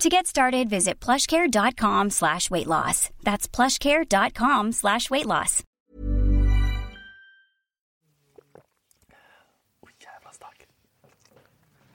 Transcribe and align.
To 0.00 0.08
get 0.10 0.26
started, 0.26 0.68
visit 0.68 1.00
plushcare.com 1.00 2.10
slash 2.10 2.50
weight 2.50 2.66
loss. 2.66 3.08
That's 3.24 3.48
plushcare.com 3.48 4.72
slash 4.72 5.10
weight 5.10 5.26
loss. 5.26 5.62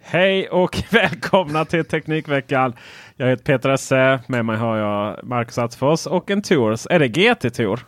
Hej 0.02 0.50
och 0.50 0.84
välkomna 0.90 1.66
till 1.66 1.86
Teknikveckan. 1.86 2.74
Jag 3.16 3.28
heter 3.28 3.44
Peter 3.44 3.70
Esse. 3.70 4.20
Med 4.28 4.46
mig 4.46 4.58
har 4.58 4.78
jag 4.78 5.24
Marcus 5.24 5.58
Attefors 5.58 6.08
och 6.08 6.32
en 6.32 6.42
Tours. 6.42 6.88
Är 6.90 7.00
det 7.00 7.08
GT-Tor? 7.08 7.80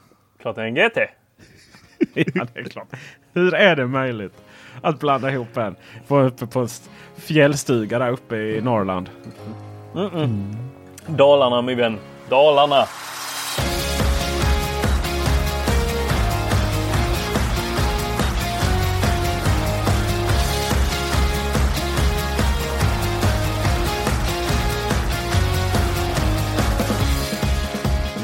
Klart 0.42 0.56
det 0.56 0.62
är 0.62 0.66
en 0.66 0.76
GT. 0.76 0.98
ja, 2.36 2.48
det 2.54 2.60
är 2.60 2.64
klart. 2.64 2.88
Hur 3.34 3.54
är 3.54 3.76
det 3.76 3.88
möjligt 3.88 4.44
att 4.82 5.00
blanda 5.00 5.32
ihop 5.32 5.58
en? 5.58 5.76
Vara 6.08 6.26
uppe 6.26 6.48
på 6.48 6.60
en 6.60 6.68
fjällstuga 7.16 8.00
där 8.00 8.12
uppe 8.12 8.36
i 8.36 8.62
Norrland. 8.62 9.10
Dalarna 11.08 11.62
min 11.62 11.78
vän. 11.78 12.00
Dalarna. 12.30 12.86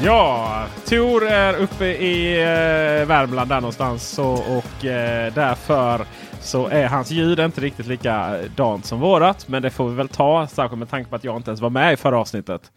Ja, 0.04 0.66
Tor 0.88 1.26
är 1.26 1.56
uppe 1.56 1.84
i 1.84 2.40
eh, 2.40 3.06
Värmland 3.06 3.50
där 3.50 3.60
någonstans. 3.60 4.08
Så, 4.08 4.26
och 4.32 4.84
eh, 4.84 5.32
därför 5.34 6.06
så 6.40 6.66
är 6.66 6.88
hans 6.88 7.10
ljud 7.10 7.40
inte 7.40 7.60
riktigt 7.60 7.86
likadant 7.86 8.84
som 8.86 9.00
vårat. 9.00 9.48
Men 9.48 9.62
det 9.62 9.70
får 9.70 9.88
vi 9.88 9.94
väl 9.94 10.08
ta. 10.08 10.46
Särskilt 10.46 10.78
med 10.78 10.90
tanke 10.90 11.10
på 11.10 11.16
att 11.16 11.24
jag 11.24 11.36
inte 11.36 11.50
ens 11.50 11.60
var 11.60 11.70
med 11.70 11.92
i 11.92 11.96
förra 11.96 12.18
avsnittet. 12.18 12.72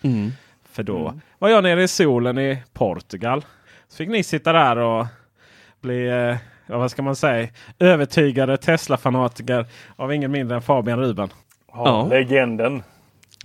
För 0.71 0.83
då 0.83 1.13
var 1.39 1.49
jag 1.49 1.63
nere 1.63 1.83
i 1.83 1.87
solen 1.87 2.37
i 2.37 2.63
Portugal. 2.73 3.45
Så 3.87 3.97
fick 3.97 4.09
ni 4.09 4.23
sitta 4.23 4.53
där 4.53 4.77
och 4.77 5.05
bli, 5.81 6.07
eh, 6.07 6.37
ja, 6.65 6.77
vad 6.77 6.91
ska 6.91 7.01
man 7.01 7.15
säga, 7.15 7.47
övertygade 7.79 8.57
Tesla-fanatiker 8.57 9.65
av 9.95 10.13
ingen 10.13 10.31
mindre 10.31 10.55
än 10.55 10.61
Fabian 10.61 10.99
Ruben. 10.99 11.29
Ja, 11.73 12.07
Legenden. 12.07 12.83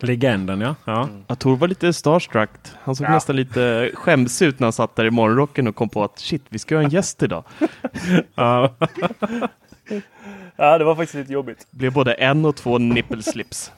Legenden 0.00 0.60
ja. 0.60 0.74
ja. 0.84 1.08
Ja, 1.26 1.34
Tor 1.34 1.56
var 1.56 1.68
lite 1.68 1.92
starstruck. 1.92 2.50
Han 2.82 2.96
såg 2.96 3.08
nästan 3.08 3.36
lite 3.36 3.90
skämsig 3.94 4.46
ut 4.46 4.60
när 4.60 4.66
han 4.66 4.72
satt 4.72 4.96
där 4.96 5.04
i 5.04 5.10
morgonrocken 5.10 5.68
och 5.68 5.76
kom 5.76 5.88
på 5.88 6.04
att 6.04 6.18
shit, 6.18 6.42
vi 6.48 6.58
ska 6.58 6.76
ha 6.76 6.82
en 6.82 6.90
gäst 6.90 7.22
idag. 7.22 7.44
ja. 9.88 10.00
Ja, 10.56 10.78
det 10.78 10.84
var 10.84 10.94
faktiskt 10.94 11.14
lite 11.14 11.32
jobbigt. 11.32 11.66
Blev 11.70 11.92
både 11.92 12.12
en 12.12 12.44
och 12.44 12.56
två 12.56 12.78
nippelslips. 12.78 13.72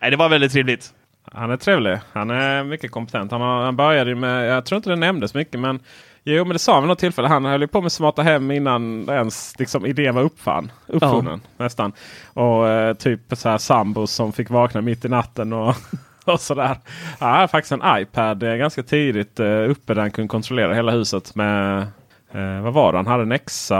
Nej, 0.00 0.10
det 0.10 0.16
var 0.16 0.28
väldigt 0.28 0.52
trevligt. 0.52 0.92
Han 1.32 1.50
är 1.50 1.56
trevlig. 1.56 1.98
Han 2.12 2.30
är 2.30 2.64
mycket 2.64 2.90
kompetent. 2.90 3.32
Han, 3.32 3.40
har, 3.40 3.64
han 3.64 3.76
började 3.76 4.10
ju 4.10 4.16
med, 4.16 4.46
jag 4.48 4.66
tror 4.66 4.76
inte 4.76 4.90
det 4.90 4.96
nämndes 4.96 5.34
mycket 5.34 5.60
men 5.60 5.80
Jo 6.26 6.44
men 6.44 6.52
det 6.52 6.58
sa 6.58 6.74
han 6.74 6.82
vid 6.82 6.88
något 6.88 6.98
tillfälle. 6.98 7.28
Han 7.28 7.44
höll 7.44 7.60
ju 7.60 7.66
på 7.66 7.80
med 7.80 7.92
smarta 7.92 8.22
hem 8.22 8.50
innan 8.50 9.08
ens 9.08 9.58
liksom, 9.58 9.86
idén 9.86 10.14
var 10.14 10.22
uppfann, 10.22 10.72
uppfunnen. 10.86 11.40
Nästan. 11.56 11.92
Och 12.32 12.68
eh, 12.68 12.94
typ 12.94 13.20
så 13.32 13.48
här 13.48 13.58
sambos 13.58 14.12
som 14.12 14.32
fick 14.32 14.50
vakna 14.50 14.80
mitt 14.80 15.04
i 15.04 15.08
natten 15.08 15.52
och, 15.52 15.74
och 16.24 16.40
sådär. 16.40 16.78
Han 17.18 17.32
hade 17.32 17.48
faktiskt 17.48 17.72
en 17.72 18.00
iPad 18.00 18.42
eh, 18.42 18.54
ganska 18.54 18.82
tidigt 18.82 19.40
eh, 19.40 19.70
uppe 19.70 19.94
där 19.94 20.00
han 20.00 20.10
kunde 20.10 20.28
kontrollera 20.28 20.74
hela 20.74 20.92
huset 20.92 21.34
med 21.34 21.86
eh, 22.34 22.60
vad 22.62 22.72
var 22.72 22.92
det? 22.92 22.98
Han 22.98 23.06
hade 23.06 23.22
en 23.22 23.32
Exa 23.32 23.76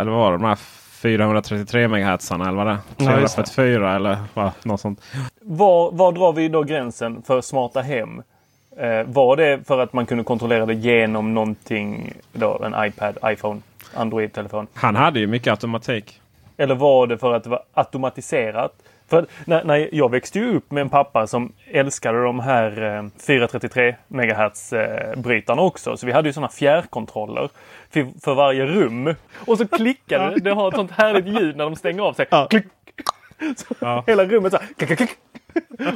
eller 0.00 0.10
vad 0.10 0.20
var 0.20 0.32
det? 0.32 0.38
De 0.38 0.44
här 0.44 0.58
433 1.02 1.88
MHz 1.88 2.30
eller 2.30 2.52
vad 2.52 2.66
det 2.66 2.72
är? 2.72 2.78
Ja, 2.96 3.20
just 3.20 3.36
det. 3.36 3.42
344 3.42 3.96
eller 3.96 4.18
vad, 4.34 4.50
något 4.62 4.80
sånt. 4.80 5.00
Var, 5.40 5.90
var 5.92 6.12
drar 6.12 6.32
vi 6.32 6.48
då 6.48 6.62
gränsen 6.62 7.22
för 7.22 7.40
smarta 7.40 7.80
hem? 7.80 8.22
Eh, 8.76 9.02
var 9.06 9.36
det 9.36 9.66
för 9.66 9.78
att 9.78 9.92
man 9.92 10.06
kunde 10.06 10.24
kontrollera 10.24 10.66
det 10.66 10.74
genom 10.74 11.34
någonting, 11.34 12.12
då, 12.32 12.62
en 12.64 12.86
iPad, 12.86 13.18
iPhone, 13.24 13.60
Android-telefon? 13.94 14.66
Han 14.74 14.96
hade 14.96 15.20
ju 15.20 15.26
mycket 15.26 15.50
automatik. 15.50 16.20
Eller 16.56 16.74
var 16.74 17.06
det 17.06 17.18
för 17.18 17.32
att 17.32 17.44
det 17.44 17.50
var 17.50 17.62
automatiserat? 17.74 18.72
För 19.12 19.26
när, 19.44 19.64
när 19.64 19.88
jag 19.92 20.10
växte 20.10 20.38
ju 20.38 20.56
upp 20.56 20.70
med 20.70 20.80
en 20.80 20.88
pappa 20.88 21.26
som 21.26 21.52
älskade 21.66 22.22
de 22.22 22.40
här 22.40 22.96
eh, 22.96 23.04
433 23.26 23.96
MHz 24.08 24.72
eh, 24.72 25.16
brytarna 25.16 25.62
också. 25.62 25.96
Så 25.96 26.06
vi 26.06 26.12
hade 26.12 26.28
ju 26.28 26.32
sådana 26.32 26.48
fjärrkontroller 26.48 27.50
för, 27.90 28.20
för 28.20 28.34
varje 28.34 28.66
rum. 28.66 29.14
Och 29.46 29.58
så 29.58 29.68
klickade 29.68 30.30
det. 30.34 30.40
Det 30.40 30.50
har 30.50 30.68
ett 30.68 30.74
sånt 30.74 30.90
härligt 30.90 31.26
ljud 31.26 31.56
när 31.56 31.64
de 31.64 31.76
stänger 31.76 32.02
av 32.02 32.12
sig. 32.12 32.26
Klick. 32.50 32.66
Så 33.56 33.74
Ja. 33.78 34.04
Hela 34.06 34.24
rummet 34.24 34.52
så 34.52 34.58
här, 34.58 34.68
klick, 34.76 34.98
klick. 34.98 35.10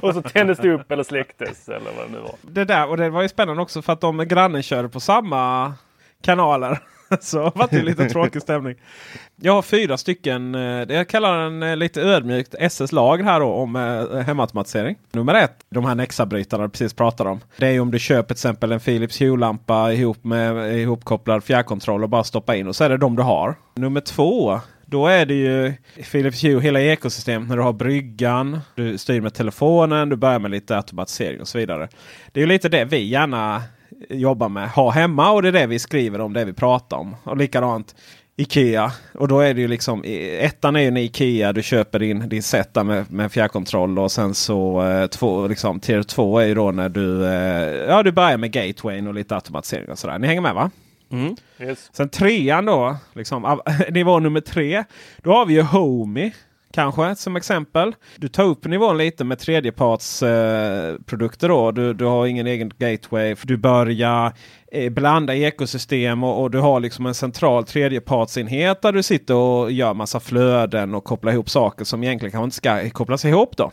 Och 0.03 0.15
så 0.15 0.22
tändes 0.22 0.59
det 0.59 0.72
upp 0.72 0.93
eller 0.93 1.03
släcktes 1.03 1.69
eller 1.69 1.91
vad 1.97 2.06
det 2.06 2.12
nu 2.12 2.19
var. 2.19 2.34
Det 2.43 2.65
där 2.65 2.88
och 2.88 2.97
det 2.97 3.10
var 3.10 3.22
ju 3.22 3.28
spännande 3.28 3.62
också 3.62 3.83
för 3.83 3.93
att 3.93 4.00
de 4.00 4.28
grannen 4.28 4.62
körde 4.62 4.88
på 4.88 5.00
samma 5.00 5.75
kanaler. 6.22 6.78
Så 7.21 7.53
var 7.55 7.69
det 7.71 7.83
lite 7.83 8.05
tråkig 8.09 8.43
stämning. 8.43 8.75
Jag 9.41 9.53
har 9.53 9.62
fyra 9.62 9.97
stycken. 9.97 10.55
eh, 10.55 10.61
Jag 10.97 11.09
kallar 11.09 11.39
den 11.39 11.62
eh, 11.62 11.77
lite 11.77 12.03
ödmjukt 12.03 12.55
SS-lag 12.59 13.22
här 13.22 13.41
då 13.41 13.47
om 13.53 13.77
eh, 13.77 14.19
hemautomatisering. 14.21 14.97
Nummer 15.12 15.34
ett, 15.34 15.56
de 15.71 15.84
här 15.84 15.95
Nexa-brytarna 15.95 16.62
du 16.65 16.69
precis 16.71 16.95
pratade 16.95 17.31
om. 17.31 17.41
Det 17.56 17.66
är 17.66 17.71
ju 17.72 17.81
om 17.81 17.91
du 17.91 17.99
köper 17.99 18.27
till 18.28 18.33
exempel 18.34 18.72
en 18.72 18.81
Philips 18.81 19.21
Hue-lampa 19.21 19.93
ihop 19.93 20.25
med 20.25 20.78
ihopkopplad 20.81 21.45
fjärrkontroll 21.45 22.03
och 22.03 22.09
bara 22.09 22.25
stoppa 22.25 22.57
in 22.57 22.66
och 22.69 22.77
så 22.77 22.84
är 22.84 22.89
det 22.89 22.97
de 22.97 23.16
du 23.16 23.22
har. 23.22 23.54
Nummer 23.75 24.01
två, 24.01 24.60
då 24.86 25.07
är 25.07 25.27
det 25.27 25.34
ju 25.34 25.72
Philips 26.13 26.45
Hue, 26.45 26.60
hela 26.60 26.81
ekosystemet. 26.81 27.48
När 27.48 27.57
du 27.57 27.63
har 27.63 27.72
bryggan, 27.72 28.60
du 28.75 28.98
styr 28.98 29.21
med 29.21 29.34
telefonen, 29.34 30.09
du 30.09 30.16
börjar 30.16 30.39
med 30.39 30.51
lite 30.51 30.77
automatisering 30.77 31.41
och 31.41 31.48
så 31.48 31.59
vidare. 31.59 31.89
Det 32.33 32.41
är 32.41 32.42
ju 32.42 32.48
lite 32.48 32.69
det 32.69 32.84
vi 32.84 33.04
gärna 33.09 33.63
jobbar 34.10 34.48
med, 34.48 34.69
ha 34.71 34.91
hemma 34.91 35.31
och 35.31 35.43
det 35.43 35.48
är 35.48 35.53
det 35.53 35.66
vi 35.66 35.78
skriver 35.78 36.21
om, 36.21 36.33
det 36.33 36.45
vi 36.45 36.53
pratar 36.53 36.97
om. 36.97 37.16
Och 37.25 37.37
likadant 37.37 37.95
Ikea. 38.39 38.93
Och 39.15 39.28
då 39.28 39.41
är 39.41 39.54
det 39.54 39.60
ju 39.60 39.69
liksom, 39.69 40.03
ettan 40.41 40.77
är 40.77 40.81
ju 40.81 40.89
en 40.89 40.97
Ikea, 40.97 41.53
du 41.53 41.63
köper 41.63 41.98
din, 41.98 42.28
din 42.28 42.43
set 42.43 42.75
där 42.75 42.84
med, 42.84 43.13
med 43.13 43.33
fjärrkontroll 43.33 43.98
och 43.98 44.13
sen 44.13 44.34
så 44.34 44.83
eh, 44.89 45.07
två, 45.07 45.47
liksom, 45.47 45.81
tier 45.81 46.03
2 46.03 46.39
är 46.39 46.47
ju 46.47 46.54
då 46.54 46.71
när 46.71 46.89
du, 46.89 47.25
eh, 47.27 47.89
ja, 47.89 48.03
du 48.03 48.13
börjar 48.13 48.37
med 48.37 48.53
gatewayn 48.53 49.07
och 49.07 49.15
lite 49.15 49.34
automatisering 49.34 49.91
och 49.91 49.98
sådär. 49.98 50.19
Ni 50.19 50.27
hänger 50.27 50.41
med 50.41 50.54
va? 50.54 50.71
Yes. 51.60 51.91
Sen 51.93 52.09
trean 52.09 52.65
då, 52.65 52.97
liksom, 53.15 53.45
av- 53.45 53.60
nivå 53.91 54.19
nummer 54.19 54.41
tre. 54.41 54.84
Då 55.22 55.33
har 55.33 55.47
vi 55.47 55.54
ju 55.54 55.63
Homey. 55.63 56.33
Kanske 56.77 57.17
som 57.17 57.37
exempel. 57.37 57.95
Du 58.17 58.28
tar 58.28 58.45
upp 58.45 58.65
nivån 58.65 58.99
lite 58.99 59.25
med 59.25 59.39
tredjepartsprodukter. 59.39 61.49
Eh, 61.49 61.57
då. 61.57 61.73
du, 61.73 61.95
du 61.95 62.05
har 62.05 62.27
ingen 62.27 62.47
egen 62.47 62.71
gateway. 62.78 63.37
För 63.37 63.47
du 63.47 63.57
börjar 63.57 64.33
eh, 64.73 64.93
blanda 64.93 65.34
ekosystem 65.34 66.25
och, 66.25 66.43
och, 66.43 66.51
du 66.51 66.59
har 66.59 66.81
liksom 66.81 67.07
en 67.07 67.15
central 67.15 67.65
tredjepartsenhet 67.65 68.83
där 68.83 68.93
du 68.93 69.03
sitter 69.03 69.34
och 69.34 69.73
gör 69.73 69.95
massa 69.95 70.21
flöden 70.21 70.95
och 70.95 71.05
kopplar 71.05 71.33
ihop 71.33 71.51
saker 71.51 71.84
som 71.84 72.03
egentligen 72.03 72.33
kanske 72.33 72.45
inte 72.45 72.57
ska 72.57 72.91
kopplas 72.91 73.25
ihop. 73.25 73.57
då. 73.57 73.72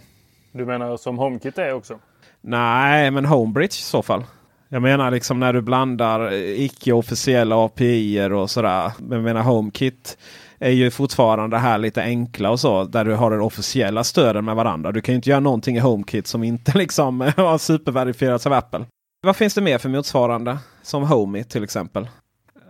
Du 0.51 0.65
menar 0.65 0.97
som 0.97 1.17
HomeKit 1.17 1.57
är 1.57 1.73
också? 1.73 1.99
Nej, 2.41 3.11
men 3.11 3.25
Homebridge 3.25 3.79
i 3.79 3.83
så 3.83 4.01
fall. 4.01 4.23
Jag 4.69 4.81
menar 4.81 5.11
liksom 5.11 5.39
när 5.39 5.53
du 5.53 5.61
blandar 5.61 6.33
icke-officiella 6.33 7.65
API 7.65 8.29
och 8.31 8.49
sådär. 8.49 8.91
Men 8.99 9.11
jag 9.11 9.23
menar 9.23 9.41
HomeKit 9.41 10.17
är 10.63 10.71
ju 10.71 10.91
fortfarande 10.91 11.57
här 11.57 11.77
lite 11.77 12.01
enkla 12.01 12.49
och 12.49 12.59
så. 12.59 12.83
Där 12.83 13.05
du 13.05 13.15
har 13.15 13.31
den 13.31 13.41
officiella 13.41 14.03
stöden 14.03 14.45
med 14.45 14.55
varandra. 14.55 14.91
Du 14.91 15.01
kan 15.01 15.13
ju 15.13 15.15
inte 15.15 15.29
göra 15.29 15.39
någonting 15.39 15.75
i 15.75 15.79
HomeKit 15.79 16.27
som 16.27 16.43
inte 16.43 16.71
liksom 16.77 17.21
har 17.37 17.57
superverifierats 17.57 18.47
av 18.47 18.53
Apple. 18.53 18.85
Vad 19.25 19.35
finns 19.35 19.53
det 19.53 19.61
mer 19.61 19.77
för 19.77 19.89
motsvarande? 19.89 20.57
Som 20.81 21.03
Homey 21.03 21.43
till 21.43 21.63
exempel. 21.63 22.07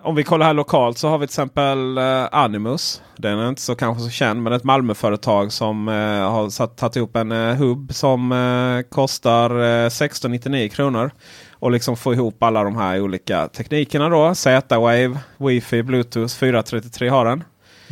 Om 0.03 0.15
vi 0.15 0.23
kollar 0.23 0.45
här 0.45 0.53
lokalt 0.53 0.97
så 0.97 1.07
har 1.07 1.17
vi 1.17 1.27
till 1.27 1.31
exempel 1.31 1.97
eh, 1.97 2.25
Animus. 2.31 3.01
Den 3.17 3.39
är 3.39 3.49
inte 3.49 3.61
så 3.61 3.75
kanske 3.75 4.03
så 4.03 4.09
känd 4.09 4.43
men 4.43 4.53
ett 4.53 4.63
Malmöföretag 4.63 5.51
som 5.51 5.87
eh, 5.87 5.93
har 6.31 6.49
satt, 6.49 6.77
tagit 6.77 6.95
ihop 6.95 7.15
en 7.15 7.31
eh, 7.31 7.55
hubb 7.55 7.93
som 7.93 8.83
kostar 8.89 9.49
1699 9.59 10.69
kronor. 10.69 11.11
Och 11.51 11.71
liksom 11.71 11.97
få 11.97 12.13
ihop 12.13 12.43
alla 12.43 12.63
de 12.63 12.77
här 12.77 13.01
olika 13.01 13.47
teknikerna 13.47 14.09
då. 14.09 14.35
Z-Wave, 14.35 15.19
Wi-Fi, 15.37 15.83
Bluetooth 15.83 16.35
433 16.35 17.09
har 17.09 17.25
den. 17.25 17.43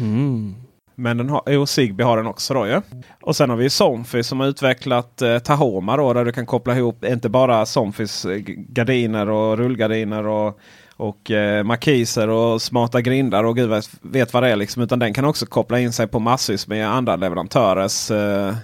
Mm. 0.02 0.56
Men 0.96 1.18
den 1.18 1.30
har, 1.30 1.58
och 1.58 1.70
Zigbee 1.70 2.06
har 2.06 2.18
den 2.18 2.28
också 2.28 2.54
då 2.54 2.68
ju. 2.68 2.82
Och 3.22 3.36
sen 3.36 3.50
har 3.50 3.58
vi 3.58 3.70
Somfy 3.70 4.24
som 4.24 4.40
har 4.40 4.48
utvecklat 4.48 5.22
eh, 5.22 5.40
Tahoma 5.40 5.98
då. 5.98 6.14
Där 6.14 6.26
du 6.26 6.32
kan 6.32 6.46
koppla 6.46 6.78
ihop 6.78 7.06
inte 7.06 7.30
bara 7.30 7.66
Somfys 7.66 8.26
eh, 8.26 8.38
gardiner 8.46 9.30
och 9.30 9.58
rullgardiner 9.58 10.28
och, 10.28 10.60
och 10.96 11.32
eh, 11.32 11.64
markiser 11.64 12.30
och 12.30 12.62
smarta 12.62 13.02
grindar 13.02 13.44
och 13.44 13.56
gud 13.56 13.84
vet 14.02 14.34
vad 14.34 14.44
det 14.44 14.50
är. 14.50 14.56
Liksom. 14.56 14.84
Utan 14.84 15.00
den 15.00 15.14
kan 15.14 15.26
också 15.26 15.46
koppla 15.46 15.80
in 15.80 15.94
sig 15.94 16.08
på 16.08 16.20
massvis 16.20 16.68
med 16.68 16.92
andra 16.92 17.16
leverantörers 17.16 18.12
eh, 18.12 18.56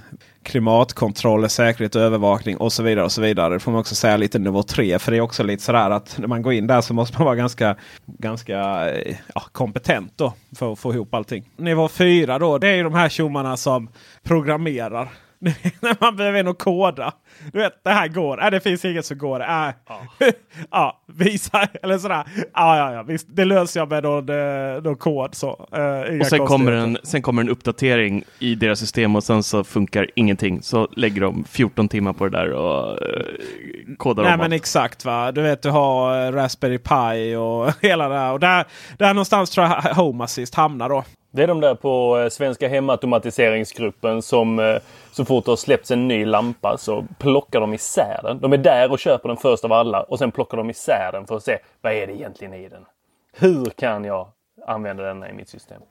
klimatkontroll, 0.48 1.50
säkerhet 1.50 1.96
och 1.96 2.02
övervakning 2.02 2.58
och 2.58 2.74
så 2.74 2.84
vidare. 2.84 3.06
och 3.06 3.12
så 3.12 3.22
vidare. 3.22 3.54
Det 3.54 3.60
får 3.60 3.72
man 3.72 3.80
också 3.82 3.96
säga 3.96 4.18
lite 4.18 4.40
nivå 4.40 4.64
3. 4.64 5.00
För 5.00 5.12
det 5.12 5.18
är 5.18 5.22
också 5.22 5.44
lite 5.44 5.64
sådär 5.64 5.90
att 5.90 6.18
när 6.18 6.28
man 6.28 6.42
går 6.42 6.54
in 6.54 6.68
där 6.68 6.82
så 6.82 6.94
måste 6.94 7.18
man 7.18 7.26
vara 7.26 7.36
ganska, 7.36 7.76
ganska 8.06 8.90
eh, 8.90 9.16
ja, 9.36 9.44
kompetent 9.52 10.14
då 10.16 10.34
för 10.56 10.74
att 10.74 10.80
få 10.80 10.94
ihop 10.94 11.14
allting. 11.14 11.50
Nivå 11.58 11.88
4 11.88 12.40
då, 12.40 12.58
det 12.58 12.68
är 12.68 12.76
ju 12.76 12.84
de 12.84 12.94
här 12.94 13.10
tjommarna 13.10 13.58
som 13.58 13.90
programmerar. 14.24 15.10
när 15.80 16.02
man 16.02 16.16
behöver 16.16 16.40
in 16.40 16.48
och 16.48 16.58
koda. 16.58 17.14
Du 17.54 17.60
vet, 17.60 17.84
det 17.84 17.90
här 17.90 18.08
går. 18.08 18.44
Äh, 18.44 18.52
det 18.52 18.60
finns 18.60 18.86
inget 18.86 19.06
som 19.06 19.18
går. 19.18 19.42
Äh. 19.42 19.70
Ja. 19.88 20.02
ja, 20.72 21.02
visa 21.08 21.68
eller 21.84 21.98
sådär. 21.98 22.24
Ja, 22.54 22.78
ja, 22.78 22.94
ja, 22.94 23.04
visst. 23.04 23.28
Det 23.30 23.46
löser 23.46 23.80
jag 23.80 23.90
med 23.90 24.04
någon, 24.04 24.30
eh, 24.30 24.84
någon 24.84 24.96
kod. 24.96 25.36
Så, 25.36 25.68
uh, 25.78 26.20
och 26.20 26.26
sen 26.26 26.46
kommer, 26.46 26.72
en, 26.72 26.98
sen 27.04 27.22
kommer 27.22 27.42
en 27.42 27.50
uppdatering 27.50 28.24
i 28.40 28.56
deras 28.56 28.80
system 28.80 29.16
och 29.16 29.24
sen 29.24 29.44
så 29.44 29.64
funkar 29.64 30.10
ingenting. 30.16 30.62
Så 30.62 30.88
lägger 30.96 31.22
de 31.22 31.44
14 31.44 31.88
timmar 31.88 32.14
på 32.14 32.28
det 32.28 32.38
där 32.38 32.52
och 32.52 32.92
uh, 32.92 33.96
kodar 33.98 34.24
Nej, 34.24 34.34
om 34.34 34.40
men 34.40 34.46
allt. 34.46 34.62
exakt. 34.62 35.06
va. 35.06 35.32
Du 35.32 35.42
vet, 35.42 35.62
du 35.62 35.70
har 35.70 36.32
Raspberry 36.32 36.78
Pi 36.78 37.36
och 37.36 37.74
hela 37.82 38.10
det 38.10 38.16
här. 38.16 38.34
Och 38.34 38.40
där, 38.40 38.66
där 38.98 39.14
någonstans 39.14 39.50
tror 39.50 39.68
jag 39.68 39.82
Home 39.82 40.24
Assist 40.24 40.56
hamnar 40.56 40.90
då. 40.90 41.04
Det 41.38 41.44
är 41.44 41.48
de 41.48 41.62
där 41.62 41.76
på 41.76 42.28
Svenska 42.32 42.68
Hemautomatiseringsgruppen 42.68 44.22
som 44.22 44.80
så 45.12 45.26
fort 45.26 45.46
det 45.46 45.52
har 45.52 45.56
släppts 45.56 45.92
en 45.92 46.08
ny 46.08 46.26
lampa 46.26 46.78
så 46.78 47.06
plockar 47.20 47.62
de 47.62 47.74
isär 47.74 48.20
den. 48.24 48.40
De 48.40 48.54
är 48.54 48.58
där 48.58 48.92
och 48.92 49.00
köper 49.00 49.30
den 49.30 49.38
först 49.38 49.66
av 49.66 49.74
alla 49.74 50.04
och 50.04 50.20
sen 50.20 50.32
plockar 50.32 50.58
de 50.58 50.70
isär 50.70 51.10
den 51.12 51.28
för 51.28 51.36
att 51.36 51.44
se 51.44 51.60
vad 51.82 51.94
är 51.94 52.08
det 52.08 52.14
egentligen 52.14 52.54
i 52.54 52.70
den. 52.70 52.86
Hur 53.34 53.66
kan 53.66 54.04
jag 54.04 54.28
använda 54.68 55.04
den 55.04 55.24
i 55.24 55.34
mitt 55.34 55.50
system? 55.50 55.82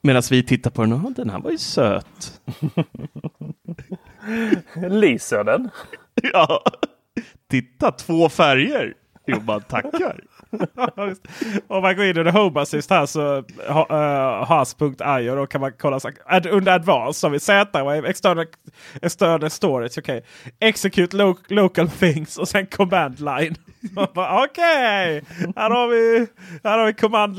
Medan 0.00 0.22
vi 0.30 0.42
tittar 0.42 0.70
på 0.70 0.82
den, 0.82 0.92
oh, 0.94 1.10
den 1.10 1.30
här 1.30 1.38
var 1.38 1.50
ju 1.50 1.58
söt. 1.58 2.40
Lyser 4.88 5.44
den? 5.44 5.70
ja. 6.32 6.62
Titta, 7.50 7.92
två 7.92 8.28
färger. 8.28 8.94
Jo, 9.26 9.40
man 9.46 9.60
tackar. 9.60 10.20
Om 11.68 11.82
man 11.82 11.96
går 11.96 12.04
in 12.04 12.18
under 12.18 12.32
Home 12.32 12.60
Assist 12.60 12.90
här 12.90 13.06
så 13.06 13.36
uh, 13.38 14.44
has.io 14.48 15.34
då 15.34 15.46
kan 15.46 15.60
man 15.60 15.72
kolla 15.78 16.00
så, 16.00 16.10
ad, 16.26 16.46
under 16.46 16.72
Advanced 16.72 17.28
har 17.28 17.32
vi 17.32 17.40
Z-Wave, 17.40 18.08
external, 18.08 18.46
external 19.02 19.50
storage, 19.50 19.98
okay. 19.98 20.20
Execute 20.60 21.16
lo 21.16 21.36
local 21.48 21.88
things 21.88 22.38
och 22.38 22.48
sen 22.48 22.66
command 22.66 23.20
line. 23.20 23.54
Okej, 24.14 24.42
okay. 24.48 25.22
här 25.56 25.70
har 25.70 25.88
vi, 25.88 26.26
här 26.64 26.78
har 26.78 26.86
vi 26.86 26.92
command 26.92 27.36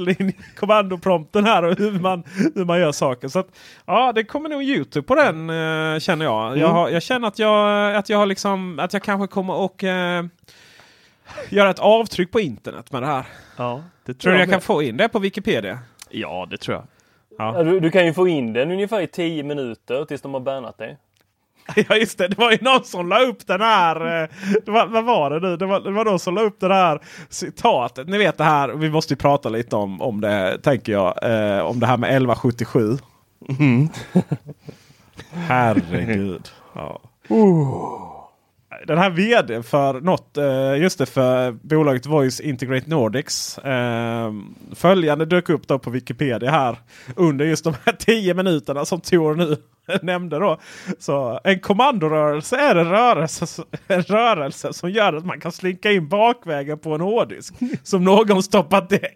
kommandoprompten 0.56 1.46
här 1.46 1.64
och 1.64 1.78
hur 1.78 2.00
man, 2.00 2.24
hur 2.56 2.66
man 2.66 2.80
gör 2.80 2.92
saker. 2.92 3.28
Så 3.28 3.40
att, 3.40 3.48
ja, 3.86 4.12
det 4.12 4.24
kommer 4.24 4.50
nog 4.50 4.64
Youtube 4.64 5.08
på 5.08 5.16
den 5.16 5.50
uh, 5.50 6.00
känner 6.00 6.26
jag. 6.26 6.48
Mm. 6.48 6.60
Jag, 6.60 6.68
har, 6.68 6.90
jag, 6.90 7.04
känner 7.04 7.28
att 7.28 7.40
jag, 7.40 7.96
att 7.96 8.10
jag 8.10 8.18
har 8.18 8.26
liksom, 8.26 8.80
att 8.80 8.94
jag 8.94 9.04
kanske 9.04 9.28
kommer 9.28 9.54
och 9.54 9.84
uh, 9.84 10.24
göra 11.50 11.70
ett 11.70 11.80
avtryck 11.80 12.32
på 12.32 12.40
internet 12.40 12.92
med 12.92 13.02
det 13.02 13.08
här. 13.08 13.26
Ja, 13.58 13.84
det 14.06 14.14
tror, 14.14 14.20
tror 14.20 14.34
jag, 14.34 14.42
jag 14.42 14.50
kan 14.50 14.62
få 14.62 14.84
in 14.84 14.98
det 14.98 15.10
på 15.10 15.20
Wikipedia? 15.20 15.80
Ja, 16.10 16.48
det 16.50 16.58
tror 16.58 16.76
jag. 16.78 16.86
Ja. 17.38 17.64
Du, 17.64 17.80
du, 17.80 17.92
kan 17.92 18.06
ju 18.06 18.14
få 18.14 18.28
in 18.28 18.54
den 18.54 18.72
ungefär 18.72 19.02
i 19.02 19.08
10 19.08 19.44
minuter 19.44 20.06
tills 20.06 20.22
de 20.22 20.34
har 20.34 20.42
bannat 20.42 20.78
dig. 20.78 20.98
Ja 21.90 21.96
just 21.96 22.18
det, 22.18 22.28
det 22.28 22.38
var 22.38 22.52
ju 22.52 22.58
någon 22.62 22.84
som 22.84 23.10
la 23.10 23.20
upp 23.20 23.48
den 23.48 23.62
här. 23.62 24.22
Eh, 24.22 24.30
det 24.66 24.72
var, 24.72 24.88
vad 24.88 25.06
var 25.06 25.30
det 25.30 25.40
nu? 25.40 25.58
Det 25.58 25.66
var, 25.66 25.80
det 25.80 25.92
var 25.92 26.06
någon 26.06 26.20
som 26.20 26.36
la 26.36 26.42
upp 26.42 26.60
det 26.60 26.74
här 26.74 27.00
citatet. 27.30 28.08
Ni 28.08 28.18
vet 28.18 28.38
det 28.38 28.44
här, 28.44 28.70
vi 28.70 28.90
måste 28.90 29.14
ju 29.14 29.18
prata 29.18 29.50
lite 29.50 29.76
om, 29.76 30.02
om 30.02 30.22
det 30.22 30.58
tänker 30.64 30.92
jag. 30.92 31.24
Eh, 31.24 31.60
om 31.60 31.80
det 31.80 31.86
här 31.86 31.98
med 31.98 32.08
1177. 32.08 32.98
Mm. 33.60 33.90
Herregud. 35.32 36.50
Ja. 36.76 37.02
Uh 37.32 38.19
den 38.88 38.98
här 38.98 39.10
vd 39.10 39.64
för 39.64 40.02
något, 40.02 40.38
eh, 40.38 40.82
just 40.82 40.98
det 40.98 41.06
för 41.06 41.52
bolaget 41.52 42.06
Voice 42.06 42.40
Integrate 42.40 42.90
Nordics. 42.90 43.58
Eh, 43.58 44.34
följande 44.76 45.26
dök 45.26 45.50
upp 45.50 45.68
då 45.68 45.80
på 45.80 45.90
Wikipedia 45.90 46.52
här 46.52 46.78
under 47.16 47.46
just 47.46 47.64
de 47.64 47.74
här 47.86 47.94
10 48.00 48.34
minuterna 48.34 48.86
som 48.86 49.02
Tor 49.02 49.36
nu 49.36 49.58
nämnde. 50.02 50.40
Då. 50.40 50.60
Så 51.00 51.40
en 51.44 51.60
kommandorörelse 51.60 52.58
är 52.58 52.76
en 52.76 52.90
rörelse, 52.90 53.64
en 53.88 54.02
rörelse 54.02 54.74
som 54.74 54.92
gör 54.92 55.14
att 55.14 55.26
man 55.26 55.40
kan 55.40 55.52
slinka 55.52 55.92
in 55.92 56.08
bakvägen 56.08 56.80
på 56.80 56.96
en 56.96 57.02
hårddisk. 57.02 57.54
Som 57.84 58.04
någon 58.04 58.44
stoppat 58.44 58.90
det 58.90 59.10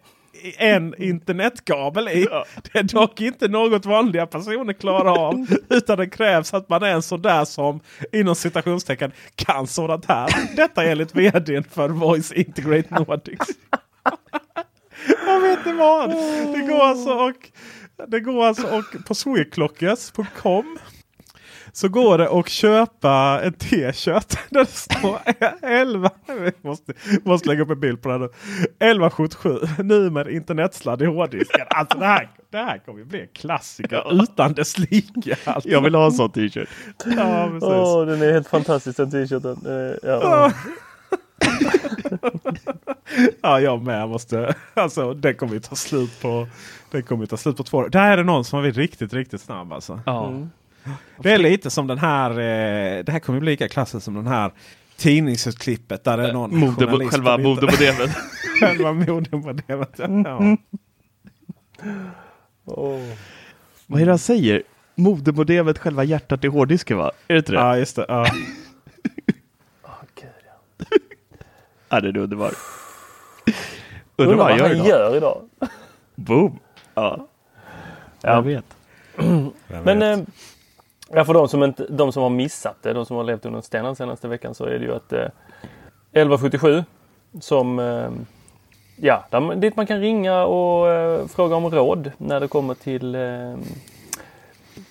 en 0.58 1.02
internetkabel 1.02 2.08
i. 2.08 2.26
Ja. 2.30 2.44
Det 2.62 2.78
är 2.78 2.82
dock 2.82 3.20
inte 3.20 3.48
något 3.48 3.86
vanliga 3.86 4.26
personer 4.26 4.72
klarar 4.72 5.18
av. 5.18 5.46
utan 5.70 5.98
det 5.98 6.06
krävs 6.06 6.54
att 6.54 6.68
man 6.68 6.82
är 6.82 6.90
en 6.90 7.02
sån 7.02 7.22
där 7.22 7.44
som 7.44 7.80
inom 8.12 8.34
citationstecken 8.34 9.12
kan 9.34 9.66
sådant 9.66 10.04
här. 10.04 10.56
Detta 10.56 10.84
enligt 10.84 11.14
vdn 11.14 11.64
för 11.70 11.88
Voice 11.88 12.32
Integrate 12.32 12.94
Nordics. 12.94 13.46
Jag 15.26 15.40
vet 15.40 15.58
inte 15.58 15.72
vad. 15.72 16.10
Det 16.52 16.66
går 16.68 16.84
alltså 16.84 17.10
och 17.10 17.50
det 18.08 18.20
går 18.20 18.44
alltså 18.44 18.66
och 18.66 19.06
på 19.06 19.14
sweclockers.com 19.14 20.78
så 21.74 21.88
går 21.88 22.18
det 22.18 22.28
att 22.28 22.48
köpa 22.48 23.40
en 23.42 23.52
t-shirt 23.52 24.36
där 24.50 24.60
det 24.60 24.66
står 24.66 25.18
11. 25.62 26.10
Jag 26.26 26.52
måste, 26.62 26.92
måste 27.24 27.48
lägga 27.48 27.62
upp 27.62 27.70
en 27.70 27.80
bild 27.80 28.02
på 28.02 28.08
det 28.08 28.14
här 28.14 28.24
1177. 28.24 29.58
Nu 29.78 30.10
med 30.10 30.28
internetsladd 30.28 31.02
i 31.02 31.06
hårddisken. 31.06 31.66
Alltså 31.70 31.98
det 31.98 32.06
här, 32.06 32.30
det 32.50 32.58
här 32.58 32.78
kommer 32.78 32.98
ju 32.98 33.04
bli 33.04 33.20
en 33.20 33.28
klassiker 33.32 34.22
utan 34.22 34.52
dess 34.52 34.78
like. 34.78 35.36
Alltså. 35.44 35.68
Jag 35.68 35.80
vill 35.80 35.94
ha 35.94 36.04
en 36.04 36.12
sån 36.12 36.30
t-shirt. 36.30 36.68
Ja, 37.04 37.48
precis. 37.52 37.68
Oh, 37.68 38.06
den 38.06 38.22
är 38.22 38.32
helt 38.32 38.48
fantastisk 38.48 38.96
den 38.96 39.10
t-shirten. 39.10 39.66
Uh, 39.66 39.96
ja. 40.02 40.52
ja, 43.42 43.60
jag 43.60 43.82
med. 43.82 44.08
Måste, 44.08 44.54
alltså, 44.74 45.14
den 45.14 45.34
kommer 45.34 45.54
ju 45.54 45.60
ta 45.60 45.74
slut 45.74 46.20
på, 46.22 46.48
den 46.90 47.02
kommer 47.02 47.26
ta 47.26 47.36
slut 47.36 47.56
på 47.56 47.62
två 47.62 47.78
år. 47.78 47.88
Där 47.88 48.10
är 48.10 48.16
det 48.16 48.24
någon 48.24 48.44
som 48.44 48.56
har 48.56 48.62
blivit 48.62 48.78
riktigt, 48.78 49.12
riktigt 49.12 49.40
snabb 49.40 49.72
alltså. 49.72 50.00
Ja. 50.06 50.28
Mm. 50.28 50.50
Det 51.18 51.32
är 51.32 51.38
lite 51.38 51.70
som 51.70 51.86
den 51.86 51.98
här. 51.98 52.30
Eh, 52.30 53.04
det 53.04 53.12
här 53.12 53.18
kommer 53.18 53.40
bli 53.40 53.50
lika 53.50 53.68
klassiskt 53.68 54.04
som 54.04 54.14
den 54.14 54.26
här 54.26 54.52
tidningsutklippet 54.96 56.04
där 56.04 56.16
det 56.16 56.28
är 56.28 56.32
någon 56.32 56.58
Mode, 56.58 56.86
journalist 56.86 57.12
Själva 57.12 57.38
modemodemet. 57.38 58.10
själva 58.60 58.92
modemodemet. 58.92 59.90
Ja. 59.98 60.56
Oh. 62.64 63.00
Vad 63.86 64.00
är 64.00 64.04
det 64.04 64.12
han 64.12 64.18
säger? 64.18 64.62
Modemodemet, 64.94 65.78
själva 65.78 66.04
hjärtat 66.04 66.44
i 66.44 66.46
hårddisken 66.46 66.98
va? 66.98 67.12
Är 67.28 67.34
det 67.34 67.38
inte 67.38 67.52
det? 67.52 67.58
Ja, 67.58 67.76
just 67.76 67.96
det. 67.96 68.04
Ja. 68.08 68.26
ja. 69.82 69.98
ja, 71.88 72.00
det 72.00 72.08
är 72.08 72.16
underbar. 72.16 72.52
Undrar, 74.16 74.36
vad 74.36 74.50
han 74.50 74.58
gör 74.58 74.74
idag. 74.74 74.86
Gör 74.88 75.16
idag. 75.16 75.42
Boom! 76.14 76.58
Ja. 76.94 77.28
Jag 78.20 78.42
vet. 78.42 78.64
Men 79.84 80.02
eh, 80.02 80.18
Ja, 81.10 81.24
för 81.24 81.34
de 81.34 81.48
som, 81.48 81.62
inte, 81.62 81.86
de 81.90 82.12
som 82.12 82.22
har 82.22 82.30
missat 82.30 82.76
det, 82.82 82.92
de 82.92 83.06
som 83.06 83.16
har 83.16 83.24
levt 83.24 83.46
under 83.46 83.56
en 83.56 83.62
sten 83.62 83.84
den 83.84 83.96
senaste 83.96 84.28
veckan 84.28 84.54
så 84.54 84.64
är 84.64 84.78
det 84.78 84.84
ju 84.84 84.94
att 84.94 85.12
eh, 85.12 85.18
1177 86.12 86.84
som 87.40 87.78
eh, 87.78 88.08
Ja, 88.96 89.24
där, 89.30 89.54
dit 89.54 89.76
man 89.76 89.86
kan 89.86 90.00
ringa 90.00 90.44
och 90.44 90.90
eh, 90.90 91.26
fråga 91.26 91.56
om 91.56 91.70
råd 91.70 92.10
när 92.18 92.40
det 92.40 92.48
kommer 92.48 92.74
till 92.74 93.14
eh, 93.14 93.20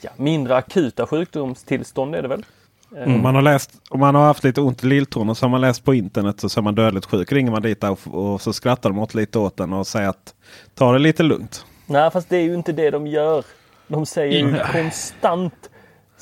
ja, 0.02 0.12
mindre 0.18 0.56
akuta 0.56 1.08
sjukdomstillstånd 1.08 2.16
är 2.16 2.22
det 2.22 2.28
väl? 2.28 2.46
Om, 2.92 2.98
Mm. 2.98 3.22
man 3.22 3.36
har 3.36 3.42
läst, 3.42 3.72
om 3.90 4.00
man 4.00 4.16
har 4.16 4.26
haft 4.26 4.44
lite 4.44 4.62
ont 4.62 4.84
i 4.84 4.88
lilltån 4.88 5.30
och 5.30 5.38
så 5.38 5.46
har 5.46 5.50
man 5.50 5.62
läst 5.62 5.84
på 5.84 5.94
internet 5.94 6.52
så 6.52 6.60
är 6.60 6.62
man 6.62 6.76
dödligt 6.76 7.06
sjuk. 7.06 7.32
Ringer 7.32 7.52
man 7.52 7.62
dit 7.62 7.84
och, 7.84 8.00
och 8.12 8.42
så 8.42 8.54
skrattar 8.54 8.90
de 8.90 9.00
åt 9.00 9.14
lite 9.14 9.40
åt 9.40 9.58
den 9.58 9.74
och 9.74 9.88
säger 9.88 10.10
att 10.10 10.34
ta 10.76 10.92
det 10.94 11.00
lite 11.00 11.24
lugnt. 11.24 11.66
Nej, 11.86 12.12
fast 12.12 12.30
det 12.30 12.38
är 12.38 12.42
ju 12.42 12.54
inte 12.54 12.72
det 12.72 12.90
de 12.90 13.08
gör. 13.08 13.46
De 13.88 14.06
säger 14.06 14.40
ju 14.48 14.60
konstant 14.72 15.70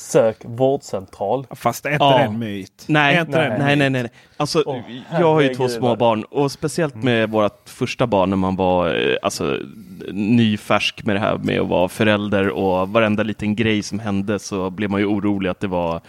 sök 0.02 0.38
vårdcentral. 0.46 1.48
Fast 1.52 1.86
är 1.86 1.90
inte 1.92 2.04
Ja. 2.06 2.18
det 2.18 2.24
en 2.24 2.40
myt? 2.40 2.84
Nej, 2.88 3.26
nej, 3.28 3.46
en 3.52 3.60
nej, 3.60 3.76
nej, 3.76 3.90
nej. 3.90 4.08
Alltså, 4.38 4.64
Åh, 4.66 4.80
jag 5.12 5.34
har 5.34 5.42
ju 5.42 5.56
två 5.56 5.68
små 5.68 5.96
barn 5.96 6.24
och 6.24 6.52
speciellt 6.52 6.96
med 6.96 7.30
vårt 7.30 7.70
första 7.70 8.08
barn 8.08 8.30
när 8.30 8.38
man 8.38 8.56
var 8.56 8.96
eh, 8.96 9.16
alltså, 9.22 9.58
nyfärsk 10.12 11.04
med 11.06 11.16
det 11.16 11.20
här 11.20 11.38
med 11.38 11.60
att 11.62 11.68
vara 11.68 11.90
förälder 11.90 12.50
och 12.50 12.90
varenda 12.90 13.24
liten 13.24 13.56
grej 13.56 13.84
som 13.84 14.00
hände 14.00 14.40
så 14.40 14.70
blev 14.70 14.90
man 14.90 15.00
ju 15.00 15.06
orolig 15.06 15.50
att 15.50 15.60
det 15.60 15.68
var 15.68 16.02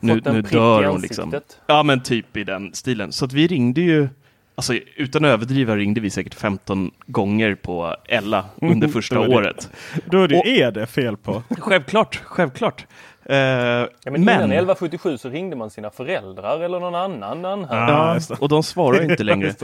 nu, 0.00 0.20
nu 0.24 0.42
dör 0.42 0.84
hon 0.84 1.00
liksom. 1.00 1.34
Ja 1.66 1.82
men 1.82 2.02
typ 2.02 2.36
i 2.36 2.44
den 2.44 2.74
stilen. 2.74 3.12
Så 3.12 3.24
att 3.24 3.32
vi 3.32 3.46
ringde 3.46 3.80
ju, 3.80 4.08
alltså 4.54 4.74
utan 4.96 5.24
att 5.24 5.28
överdriva 5.30 5.76
ringde 5.76 6.00
vi 6.00 6.10
säkert 6.10 6.34
15 6.34 6.90
gånger 7.06 7.54
på 7.54 7.96
Ella 8.08 8.44
under 8.56 8.88
första 8.98 9.14
Då 9.14 9.22
är 9.22 9.28
det- 9.28 9.36
året. 9.36 9.70
Då 10.10 10.22
är 10.22 10.28
det 10.28 10.38
Och- 10.38 10.46
är 10.46 10.70
det 10.70 10.86
fel 10.86 11.16
på. 11.16 11.42
Självklart, 11.58 12.20
självklart. 12.24 12.86
Eh, 13.28 13.36
Ja, 13.36 13.88
men, 14.04 14.12
men, 14.12 14.20
innan 14.20 14.52
1177 14.52 15.18
så 15.18 15.28
ringde 15.28 15.56
man 15.56 15.70
sina 15.70 15.90
föräldrar 15.90 16.60
eller 16.60 16.80
någon 16.80 16.94
annan 16.94 17.44
anhörig. 17.44 18.22
Ja, 18.28 18.36
och 18.40 18.48
de 18.48 18.62
svarar 18.62 19.10
inte 19.10 19.24
längre. 19.24 19.54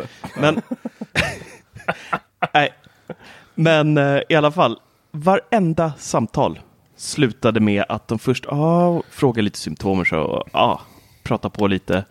Men, 0.41 0.63
nej. 2.55 2.73
Men 3.55 3.99
eh, 3.99 4.21
i 4.29 4.35
alla 4.35 4.51
fall, 4.51 4.81
varenda 5.11 5.93
samtal 5.99 6.61
slutade 6.97 7.61
med 7.61 7.85
att 7.89 8.09
de 8.09 8.19
först 8.19 8.47
ah, 8.49 9.03
frågade 9.11 9.43
lite 9.43 9.59
symptom 9.59 10.01
och 10.13 10.49
ah, 10.53 10.81
prata 11.23 11.51
på 11.51 11.67
lite. 11.67 12.05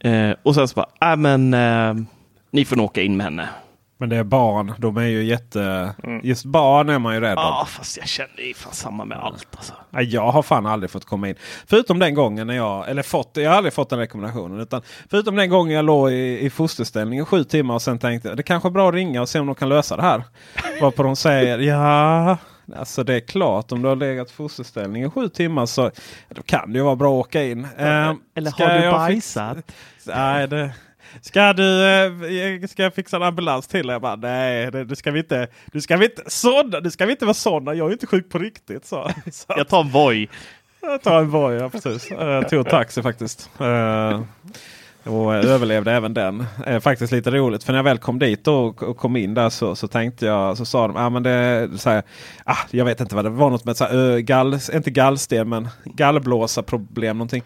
Eh, 0.00 0.30
och 0.42 0.54
sen 0.54 0.68
så 0.68 0.74
bara, 0.74 1.12
äh, 1.12 1.16
men 1.16 1.54
eh, 1.54 1.94
ni 2.50 2.64
får 2.64 2.76
nog 2.76 2.84
åka 2.84 3.02
in 3.02 3.16
med 3.16 3.24
henne. 3.24 3.48
Men 3.98 4.08
det 4.08 4.16
är 4.16 4.24
barn. 4.24 4.72
De 4.78 4.96
är 4.96 5.02
ju 5.02 5.24
jätte... 5.24 5.94
Mm. 6.04 6.20
Just 6.24 6.44
barn 6.44 6.88
är 6.88 6.98
man 6.98 7.14
ju 7.14 7.20
rädd 7.20 7.38
Ja, 7.38 7.60
om. 7.60 7.66
fast 7.66 7.96
jag 7.96 8.08
känner 8.08 8.40
är 8.40 8.54
fan 8.54 8.72
samma 8.72 9.04
med 9.04 9.18
allt 9.18 9.48
alltså. 9.56 9.72
Nej, 9.90 10.04
Jag 10.04 10.30
har 10.32 10.42
fan 10.42 10.66
aldrig 10.66 10.90
fått 10.90 11.04
komma 11.04 11.28
in. 11.28 11.34
Förutom 11.66 11.98
den 11.98 12.14
gången 12.14 12.46
när 12.46 12.54
jag, 12.54 12.88
eller 12.88 13.02
fått, 13.02 13.30
jag 13.34 13.50
har 13.50 13.56
aldrig 13.56 13.72
fått 13.72 13.90
den 13.90 13.98
rekommendationen. 13.98 14.60
Utan 14.60 14.82
förutom 15.10 15.36
den 15.36 15.50
gången 15.50 15.76
jag 15.76 15.84
låg 15.84 16.10
i, 16.12 16.38
i 16.44 16.50
fosterställning 16.50 17.18
i 17.20 17.24
sju 17.24 17.44
timmar 17.44 17.74
och 17.74 17.82
sen 17.82 17.98
tänkte 17.98 18.34
det 18.34 18.42
kanske 18.42 18.68
är 18.68 18.70
bra 18.70 18.88
att 18.88 18.94
ringa 18.94 19.22
och 19.22 19.28
se 19.28 19.38
om 19.40 19.46
de 19.46 19.54
kan 19.54 19.68
lösa 19.68 19.96
det 19.96 20.02
här. 20.02 20.22
Varpå 20.80 21.02
de 21.02 21.16
säger 21.16 21.58
ja, 21.58 22.36
alltså 22.76 23.04
det 23.04 23.14
är 23.14 23.20
klart 23.20 23.72
om 23.72 23.82
du 23.82 23.88
har 23.88 23.96
legat 23.96 24.30
fosterställning 24.30 25.04
i 25.04 25.10
sju 25.10 25.28
timmar 25.28 25.66
så 25.66 25.90
då 26.28 26.42
kan 26.42 26.72
det 26.72 26.78
ju 26.78 26.84
vara 26.84 26.96
bra 26.96 27.20
att 27.20 27.26
åka 27.26 27.44
in. 27.44 27.66
Eller 27.78 28.50
ska 28.50 28.66
har 28.68 28.78
du 28.78 28.90
bajsat? 28.90 29.56
Nej, 30.06 30.48
det... 30.48 30.72
Ska 31.20 31.52
du 31.52 31.84
eh, 31.86 32.66
ska 32.68 32.82
jag 32.82 32.94
fixa 32.94 33.16
en 33.16 33.22
ambulans 33.22 33.66
till? 33.66 33.88
Jag 33.88 34.02
bara, 34.02 34.16
nej, 34.16 34.70
det, 34.70 34.96
ska 34.96 35.10
vi 35.10 35.18
inte. 35.18 35.48
Du 35.72 35.80
ska 35.80 35.96
vi 35.96 36.04
inte 36.04 36.22
sådana. 36.26 36.80
Du 36.80 36.90
ska 36.90 37.06
vi 37.06 37.12
inte 37.12 37.24
vara 37.24 37.34
sådana. 37.34 37.74
Jag 37.74 37.88
är 37.88 37.92
inte 37.92 38.06
sjuk 38.06 38.28
på 38.30 38.38
riktigt. 38.38 38.86
Så, 38.86 39.10
så 39.32 39.44
Jag 39.56 39.68
tar 39.68 39.80
en 39.80 39.90
Voi. 39.90 40.28
jag 40.82 41.02
tar 41.02 41.18
en 41.20 41.30
Voi, 41.30 41.54
ja 41.56 41.68
precis. 41.68 42.10
Jag 42.10 42.48
tog 42.48 42.68
taxi 42.68 43.02
faktiskt. 43.02 43.50
Eh, 43.60 44.20
Och 45.12 45.34
överlevde 45.34 45.92
även 45.92 46.14
den. 46.14 46.46
Eh, 46.66 46.80
Faktiskt 46.80 47.12
lite 47.12 47.30
roligt. 47.30 47.64
För 47.64 47.72
när 47.72 47.78
jag 47.78 47.84
väl 47.84 47.98
kom 47.98 48.18
dit 48.18 48.48
och, 48.48 48.82
och 48.82 48.96
kom 48.96 49.16
in 49.16 49.34
där 49.34 49.48
så, 49.50 49.76
så 49.76 49.88
tänkte 49.88 50.26
jag. 50.26 50.56
Så 50.56 50.64
sa 50.64 50.86
de. 50.86 50.96
Ah, 50.96 51.10
men 51.10 51.22
det, 51.22 51.68
så 51.76 51.90
här, 51.90 52.02
ah, 52.44 52.56
jag 52.70 52.84
vet 52.84 53.00
inte 53.00 53.14
vad 53.14 53.24
det 53.24 53.30
var. 53.30 53.50
Något 53.50 53.64
med 53.64 53.76
så 53.76 53.84
här, 53.84 53.94
ö, 53.94 54.20
gall, 54.20 54.58
inte 54.74 54.90
gallsten 54.90 55.48
men 55.48 55.68
gallblåsarproblem. 55.84 57.18
Någonting. 57.18 57.42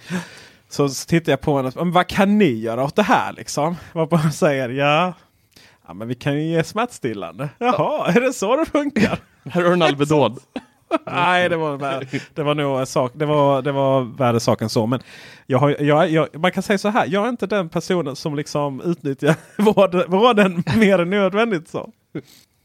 Så, 0.69 0.89
så 0.89 1.07
tittade 1.07 1.33
jag 1.33 1.41
på 1.41 1.57
henne. 1.57 1.73
Men 1.75 1.93
vad 1.93 2.07
kan 2.07 2.39
ni 2.39 2.53
göra 2.53 2.85
åt 2.85 2.97
det 2.97 3.03
här 3.03 3.33
liksom? 3.33 3.77
Varpå 3.93 4.17
hon 4.17 4.33
säger 4.33 4.69
ja. 4.69 5.15
Ja 5.87 5.95
men 5.95 6.09
vi 6.09 6.15
kan 6.15 6.35
ju 6.35 6.43
ge 6.43 6.65
smärtstillande. 6.65 7.49
Jaha, 7.59 8.13
är 8.13 8.21
det 8.21 8.33
så 8.33 8.57
det 8.57 8.67
funkar? 8.67 9.19
Här 9.45 9.63
har 9.63 9.69
du 9.69 9.73
en 9.73 9.83
Alvedon. 9.83 10.37
Nej, 11.07 11.49
det 11.49 11.57
var, 11.57 12.05
det 12.35 12.43
var 12.43 12.55
nog 12.55 12.81
en 12.81 12.87
sak. 12.87 13.13
Det 13.15 13.27
var, 13.27 13.63
det 13.63 13.73
var 13.73 14.01
värre 14.03 14.41
sak 14.41 14.63
än 14.63 14.69
så. 14.69 14.87
Men 14.87 15.01
jag 15.47 15.59
har, 15.59 15.77
jag, 15.83 16.11
jag, 16.11 16.41
man 16.41 16.53
kan 16.53 16.63
säga 16.63 16.79
så 16.79 16.89
här. 16.89 17.07
Jag 17.07 17.25
är 17.25 17.29
inte 17.29 17.47
den 17.47 17.69
personen 17.69 18.17
som 18.17 18.37
liksom 18.37 18.81
utnyttjar 18.81 19.35
vården, 19.63 20.05
vården 20.09 20.65
mer 20.77 20.99
än 20.99 21.11
nödvändigt. 21.11 21.69
Så. 21.69 21.91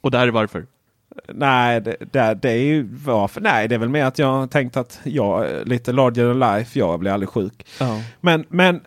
Och 0.02 0.12
det 0.12 0.18
här 0.18 0.28
är 0.28 0.32
varför. 0.32 0.66
Nej, 1.34 1.82
det, 1.82 1.96
det, 2.12 2.40
det 2.42 2.52
är 2.52 2.64
ju 2.64 2.88
varför. 3.06 3.42
Nej, 3.42 3.68
det 3.68 3.76
är 3.76 3.80
väl 3.80 3.90
mer 3.90 4.06
att 4.06 4.20
jag 4.20 4.52
tänkt 4.52 4.78
att 4.78 5.00
jag 5.04 5.48
lite 5.68 5.92
larger 5.92 6.28
than 6.28 6.40
life. 6.40 6.80
Jag 6.80 7.00
blir 7.00 7.12
aldrig 7.12 7.30
sjuk. 7.30 7.66
Ja. 7.80 8.02
Men, 8.22 8.46
men 8.50 8.82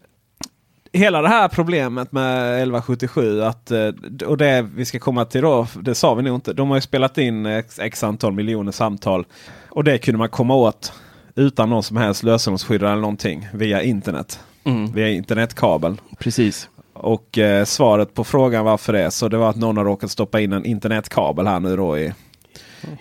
hela 0.92 1.22
det 1.22 1.28
här 1.28 1.48
problemet 1.48 2.12
med 2.12 2.48
1177 2.48 3.42
att, 3.42 3.70
eh, 3.70 3.88
och 4.26 4.36
det 4.36 4.68
vi 4.74 4.84
ska 4.84 4.98
komma 4.98 5.24
till 5.24 5.42
då, 5.42 5.66
det 5.80 5.94
sa 5.94 6.14
vi 6.14 6.22
nog 6.22 6.34
inte. 6.34 6.52
De 6.52 6.68
har 6.68 6.76
ju 6.76 6.80
spelat 6.80 7.18
in 7.18 7.46
x, 7.46 7.78
x 7.78 8.04
antal 8.04 8.32
miljoner 8.32 8.72
samtal. 8.72 9.26
Och 9.68 9.84
det 9.84 9.98
kunde 9.98 10.18
man 10.18 10.28
komma 10.28 10.54
åt 10.54 10.92
utan 11.34 11.70
någon 11.70 11.82
som 11.82 11.96
helst 11.96 12.22
lösenordsskyddare 12.22 12.90
eller 12.90 13.00
någonting 13.00 13.48
via 13.54 13.82
internet. 13.82 14.40
Mm. 14.64 14.92
Via 14.92 15.08
internetkabel. 15.08 16.00
Precis. 16.18 16.68
Och 16.98 17.38
eh, 17.38 17.64
svaret 17.64 18.14
på 18.14 18.24
frågan 18.24 18.64
varför 18.64 18.92
det 18.92 19.02
är 19.02 19.10
så 19.10 19.28
det 19.28 19.36
var 19.36 19.50
att 19.50 19.56
någon 19.56 19.76
har 19.76 19.84
råkat 19.84 20.10
stoppa 20.10 20.40
in 20.40 20.52
en 20.52 20.64
internetkabel 20.64 21.46
här 21.46 21.60
nu 21.60 21.76
då 21.76 21.98
i 21.98 22.12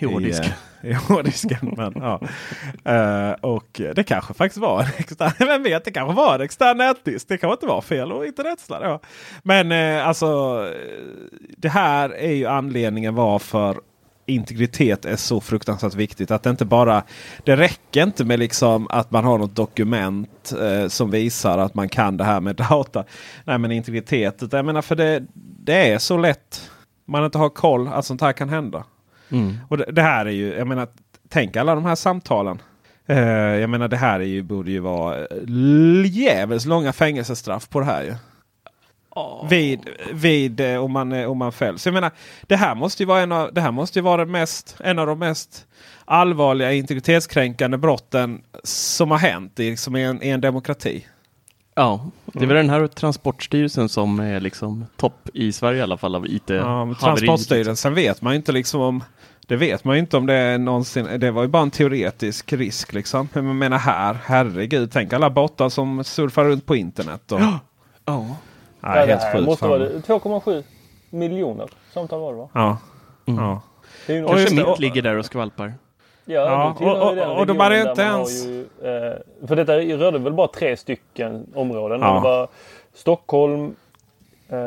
hårddisk. 0.02 0.44
i, 0.44 0.48
eh, 0.48 0.52
i 0.92 0.94
hårddisken. 0.94 1.74
Men, 1.78 1.94
ja. 1.96 2.22
Eh, 2.92 3.32
och 3.32 3.82
det 3.96 4.04
kanske 4.04 4.34
faktiskt 4.34 4.62
var 4.62 4.82
en 4.82 4.90
extern, 4.98 5.32
vem 5.48 5.64
vet, 5.64 5.86
det 5.86 5.92
kanske 5.92 6.16
var 6.16 6.36
en 6.36 6.42
extern 6.42 6.78
nätdisk. 6.78 7.28
Det 7.28 7.38
kanske 7.38 7.54
inte 7.54 7.66
var 7.66 7.82
fel 7.82 8.12
och 8.12 8.25
internetsladd. 8.25 8.84
Ja. 8.84 9.00
Men 9.44 9.72
eh, 9.72 10.08
alltså 10.08 10.62
det 11.58 11.70
här 11.70 12.10
är 12.10 12.34
ju 12.34 12.46
anledningen 12.46 13.16
varför 13.16 13.75
integritet 14.25 15.05
är 15.05 15.15
så 15.15 15.41
fruktansvärt 15.41 15.96
viktigt. 15.96 16.32
Att 16.32 16.44
det 16.44 16.50
inte 16.50 16.65
bara 16.65 17.03
Det 17.44 17.55
räcker 17.55 18.03
inte 18.03 18.25
med 18.25 18.39
liksom 18.39 18.88
att 18.89 19.12
man 19.12 19.24
har 19.24 19.38
något 19.38 19.55
dokument 19.55 20.53
eh, 20.62 20.88
som 20.88 21.12
visar 21.12 21.58
att 21.58 21.75
man 21.75 21.89
kan 21.89 22.17
det 22.17 22.24
här 22.24 22.41
med 22.41 22.55
data. 22.70 23.03
Nej 23.44 23.58
men 23.58 23.72
integritet. 23.72 24.44
Jag 24.51 24.65
menar 24.65 24.82
för 24.82 24.96
det, 24.96 25.24
det 25.63 25.91
är 25.91 25.98
så 25.98 26.17
lätt. 26.17 26.70
Man 27.05 27.25
inte 27.25 27.38
har 27.38 27.50
koll 27.50 27.88
att 27.88 28.05
sånt 28.05 28.22
här 28.22 28.34
kan 28.34 28.50
hända. 28.50 28.84
Mm. 29.29 29.58
Och 29.70 29.77
det, 29.77 29.91
det 29.91 30.01
här 30.01 30.25
är 30.25 30.32
ju, 30.32 30.53
jag 30.53 30.67
menar, 30.67 30.88
tänk 31.29 31.55
alla 31.55 31.75
de 31.75 31.86
här 31.86 31.96
samtalen. 31.96 32.62
Eh, 33.08 33.20
jag 33.55 33.70
menar 33.70 33.88
det 33.88 33.98
här 33.98 34.20
är 34.20 34.24
ju, 34.24 34.44
borde 34.44 34.72
ju 34.72 34.79
vara 34.79 35.20
uh, 35.20 36.05
jävligt 36.05 36.65
långa 36.65 36.94
fängelsestraff 36.94 37.70
på 37.70 37.79
det 37.79 37.86
här 37.86 38.03
ju. 38.03 38.15
Vid, 39.50 39.90
vid 40.14 40.60
eh, 40.60 40.84
om, 40.84 40.92
man, 40.92 41.12
eh, 41.12 41.32
om 41.32 41.38
man 41.38 41.52
fälls. 41.52 41.86
Jag 41.86 41.94
menar, 41.94 42.12
det 42.42 42.56
här 42.56 42.76
måste 42.76 43.04
ju 43.04 43.08
vara 43.08 43.22
en 43.22 43.32
av, 43.32 43.54
det 43.54 43.62
här 43.62 43.72
måste 43.72 44.00
ju 44.00 44.04
vara 44.04 44.26
det 44.26 44.32
mest, 44.32 44.76
en 44.80 45.00
av 45.00 45.08
de 45.08 45.20
mest 45.20 45.68
allvarliga 46.06 46.74
integritetskränkande 46.74 47.78
brotten 47.78 48.42
som 48.64 49.12
har 49.12 49.18
hänt 49.18 49.60
i, 49.60 49.70
liksom 49.70 49.96
i, 49.96 50.04
en, 50.04 50.24
i 50.24 50.30
en 50.30 50.42
demokrati. 50.42 51.06
Ja, 51.76 52.10
det 52.26 52.44
är 52.44 52.48
väl 52.48 52.58
den 52.58 52.70
här 52.70 52.88
Transportstyrelsen 52.88 53.90
som 53.90 54.20
är 54.20 54.40
liksom 54.40 54.86
topp 54.98 55.30
i 55.34 55.52
Sverige 55.52 55.80
i 55.80 55.82
alla 55.82 55.98
fall 55.98 56.16
av 56.16 56.28
IT. 56.28 56.50
Ja, 56.50 56.96
Transportstyrelsen 57.00 57.94
vet 57.94 58.22
man 58.22 58.34
ju 58.34 58.38
inte 58.38 58.52
liksom 58.52 58.82
om 58.82 59.04
det 59.48 59.56
vet 59.56 59.84
man 59.84 59.96
ju 59.96 60.00
inte 60.00 60.18
om 60.18 60.26
det 60.26 60.34
är 60.34 60.58
någonsin. 60.58 61.08
Det 61.20 61.32
var 61.32 61.42
ju 61.42 61.48
bara 61.48 61.64
en 61.64 61.72
teoretisk 61.72 62.54
risk 62.54 62.94
liksom. 62.94 63.30
Men 63.34 63.46
jag 63.46 63.56
menar 63.56 63.78
här, 63.78 64.18
herregud. 64.24 64.92
Tänk 64.92 65.14
alla 65.14 65.30
bottar 65.30 65.70
som 65.70 66.04
surfar 66.04 66.46
runt 66.46 66.66
på 66.66 66.76
internet. 66.76 67.32
Och, 67.32 67.40
Ja. 68.06 68.38
Nej, 68.86 69.00
Ja, 69.00 69.06
det 69.06 69.12
helt 69.12 69.24
här 69.24 69.32
sjukt. 69.34 69.46
måste 69.46 69.60
fan. 69.60 69.70
vara 69.70 69.80
det. 69.80 70.00
2,7 70.08 70.63
miljoner 71.10 71.70
samtal 71.94 72.20
var 72.22 72.32
det 72.32 72.38
va? 72.38 72.50
Ja. 72.54 72.77
Mm. 73.25 73.44
ja. 73.46 73.62
Det 74.08 74.13
är 74.13 74.18
ju 74.18 74.24
Och 74.24 74.30
Kanske 74.30 74.44
just 74.44 74.56
det, 74.65 74.70
mitt 74.70 74.80
ligger 74.80 75.01
där 75.01 75.18
och 75.18 75.25
skvalpar. 75.25 75.74
Ja, 76.25 76.42
Ja, 76.42 76.75
och- 76.80 77.27
och- 77.27 77.39
och 77.39 77.48
de 77.48 77.60
hade 77.60 77.82
inte 77.89 78.01
ens- 78.01 78.46
Ju, 78.46 78.62
eh, 78.62 79.48
för 79.48 79.56
detta 79.56 79.77
rörde 79.77 80.20
väl 80.20 80.34
bara 80.34 80.48
tre 80.48 80.77
stycken 80.77 81.48
områden. 81.56 82.01
Ja. 82.01 82.13
Det 82.13 82.20
var 82.20 82.48
Stockholm. 82.94 83.75
Eh, 84.50 84.58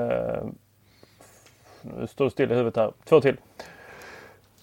nu 1.82 2.06
står 2.06 2.24
det 2.24 2.30
still 2.30 2.52
i 2.52 2.54
huvudet 2.54 2.76
här. 2.76 2.90
Två 3.08 3.20
till. 3.20 3.36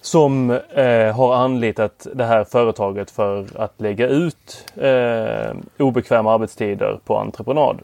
Som 0.02 0.52
eh, 0.52 1.16
har 1.16 1.36
anlitat 1.36 2.08
det 2.14 2.24
här 2.26 2.44
företaget 2.44 3.12
för 3.12 3.46
att 3.56 3.82
lägga 3.82 4.08
ut 4.08 4.74
eh, 4.76 5.56
obekväma 5.80 6.34
arbetstider 6.34 7.00
på 7.06 7.18
entreprenad. 7.18 7.80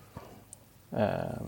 Eh, 0.98 1.42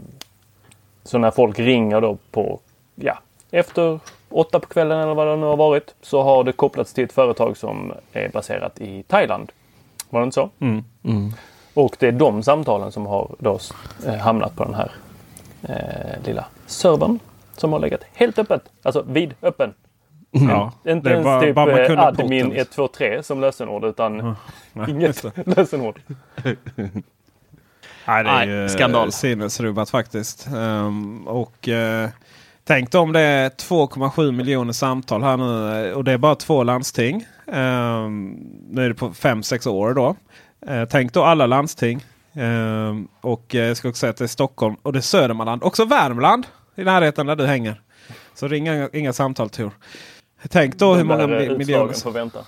så 1.04 1.18
när 1.18 1.32
folk 1.32 1.60
ringer 1.60 2.02
då 2.02 2.18
på, 2.32 2.60
ja, 2.96 3.20
efter 3.52 4.00
åtta 4.30 4.60
på 4.60 4.68
kvällen 4.68 5.00
eller 5.00 5.14
vad 5.14 5.28
det 5.28 5.36
nu 5.36 5.46
har 5.46 5.58
varit 5.58 5.96
så 6.02 6.22
har 6.22 6.44
det 6.44 6.52
kopplats 6.52 6.94
till 6.94 7.04
ett 7.04 7.14
företag 7.14 7.58
som 7.58 7.94
är 8.12 8.30
baserat 8.30 8.82
i 8.82 9.04
Thailand. 9.04 9.52
Var 10.10 10.20
det 10.20 10.24
inte 10.24 10.34
så? 10.36 10.50
Mm. 10.60 10.84
Och 11.74 11.96
det 12.00 12.08
är 12.08 12.12
de 12.12 12.44
samtalen 12.44 12.92
som 12.92 13.06
har 13.06 13.36
då 13.40 13.60
eh, 14.08 14.14
hamnat 14.16 14.56
på 14.56 14.64
den 14.64 14.74
här 14.74 14.92
eh, 15.62 16.26
lilla 16.26 16.46
servern. 16.66 17.20
Som 17.58 17.74
har 17.74 17.80
legat 17.80 18.02
helt 18.14 18.40
öppet. 18.40 18.62
Alltså 18.84 19.04
vid 19.08 19.34
öppen. 19.42 19.74
Ja, 20.32 20.72
Inte 20.86 21.10
ens 21.10 21.24
bara- 21.26 21.42
typ 21.42 21.56
bara 21.56 21.86
eh, 21.86 22.00
admin 22.00 22.16
porten, 22.16 22.30
liksom. 22.30 22.84
123 22.84 23.24
som 23.24 23.42
lösenord 23.42 23.84
utan 23.86 24.36
Nej, 24.74 24.90
inget 24.92 25.24
lösenord. 25.58 26.02
Nej, 28.08 28.24
det 28.24 28.30
är 28.30 28.46
ju 28.46 28.70
skandal. 28.70 28.70
skandal. 28.70 29.12
sinnesrubbat 29.12 29.90
faktiskt. 29.90 30.48
Ehm, 30.48 31.28
och 31.28 31.68
uh, 31.68 32.10
tänk 32.64 32.92
dig 32.92 33.02
om 33.02 33.12
det 33.14 33.20
är 33.20 33.50
2,7 33.50 34.32
miljoner 34.32 34.74
samtal 34.74 35.24
här 35.24 35.38
nu 35.38 35.86
eh, 35.88 35.94
och 35.94 36.04
det 36.04 36.12
är 36.12 36.18
bara 36.18 36.36
två 36.36 36.64
landsting. 36.64 37.26
Ehm, 37.52 38.32
nu 38.70 38.86
är 38.86 38.90
det 38.90 38.96
på 38.96 39.10
5-6 39.10 39.68
år 39.68 39.94
då. 39.94 40.16
Eh, 40.68 40.86
tänk 40.86 41.14
då 41.14 41.24
alla 41.24 41.46
landsting. 41.46 42.06
Ehm, 42.34 43.08
och 43.22 43.56
eh, 43.56 43.62
jag 43.62 43.78
ska 43.78 43.90
också 43.90 44.00
säga 44.00 44.10
att 44.10 44.18
det 44.18 44.26
är 44.26 44.28
Stockholm 44.28 44.76
och 44.82 44.94
det 44.94 45.00
är 45.00 45.02
Södermanland. 45.02 45.64
Också 45.64 45.86
Värmland 45.86 46.48
i 46.76 46.84
närheten 46.84 47.26
där 47.26 47.36
du 47.36 47.46
hänger. 47.46 47.82
Så 48.36 48.48
ring 48.48 48.68
inga, 48.68 48.90
inga 48.94 49.14
samtal 49.14 49.50
Tor. 49.50 49.72
Tänk 50.50 50.76
då 50.78 50.94
hur 50.94 50.98
De 50.98 51.04
många 51.04 51.24
eh, 51.24 51.58
miljoner. 51.58 51.94
får 51.94 52.12
vänta. 52.12 52.40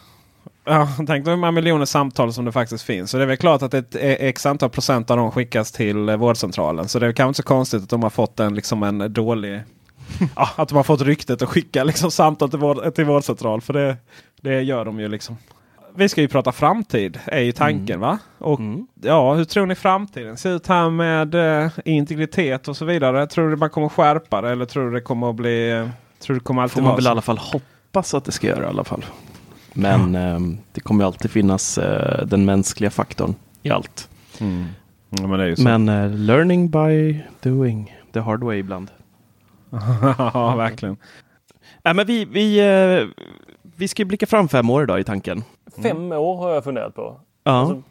Ja, 0.66 0.88
tänk 1.08 1.28
hur 1.28 1.36
många 1.36 1.52
miljoner 1.52 1.86
samtal 1.86 2.34
som 2.34 2.46
det 2.46 2.52
faktiskt 2.52 2.84
finns. 2.84 3.12
Så 3.12 3.18
det 3.18 3.24
är 3.24 3.28
väl 3.28 3.38
klart 3.38 3.62
att 3.62 3.74
ett 3.74 3.96
eh, 3.96 4.02
x 4.12 4.46
antal 4.46 4.70
procent 4.70 5.12
av 5.12 5.18
dem 5.18 5.32
skickas 5.32 5.72
till 5.72 6.10
eh, 6.10 6.18
vårdcentralen. 6.18 6.88
Så 6.88 7.00
det 7.00 7.08
är 7.08 7.12
kanske 7.12 7.28
inte 7.28 7.38
så 7.38 7.44
konstigt 7.44 7.84
att 7.84 7.90
de 7.90 8.04
har 8.04 8.10
fått 8.10 8.40
en, 8.40 8.56
liksom 8.56 8.84
en 8.84 9.14
dålig... 9.14 9.62
ja, 10.36 10.50
att 10.56 10.70
de 10.70 10.76
har 10.76 10.84
fått 10.84 11.02
ryktet 11.02 11.42
att 11.42 11.50
skicka 11.50 11.84
liksom, 11.84 12.12
samtal 12.12 12.50
till, 12.50 12.60
vård, 12.60 12.96
till 12.96 13.06
vårdcentral. 13.06 13.62
För 13.62 13.74
det, 13.74 13.98
det 14.42 14.62
gör 14.62 14.86
de 14.86 15.00
ju 15.00 15.08
liksom. 15.08 15.38
Vi 15.98 16.10
ska 16.10 16.22
ju 16.22 16.28
prata 16.28 16.52
framtid 16.52 17.20
är 17.26 17.42
ju 17.42 17.52
tanken 17.52 18.00
va? 18.00 18.20
Och 18.38 18.60
ja, 19.02 19.34
hur 19.34 19.46
tror 19.46 19.66
ni 19.66 19.76
framtiden 19.76 20.38
ser 20.38 20.56
ut 20.56 20.68
här 20.68 20.90
med 20.90 21.36
eh, 21.36 21.72
integritet 21.86 22.68
och 22.68 22.78
så 22.78 22.86
vidare? 22.86 23.28
Tror 23.28 23.50
du 23.50 23.56
man 23.56 23.70
kommer 23.70 23.90
skärpa 23.90 24.42
det 24.42 24.52
eller 24.52 24.66
tror 24.66 24.86
du 24.86 24.92
det 24.92 25.02
kommer 25.02 25.30
att 25.30 25.36
bli... 25.36 25.72
Eh, 25.72 25.90
tror 26.20 26.34
du 26.34 26.40
det 26.40 26.46
kommer 26.46 26.62
alltid 26.62 26.74
Får 26.74 26.82
man 26.82 26.96
väl 26.96 27.06
i 27.06 27.10
alla 27.10 27.22
fall 27.22 27.38
hoppas 27.38 28.14
att 28.14 28.26
det 28.26 28.32
ska 28.32 28.48
göra 28.48 28.64
i 28.64 28.68
alla 28.68 28.84
fall. 28.84 29.06
Men 29.78 30.16
ehm, 30.16 30.58
det 30.72 30.82
kommer 30.82 31.04
ju 31.04 31.06
alltid 31.06 31.32
finnas 31.32 31.78
eh, 31.78 32.26
den 32.26 32.46
mänskliga 32.46 32.90
faktorn 32.90 33.36
i 33.64 33.70
allt. 33.70 34.10
Mm. 34.40 34.66
Ja, 35.10 35.28
men 35.28 35.40
det 35.40 35.46
är 35.46 35.48
ju 35.48 35.56
så. 35.56 35.64
Men 35.64 35.90
eh, 35.90 36.10
learning 36.10 36.70
by 36.70 37.20
doing 37.42 37.96
the 38.14 38.20
hard 38.20 38.44
way 38.44 38.58
ibland. 38.58 38.92
ja, 40.18 40.56
verkligen. 40.56 40.98
Nej, 41.84 41.94
men 41.94 42.08
vi, 42.08 42.26
vi, 42.26 42.60
eh, 42.60 43.08
vi 43.76 43.88
ska 43.88 44.02
ju 44.02 44.06
blicka 44.06 44.26
fram 44.26 44.48
fem 44.48 44.70
år 44.70 44.84
idag 44.84 45.00
i 45.00 45.04
tanken. 45.04 45.44
Fem 45.84 46.12
år 46.12 46.38
har 46.38 46.54
jag 46.54 46.64
funderat 46.64 46.96
på. 46.96 47.20
Ja. 47.44 47.52
Alltså, 47.52 47.82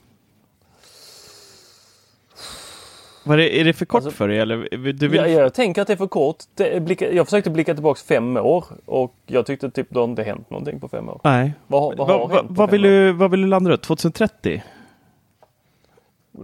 Vad 3.25 3.41
är, 3.41 3.45
är 3.45 3.65
det 3.65 3.73
för 3.73 3.85
kort 3.87 3.99
Alltså- 4.05 4.11
för 4.17 4.29
dig? 4.29 4.39
Eller 4.39 4.69
du 4.93 5.09
vill... 5.09 5.21
Ja, 5.21 5.27
jag 5.29 5.55
tänker 5.55 5.83
att 5.83 5.87
det 5.87 5.93
är 5.95 5.97
för 5.97 6.07
kort. 6.07 6.37
Det, 6.55 6.83
blicka, 6.83 7.13
jag 7.13 7.27
försökte 7.27 7.51
blicka 7.51 7.75
tillbaks 7.75 8.03
fem 8.03 8.37
år 8.37 8.65
och 8.87 9.15
jag 9.27 9.47
tyckte 9.47 9.71
typ 9.71 9.87
det 9.91 9.99
har 9.99 10.05
inte 10.05 10.23
hänt 10.23 10.51
någonting 10.51 10.81
på 10.81 10.89
fem 10.89 11.09
år. 11.09 11.21
Nej. 11.25 11.53
Vad, 11.67 11.97
vad 11.97 12.09
Va, 12.09 12.15
har 12.19 12.29
va, 12.29 12.35
hänt 12.35 12.49
på 12.49 12.55
vad, 12.55 12.71
vill 12.71 12.85
år? 12.87 12.89
du, 12.91 13.13
vad 13.13 13.31
vill 13.31 13.41
du 13.43 13.47
landa 13.49 13.71
då? 13.71 13.77
2030? 13.77 14.63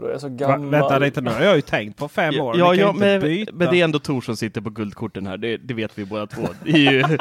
Då 0.00 0.06
är 0.06 0.10
jag 0.10 0.20
så 0.20 0.28
Va, 0.28 0.34
gammal. 0.34 0.70
vänta 0.70 0.99
lite 0.99 1.20
nu, 1.20 1.30
jag 1.40 1.49
har 1.49 1.54
ju 1.56 1.60
tänkt 1.62 1.99
på 1.99 2.08
fem 2.08 2.40
år. 2.40 2.58
Ja, 2.58 2.75
ja 2.75 2.92
men, 2.92 3.20
men 3.52 3.70
det 3.70 3.80
är 3.80 3.84
ändå 3.84 3.99
Tor 3.99 4.20
som 4.20 4.37
sitter 4.37 4.60
på 4.60 4.70
guldkorten 4.70 5.26
här. 5.26 5.37
Det, 5.37 5.56
det 5.56 5.75
vet 5.75 5.99
vi 5.99 6.04
båda 6.04 6.26
två. 6.26 6.42
Det 6.64 6.70
ju... 6.70 7.02
Nej, 7.02 7.16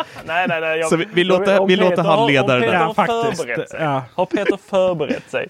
nej, 0.48 0.62
nej. 0.62 0.80
Jag, 0.80 0.90
Så 0.90 0.96
vi- 0.96 1.08
vi 1.14 1.24
låter- 1.24 1.66
vi 1.68 1.76
låter 1.76 2.04
han 2.04 2.28
leda 2.28 2.56
det 2.56 2.60
Peter 2.62 2.72
där. 2.74 2.80
har 2.80 2.86
Ja, 2.88 2.94
faktiskt. 2.94 3.42
förberett 3.42 3.70
sig. 3.70 3.80
Ja. 3.82 4.04
Har 4.16 4.26
Peter 4.26 4.58
förberett 4.58 5.30
sig? 5.32 5.48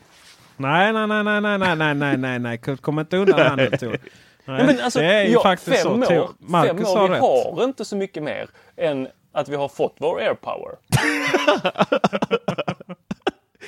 Nej, 0.60 0.94
nej, 0.94 1.08
nej, 1.08 1.24
nej, 1.24 1.42
nej, 1.42 1.58
nej, 1.58 1.76
nej, 1.76 1.96
nej, 1.96 2.18
nej, 2.18 2.40
nej. 2.40 2.58
Kurt, 2.58 2.82
Kom 2.82 3.00
inte 3.00 3.18
undan 3.18 3.58
nu 3.58 3.70
Tor. 3.70 3.98
Nej, 4.46 4.66
men 4.66 4.80
alltså, 4.82 5.00
det 5.00 5.06
är 5.06 5.24
ju 5.26 5.32
ja, 5.32 5.42
faktiskt 5.44 5.78
fem 5.84 6.04
så. 6.04 6.22
år. 6.22 6.30
Marcus 6.40 6.78
fem 6.78 6.86
har 6.86 7.04
år, 7.04 7.08
vi 7.08 7.14
rätt. 7.14 7.22
har 7.22 7.64
inte 7.64 7.86
så 7.86 7.96
mycket 7.96 8.24
mer 8.24 8.50
än 8.78 9.08
att 9.32 9.50
vi 9.50 9.56
har 9.56 9.68
fått 9.68 9.96
vår 10.00 10.20
air 10.22 10.34
power. 10.34 10.76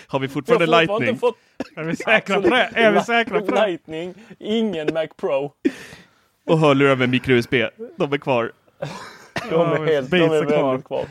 Har 0.07 0.19
vi 0.19 0.27
Vi 0.27 0.33
har 0.33 0.33
fortfarande 0.33 0.65
fortfarande 0.65 1.05
lightning? 1.05 1.17
fått 1.17 1.37
Är 1.75 1.83
vi 1.83 1.95
säkra 1.95 2.41
på 2.41 2.47
det? 2.49 2.69
Är 2.73 2.91
vi 2.91 3.01
säkra 3.01 3.39
på 3.41 3.51
det? 3.51 3.67
Lightning, 3.67 4.13
ingen 4.39 4.93
Mac 4.93 5.07
Pro. 5.17 5.51
Och 6.47 6.59
hörlurar 6.59 6.95
med 6.95 7.09
micro-USB. 7.09 7.53
De 7.97 8.13
är 8.13 8.17
kvar. 8.17 8.51
De 9.49 9.71
är 9.71 9.85
helt 9.85 10.11
de 10.11 10.17
är 10.17 10.45
kvar. 10.45 10.77
kvar. 10.81 11.05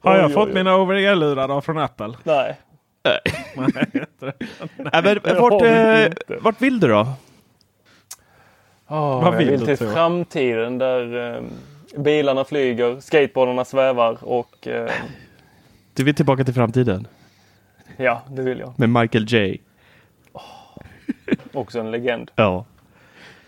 Har 0.00 0.16
jag 0.16 0.26
Oj, 0.26 0.32
fått 0.32 0.44
oj, 0.44 0.50
oj. 0.50 0.54
mina 0.54 0.76
over-ear-lurar 0.76 1.48
då 1.48 1.60
från 1.60 1.78
Apple? 1.78 2.12
Nej. 2.24 2.60
Nej, 3.08 5.02
men, 5.02 5.02
det 5.02 5.34
vart, 5.40 5.62
eh, 5.62 6.38
vart 6.40 6.62
vill 6.62 6.80
du 6.80 6.88
då? 6.88 7.00
Oh, 8.88 9.22
Vad 9.22 9.26
jag 9.34 9.38
vill 9.38 9.50
vill 9.50 9.66
till 9.66 9.78
Tor? 9.78 9.92
framtiden 9.92 10.78
där 10.78 11.34
eh, 11.36 11.42
bilarna 12.00 12.44
flyger, 12.44 13.00
skateboardarna 13.00 13.64
svävar 13.64 14.18
och 14.20 14.66
eh, 14.68 14.90
Du 15.94 16.04
vill 16.04 16.14
tillbaka 16.14 16.44
till 16.44 16.54
framtiden 16.54 17.06
ja, 17.96 18.22
det 18.30 18.42
vill 18.42 18.58
jag. 18.58 18.74
med 18.78 18.88
Michael 18.90 19.24
J. 19.32 19.58
Också 21.52 21.80
en 21.80 21.90
legend. 21.90 22.30
Ja. 22.34 22.64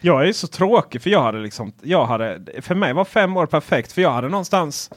Jag 0.00 0.28
är 0.28 0.32
så 0.32 0.46
tråkig 0.46 1.02
för 1.02 1.10
jag 1.10 1.22
hade 1.22 1.38
liksom, 1.38 1.72
jag 1.82 2.06
hade, 2.06 2.40
för 2.62 2.74
mig 2.74 2.92
var 2.92 3.04
fem 3.04 3.36
år 3.36 3.46
perfekt. 3.46 3.92
För 3.92 4.02
jag 4.02 4.10
hade 4.10 4.28
någonstans 4.28 4.90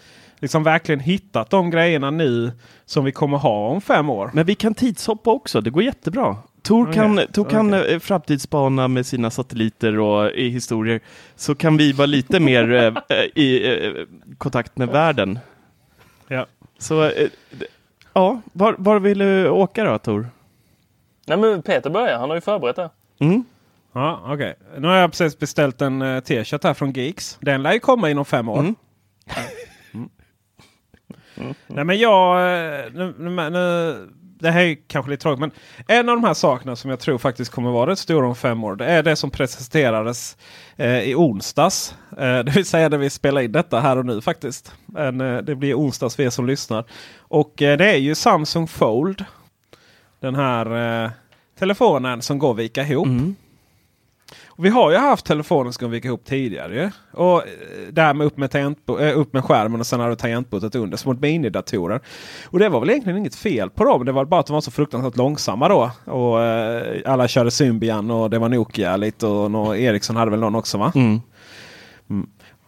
liksom 0.43 0.63
verkligen 0.63 0.99
hittat 0.99 1.49
de 1.49 1.69
grejerna 1.69 2.11
nu 2.11 2.51
som 2.85 3.05
vi 3.05 3.11
kommer 3.11 3.37
ha 3.37 3.67
om 3.67 3.81
fem 3.81 4.09
år. 4.09 4.31
Men 4.33 4.45
vi 4.45 4.55
kan 4.55 4.73
tidshoppa 4.73 5.31
också. 5.31 5.61
Det 5.61 5.69
går 5.69 5.83
jättebra. 5.83 6.37
Tor 6.61 6.83
Okej, 6.83 6.93
kan, 6.93 7.21
Tor 7.33 7.45
kan 7.49 7.73
okej. 7.73 7.93
eh, 7.93 7.99
framtidsspana 7.99 8.87
med 8.87 9.05
sina 9.05 9.29
satelliter 9.31 9.99
och 9.99 10.31
i 10.31 10.49
historier. 10.49 10.99
Så 11.35 11.55
kan 11.55 11.77
vi 11.77 11.91
vara 11.91 12.05
lite 12.05 12.39
mer 12.39 12.71
eh, 12.73 12.85
eh, 13.17 13.25
i 13.35 13.77
eh, 13.85 13.91
kontakt 14.37 14.77
med 14.77 14.87
världen. 14.89 15.39
Ja. 16.27 16.45
Så 16.77 17.03
eh, 17.03 17.27
d- 17.51 17.65
ja, 18.13 18.41
var, 18.53 18.75
var 18.77 18.99
vill 18.99 19.17
du 19.17 19.49
åka 19.49 19.83
då 19.83 19.97
Tor? 19.97 20.27
Nej 21.27 21.37
men 21.37 21.61
Peter 21.61 21.89
börjar, 21.89 22.19
han 22.19 22.29
har 22.29 22.35
ju 22.37 22.41
förberett 22.41 22.75
det. 22.75 22.89
Mm? 23.19 23.43
Ja, 23.93 24.21
okej. 24.25 24.55
Nu 24.77 24.87
har 24.87 24.95
jag 24.95 25.11
precis 25.11 25.39
beställt 25.39 25.81
en 25.81 26.21
t-shirt 26.25 26.63
här 26.63 26.73
från 26.73 26.91
Geeks. 26.91 27.37
Den 27.41 27.63
lär 27.63 27.73
ju 27.73 27.79
komma 27.79 28.09
inom 28.09 28.25
fem 28.25 28.49
år. 28.49 28.59
Mm. 28.59 28.75
Mm. 31.37 31.53
Nej 31.67 31.83
men 31.83 31.97
jag... 31.97 32.37
Eh, 32.37 32.85
nu, 32.93 33.13
nu, 33.17 33.49
nu, 33.49 33.89
eh, 33.89 33.95
det 34.43 34.51
här 34.51 34.61
är 34.61 34.77
kanske 34.87 35.11
lite 35.11 35.21
tråkigt 35.21 35.39
men 35.39 35.51
en 35.87 36.09
av 36.09 36.15
de 36.15 36.23
här 36.23 36.33
sakerna 36.33 36.75
som 36.75 36.89
jag 36.89 36.99
tror 36.99 37.17
faktiskt 37.17 37.51
kommer 37.51 37.71
vara 37.71 37.91
rätt 37.91 37.99
stora 37.99 38.27
om 38.27 38.35
fem 38.35 38.63
år. 38.63 38.75
Det 38.75 38.85
är 38.85 39.03
det 39.03 39.15
som 39.15 39.31
presenterades 39.31 40.37
eh, 40.75 40.99
i 40.99 41.15
onsdags. 41.15 41.95
Eh, 42.17 42.39
det 42.39 42.51
vill 42.55 42.65
säga 42.65 42.89
när 42.89 42.97
vi 42.97 43.09
spelar 43.09 43.41
in 43.41 43.51
detta 43.51 43.79
här 43.79 43.97
och 43.97 44.05
nu 44.05 44.21
faktiskt. 44.21 44.73
Men, 44.85 45.21
eh, 45.21 45.37
det 45.37 45.55
blir 45.55 45.73
onsdags 45.73 46.15
för 46.15 46.23
er 46.23 46.29
som 46.29 46.47
lyssnar. 46.47 46.85
Och 47.17 47.61
eh, 47.61 47.77
det 47.77 47.91
är 47.91 47.97
ju 47.97 48.15
Samsung 48.15 48.67
Fold. 48.67 49.25
Den 50.19 50.35
här 50.35 51.03
eh, 51.05 51.11
telefonen 51.59 52.21
som 52.21 52.39
går 52.39 52.51
att 52.51 52.57
vika 52.57 52.83
ihop. 52.83 53.07
Mm. 53.07 53.35
Och 54.55 54.65
vi 54.65 54.69
har 54.69 54.91
ju 54.91 54.97
haft 54.97 55.25
telefonen 55.25 55.73
som 55.73 55.91
vika 55.91 56.07
ihop 56.07 56.25
tidigare. 56.25 56.75
ju. 56.75 56.89
Och 57.11 57.43
eh, 57.97 58.13
med 58.13 58.27
upp 58.27 58.37
med, 58.37 58.55
eh, 58.55 59.19
upp 59.19 59.33
med 59.33 59.43
skärmen 59.43 59.79
och 59.79 59.87
sen 59.87 59.99
har 59.99 60.09
du 60.09 60.15
tangentbordet 60.15 60.75
under. 60.75 60.97
Som 60.97 61.17
minidatorer. 61.21 61.99
Och 62.45 62.59
det 62.59 62.69
var 62.69 62.79
väl 62.79 62.89
egentligen 62.89 63.17
inget 63.17 63.35
fel 63.35 63.69
på 63.69 63.83
dem. 63.83 64.05
Det 64.05 64.11
var 64.11 64.25
bara 64.25 64.39
att 64.39 64.47
de 64.47 64.53
var 64.53 64.61
så 64.61 64.71
fruktansvärt 64.71 65.17
långsamma 65.17 65.67
då. 65.67 65.91
Och 66.05 66.41
eh, 66.41 67.01
alla 67.05 67.27
körde 67.27 67.51
Symbian 67.51 68.11
och 68.11 68.29
det 68.29 68.39
var 68.39 68.49
Nokia 68.49 68.97
lite. 68.97 69.27
Och 69.27 69.51
nå, 69.51 69.75
Ericsson 69.75 70.15
hade 70.15 70.31
väl 70.31 70.39
någon 70.39 70.55
också 70.55 70.77
va? 70.77 70.91
Mm. 70.95 71.21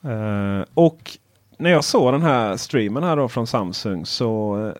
Eh, 0.03 0.65
och 0.73 1.11
när 1.57 1.69
jag 1.69 1.83
såg 1.83 2.13
den 2.13 2.21
här 2.21 2.57
streamen 2.57 3.03
här 3.03 3.15
då 3.15 3.27
från 3.27 3.47
Samsung 3.47 4.05
så 4.05 4.73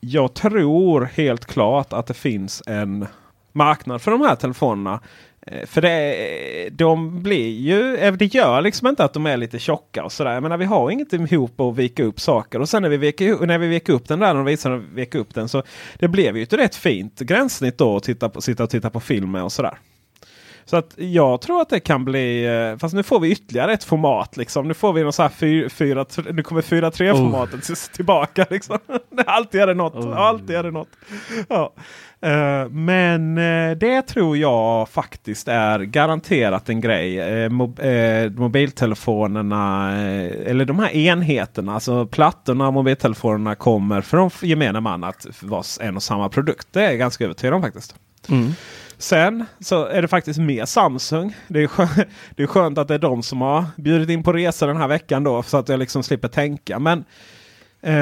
jag 0.00 0.34
tror 0.34 1.00
helt 1.00 1.44
klart 1.44 1.92
att 1.92 2.06
det 2.06 2.14
finns 2.14 2.62
en 2.66 3.06
marknad 3.52 4.02
för 4.02 4.10
de 4.10 4.20
här 4.20 4.34
telefonerna. 4.34 5.00
Eh, 5.46 5.66
för 5.66 5.80
det, 5.80 6.68
de 6.72 7.22
blir 7.22 7.50
ju, 7.50 7.96
eh, 7.96 8.12
det 8.12 8.34
gör 8.34 8.60
liksom 8.60 8.88
inte 8.88 9.04
att 9.04 9.12
de 9.12 9.26
är 9.26 9.36
lite 9.36 9.58
tjocka 9.58 10.04
och 10.04 10.12
sådär. 10.12 10.32
Jag 10.32 10.42
menar 10.42 10.56
vi 10.56 10.64
har 10.64 10.90
inget 10.90 11.12
ihop 11.12 11.60
att 11.60 11.76
vika 11.76 12.04
upp 12.04 12.20
saker. 12.20 12.60
Och 12.60 12.68
sen 12.68 12.82
när 12.82 12.88
vi 12.88 12.96
vek, 12.96 13.20
när 13.20 13.58
vi 13.58 13.68
vek 13.68 13.88
upp 13.88 14.08
den 14.08 14.18
där 14.18 14.36
och 14.36 14.48
visade 14.48 14.76
att 14.76 14.82
vi 14.94 15.06
upp 15.14 15.34
den 15.34 15.48
så 15.48 15.62
det 15.98 16.08
blev 16.08 16.36
ju 16.36 16.42
ett 16.42 16.52
rätt 16.52 16.74
fint 16.74 17.20
gränssnitt 17.20 17.78
då 17.78 17.96
att 17.96 18.02
titta 18.02 18.28
på, 18.28 18.40
sitta 18.40 18.64
och 18.64 18.70
titta 18.70 18.90
på 18.90 19.00
film 19.00 19.30
med 19.30 19.42
och 19.42 19.52
sådär. 19.52 19.78
Så 20.64 20.76
att 20.76 20.94
jag 20.96 21.40
tror 21.40 21.60
att 21.60 21.68
det 21.68 21.80
kan 21.80 22.04
bli, 22.04 22.44
eh, 22.44 22.78
fast 22.78 22.94
nu 22.94 23.02
får 23.02 23.20
vi 23.20 23.30
ytterligare 23.30 23.72
ett 23.72 23.84
format. 23.84 24.36
Liksom. 24.36 24.68
Nu 24.68 24.74
får 24.74 24.92
vi 24.92 25.02
någon 25.02 25.12
så 25.12 25.22
här 25.22 25.28
fyra, 25.28 25.68
fyra, 25.68 26.06
nu 26.32 26.42
kommer 26.42 26.62
4-3 26.62 27.12
formatet 27.12 27.70
oh. 27.70 27.76
tillbaka. 27.92 28.46
Liksom. 28.50 28.78
alltid 29.26 29.60
är 29.60 29.66
det 29.66 29.74
något. 29.74 30.16
Alltid 30.16 30.56
är 30.56 30.62
det 30.62 30.70
något. 30.70 30.88
Ja. 31.48 31.72
Eh, 32.22 32.68
men 32.68 33.38
eh, 33.38 33.76
det 33.76 34.02
tror 34.02 34.36
jag 34.36 34.88
faktiskt 34.88 35.48
är 35.48 35.78
garanterat 35.78 36.68
en 36.68 36.80
grej. 36.80 37.20
Eh, 37.20 37.48
mob 37.48 37.80
mobiltelefonerna, 38.36 39.92
eller 40.46 40.64
de 40.64 40.78
här 40.78 40.96
enheterna, 40.96 41.74
alltså 41.74 42.06
plattorna 42.06 42.66
och 42.66 42.72
mobiltelefonerna 42.72 43.54
kommer 43.54 44.00
för 44.00 44.16
de 44.16 44.30
gemene 44.42 44.80
man 44.80 45.04
att 45.04 45.26
vara 45.42 45.62
en 45.80 45.96
och 45.96 46.02
samma 46.02 46.28
produkt. 46.28 46.68
Det 46.70 46.80
är 46.80 46.90
jag 46.90 46.98
ganska 46.98 47.24
övertygad 47.24 47.54
om 47.54 47.62
faktiskt. 47.62 47.94
Sen 49.02 49.44
så 49.60 49.84
är 49.84 50.02
det 50.02 50.08
faktiskt 50.08 50.40
mer 50.40 50.64
Samsung. 50.64 51.36
Det 51.48 51.62
är, 51.62 51.66
skönt, 51.66 51.90
det 52.36 52.42
är 52.42 52.46
skönt 52.46 52.78
att 52.78 52.88
det 52.88 52.94
är 52.94 52.98
de 52.98 53.22
som 53.22 53.40
har 53.40 53.64
bjudit 53.76 54.10
in 54.10 54.22
på 54.22 54.32
resa 54.32 54.66
den 54.66 54.76
här 54.76 54.88
veckan 54.88 55.24
då. 55.24 55.42
Så 55.42 55.56
att 55.56 55.68
jag 55.68 55.78
liksom 55.78 56.02
slipper 56.02 56.28
tänka. 56.28 56.78
Men 56.78 57.04
eh, 57.80 57.94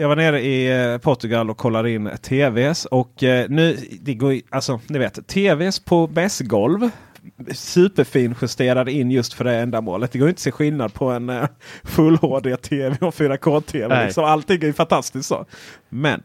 jag 0.00 0.08
var 0.08 0.16
nere 0.16 0.40
i 0.40 0.82
eh, 0.92 0.98
Portugal 0.98 1.50
och 1.50 1.56
kollade 1.56 1.90
in 1.90 2.10
TVs. 2.22 2.84
Och 2.84 3.22
eh, 3.22 3.48
nu, 3.48 3.76
det 4.00 4.14
går 4.14 4.40
alltså 4.50 4.80
ni 4.86 4.98
vet, 4.98 5.26
TVs 5.26 5.80
på 5.80 6.06
mässgolv. 6.06 6.90
Superfin 7.52 8.34
justerade 8.42 8.92
in 8.92 9.10
just 9.10 9.32
för 9.32 9.44
det 9.44 9.56
ändamålet. 9.56 10.12
Det 10.12 10.18
går 10.18 10.28
inte 10.28 10.38
att 10.38 10.42
se 10.42 10.52
skillnad 10.52 10.94
på 10.94 11.10
en 11.10 11.30
eh, 11.30 11.44
Full 11.84 12.16
HD-TV 12.16 12.96
och 13.00 13.14
4K-TV. 13.14 13.88
Nej. 13.88 14.04
Liksom. 14.04 14.24
Allting 14.24 14.62
är 14.62 14.66
ju 14.66 14.72
fantastiskt 14.72 15.28
så. 15.28 15.46
Men 15.88 16.22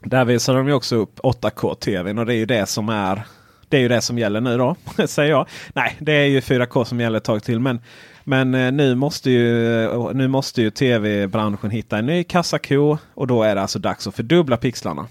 där 0.00 0.24
visar 0.24 0.54
de 0.54 0.68
ju 0.68 0.74
också 0.74 0.96
upp 0.96 1.20
8K-tvn 1.20 2.18
och 2.18 2.26
det 2.26 2.34
är 2.34 2.38
ju 2.38 2.46
det 2.46 2.66
som 2.66 2.88
är 2.88 3.22
det 3.68 3.76
är 3.76 3.80
ju 3.80 3.88
det 3.88 4.00
som 4.00 4.18
gäller 4.18 4.40
nu 4.40 4.58
då, 4.58 4.76
säger 5.06 5.30
jag. 5.30 5.46
Nej, 5.74 5.96
det 5.98 6.12
är 6.12 6.26
ju 6.26 6.40
4K 6.40 6.84
som 6.84 7.00
gäller 7.00 7.16
ett 7.18 7.24
tag 7.24 7.42
till. 7.42 7.60
Men, 7.60 7.80
men 8.24 8.54
eh, 8.54 8.72
nu 8.72 8.94
måste 8.94 9.30
ju, 9.30 9.84
eh, 9.84 10.10
nu 10.14 10.28
måste 10.28 10.62
ju 10.62 10.70
tv-branschen 10.70 11.70
hitta 11.70 11.98
en 11.98 12.06
ny 12.06 12.24
kassako. 12.24 12.98
Och 13.14 13.26
då 13.26 13.42
är 13.42 13.54
det 13.54 13.62
alltså 13.62 13.78
dags 13.78 14.06
att 14.06 14.14
fördubbla 14.14 14.56
pixlarna. 14.56 15.06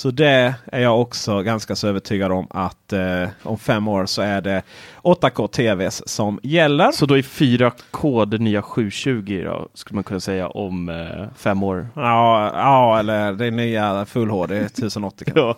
Så 0.00 0.10
det 0.10 0.54
är 0.66 0.80
jag 0.80 1.00
också 1.00 1.42
ganska 1.42 1.76
så 1.76 1.88
övertygad 1.88 2.32
om 2.32 2.46
att 2.50 2.92
eh, 2.92 3.28
om 3.42 3.58
fem 3.58 3.88
år 3.88 4.06
så 4.06 4.22
är 4.22 4.40
det 4.40 4.62
8K 5.02 5.48
TVs 5.48 6.08
som 6.08 6.40
gäller. 6.42 6.92
Så 6.92 7.06
då 7.06 7.18
är 7.18 7.22
4K 7.22 8.26
det 8.26 8.38
nya 8.38 8.62
720 8.62 9.42
då, 9.44 9.68
skulle 9.74 9.94
man 9.94 10.04
kunna 10.04 10.20
säga 10.20 10.48
om 10.48 10.88
eh, 10.88 11.26
fem 11.36 11.62
år. 11.62 11.88
Ja, 11.94 12.52
ja, 12.54 12.98
eller 12.98 13.32
det 13.32 13.50
nya 13.50 14.04
Full 14.04 14.30
HD 14.30 14.56
1080 14.56 15.24
kanske. 15.24 15.40
Ja. 15.40 15.56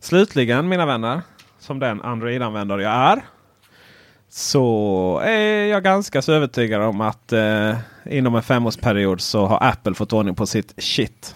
Slutligen 0.00 0.68
mina 0.68 0.86
vänner, 0.86 1.22
som 1.58 1.78
den 1.78 2.02
Android-användare 2.02 2.82
jag 2.82 2.92
är. 2.92 3.22
Så 4.28 5.20
är 5.24 5.64
jag 5.64 5.84
ganska 5.84 6.22
så 6.22 6.32
övertygad 6.32 6.82
om 6.82 7.00
att 7.00 7.32
eh, 7.32 7.76
inom 8.04 8.34
en 8.34 8.42
femårsperiod 8.42 9.20
så 9.20 9.46
har 9.46 9.58
Apple 9.62 9.94
fått 9.94 10.12
ordning 10.12 10.34
på 10.34 10.46
sitt 10.46 10.74
shit. 10.78 11.34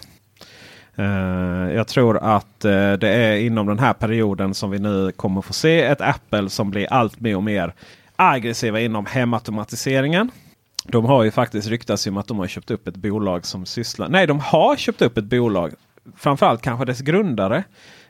Eh, 0.95 1.75
jag 1.75 1.87
tror 1.87 2.17
att 2.17 2.65
eh, 2.65 2.93
det 2.93 3.09
är 3.09 3.35
inom 3.35 3.67
den 3.67 3.79
här 3.79 3.93
perioden 3.93 4.53
som 4.53 4.71
vi 4.71 4.79
nu 4.79 5.11
kommer 5.11 5.41
få 5.41 5.53
se 5.53 5.81
ett 5.81 6.01
Apple 6.01 6.49
som 6.49 6.71
blir 6.71 6.93
allt 6.93 7.19
mer 7.19 7.35
och 7.35 7.43
mer 7.43 7.73
aggressiva 8.15 8.79
inom 8.79 9.05
hemautomatiseringen. 9.05 10.31
De 10.83 11.05
har 11.05 11.23
ju 11.23 11.31
faktiskt 11.31 11.67
ryktats 11.67 12.07
om 12.07 12.17
att 12.17 12.27
de 12.27 12.39
har 12.39 12.47
köpt 12.47 12.71
upp 12.71 12.87
ett 12.87 12.95
bolag 12.95 13.45
som 13.45 13.65
sysslar... 13.65 14.09
Nej, 14.09 14.27
de 14.27 14.39
har 14.39 14.75
köpt 14.75 15.01
upp 15.01 15.17
ett 15.17 15.25
bolag. 15.25 15.73
Framförallt 16.17 16.61
kanske 16.61 16.85
dess 16.85 17.01
grundare. 17.01 17.63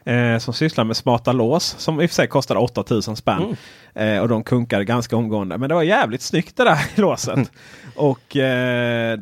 Eh, 0.06 0.38
som 0.38 0.54
sysslar 0.54 0.84
med 0.84 0.98
smarta 0.98 1.32
lås. 1.32 1.76
Som 1.78 2.02
i 2.02 2.06
och 2.06 2.10
för 2.10 2.16
sig 2.16 2.28
kostade 2.28 2.60
8000 2.60 3.16
spänn. 3.16 3.56
Eh, 3.96 4.20
och 4.20 4.28
de 4.28 4.44
kunkade 4.44 4.86
ganska 4.86 5.16
omgående. 5.16 5.58
Men 5.58 5.70
det 5.70 5.76
var 5.76 5.84
jävligt 5.84 6.22
snyggt 6.22 6.58
det 6.58 6.64
där 6.64 6.80
låset. 7.02 7.52
och 7.96 8.38
eh, 8.38 9.20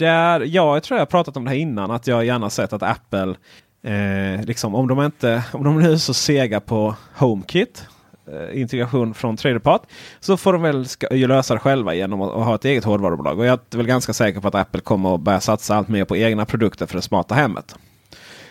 där, 0.00 0.40
ja, 0.40 0.76
jag 0.76 0.82
tror 0.82 0.98
jag 0.98 1.00
har 1.00 1.06
pratat 1.06 1.36
om 1.36 1.44
det 1.44 1.50
här 1.50 1.56
innan. 1.56 1.90
Att 1.90 2.06
jag 2.06 2.24
gärna 2.24 2.50
sett 2.50 2.72
att 2.72 2.82
Apple, 2.82 3.34
eh, 3.82 4.44
liksom, 4.44 4.74
om, 4.74 4.88
de 4.88 5.02
inte, 5.02 5.42
om 5.52 5.64
de 5.64 5.82
nu 5.82 5.92
är 5.92 5.96
så 5.96 6.14
sega 6.14 6.60
på 6.60 6.94
HomeKit 7.14 7.86
eh, 8.26 8.60
integration 8.60 9.14
från 9.14 9.36
tredjepart. 9.36 9.82
Så 10.20 10.36
får 10.36 10.52
de 10.52 10.62
väl 10.62 10.88
ska, 10.88 11.06
lösa 11.10 11.54
det 11.54 11.60
själva 11.60 11.94
genom 11.94 12.22
att, 12.22 12.34
att 12.34 12.44
ha 12.44 12.54
ett 12.54 12.64
eget 12.64 12.84
hårdvarubolag. 12.84 13.38
Och 13.38 13.44
jag 13.44 13.58
är 13.72 13.76
väl 13.76 13.86
ganska 13.86 14.12
säker 14.12 14.40
på 14.40 14.48
att 14.48 14.54
Apple 14.54 14.80
kommer 14.80 15.14
att 15.14 15.20
börja 15.20 15.40
satsa 15.40 15.76
allt 15.76 15.88
mer 15.88 16.04
på 16.04 16.16
egna 16.16 16.46
produkter 16.46 16.86
för 16.86 16.96
det 16.96 17.02
smarta 17.02 17.34
hemmet. 17.34 17.76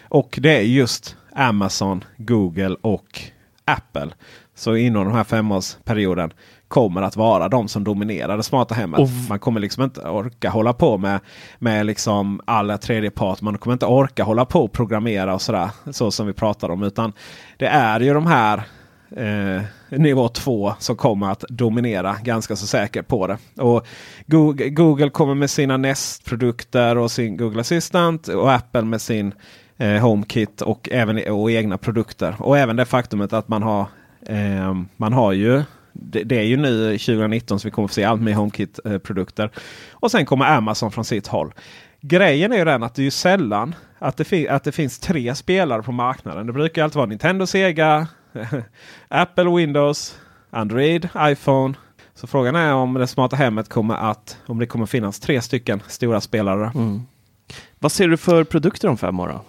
Och 0.10 0.40
det 0.42 0.58
är 0.58 0.62
just 0.62 1.16
Amazon, 1.36 2.04
Google 2.18 2.76
och 2.82 3.22
Apple. 3.66 4.10
Så 4.56 4.76
inom 4.76 5.06
den 5.06 5.16
här 5.16 5.24
femårsperioden 5.24 6.34
kommer 6.70 7.02
att 7.02 7.16
vara 7.16 7.50
de 7.50 7.68
som 7.68 7.84
dominerar 7.84 8.38
det 8.38 8.44
smarta 8.44 8.76
hemmet. 8.76 9.00
Och- 9.00 9.10
Man 9.30 9.40
kommer 9.40 9.60
liksom 9.60 9.84
inte 9.84 10.02
orka 10.02 10.50
hålla 10.50 10.74
på 10.74 10.98
med, 10.98 11.20
med 11.60 11.86
liksom 11.86 12.42
alla 12.46 12.78
tredjepart. 12.78 13.42
Man 13.42 13.58
kommer 13.58 13.74
inte 13.74 13.86
orka 13.86 14.24
hålla 14.24 14.46
på 14.46 14.64
och 14.64 14.72
programmera 14.72 15.34
och 15.34 15.42
sådär. 15.42 15.70
Så 15.92 16.12
som 16.12 16.28
vi 16.28 16.34
pratar 16.34 16.70
om. 16.72 16.84
Utan 16.84 17.14
det 17.58 17.68
är 17.68 18.00
ju 18.00 18.14
de 18.14 18.26
här 18.28 18.64
eh, 19.18 19.62
nivå 19.90 20.28
2 20.28 20.74
som 20.80 20.96
kommer 20.96 21.32
att 21.32 21.44
dominera 21.50 22.16
ganska 22.24 22.56
så 22.56 22.68
säkert 22.68 23.08
på 23.08 23.28
det. 23.28 23.38
Och 23.58 23.88
Google, 24.26 24.70
Google 24.70 25.10
kommer 25.10 25.36
med 25.36 25.50
sina 25.50 25.78
Nest-produkter 25.78 26.98
och 26.98 27.12
sin 27.12 27.38
Google 27.38 27.62
Assistant 27.62 28.28
och 28.28 28.52
Apple 28.54 28.82
med 28.82 29.02
sin 29.02 29.34
eh, 29.78 29.94
HomeKit 30.02 30.62
och 30.62 30.90
även 30.92 31.32
och 31.32 31.52
egna 31.52 31.78
produkter. 31.78 32.36
Och 32.40 32.58
även 32.58 32.76
det 32.76 32.86
faktumet 32.86 33.34
att 33.34 33.48
man 33.48 33.64
har 33.64 33.86
eh, 34.28 34.74
man 34.98 35.14
har 35.14 35.32
ju 35.32 35.64
det, 36.02 36.24
det 36.24 36.38
är 36.38 36.44
ju 36.44 36.58
nu 36.58 36.98
2019 36.98 37.60
som 37.60 37.68
vi 37.68 37.72
kommer 37.72 37.88
få 37.88 37.94
se 37.94 38.04
allt 38.04 38.22
mer 38.22 38.34
HomeKit-produkter. 38.34 39.50
Och 39.92 40.12
sen 40.12 40.26
kommer 40.26 40.46
Amazon 40.46 40.92
från 40.92 41.06
sitt 41.06 41.28
håll. 41.28 41.54
Grejen 42.02 42.54
är 42.54 42.58
ju 42.58 42.66
den 42.66 42.84
att 42.84 42.96
det 42.96 43.02
är 43.02 43.04
ju 43.04 43.12
sällan 43.12 43.76
att 44.00 44.18
det, 44.18 44.50
att 44.50 44.64
det 44.64 44.72
finns 44.72 45.00
tre 45.00 45.36
spelare 45.36 45.84
på 45.84 45.92
marknaden. 45.92 46.48
Det 46.48 46.54
brukar 46.54 46.84
alltid 46.84 46.96
vara 46.96 47.06
Nintendo, 47.06 47.46
Sega, 47.46 48.08
Apple, 49.08 49.56
Windows, 49.56 50.20
Android, 50.50 51.10
iPhone. 51.18 51.74
Så 52.16 52.28
frågan 52.28 52.56
är 52.56 52.74
om 52.74 52.94
det 52.94 53.08
smarta 53.08 53.36
hemmet 53.36 53.70
kommer 53.70 53.96
att 53.96 54.38
om 54.46 54.60
det 54.60 54.66
kommer 54.66 54.86
finnas 54.86 55.20
tre 55.20 55.42
stycken 55.42 55.82
stora 55.88 56.22
spelare. 56.22 56.72
Vad 57.80 57.92
ser 57.92 58.08
du 58.08 58.18
för 58.18 58.44
produkter 58.44 58.88
om 58.88 58.98
fem 58.98 59.20
år 59.20 59.28
då? 59.28 59.42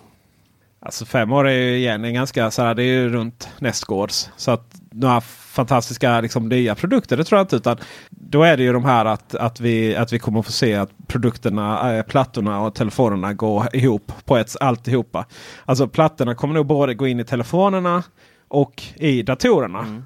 Alltså 0.81 1.05
fem 1.05 1.33
år 1.33 1.49
är 1.49 1.53
ju 1.53 1.77
igen 1.77 2.05
en 2.05 2.15
ganska 2.15 2.51
så 2.51 2.63
här, 2.63 2.75
det 2.75 2.83
är 2.83 2.87
ju 2.87 3.09
runt 3.09 3.49
nästgårds. 3.59 4.31
Så 4.37 4.51
att 4.51 4.81
några 4.91 5.21
fantastiska 5.51 6.21
liksom, 6.21 6.49
nya 6.49 6.75
produkter 6.75 7.17
det 7.17 7.25
tror 7.25 7.39
jag 7.39 7.45
inte. 7.45 7.57
Utan 7.57 7.77
då 8.11 8.43
är 8.43 8.57
det 8.57 8.63
ju 8.63 8.73
de 8.73 8.85
här 8.85 9.05
att, 9.05 9.35
att, 9.35 9.61
vi, 9.61 9.97
att 9.97 10.13
vi 10.13 10.19
kommer 10.19 10.43
få 10.43 10.53
se 10.53 10.75
att 10.75 10.91
produkterna, 11.07 11.97
äh, 11.97 12.03
plattorna 12.03 12.61
och 12.61 12.75
telefonerna 12.75 13.33
går 13.33 13.77
ihop 13.77 14.13
på 14.25 14.37
ett 14.37 14.57
alltihopa. 14.61 15.27
Alltså 15.65 15.89
plattorna 15.89 16.35
kommer 16.35 16.55
nog 16.55 16.67
både 16.67 16.95
gå 16.95 17.07
in 17.07 17.21
i 17.21 17.25
telefonerna 17.25 18.03
och 18.49 18.83
i 18.95 19.23
datorerna. 19.23 20.03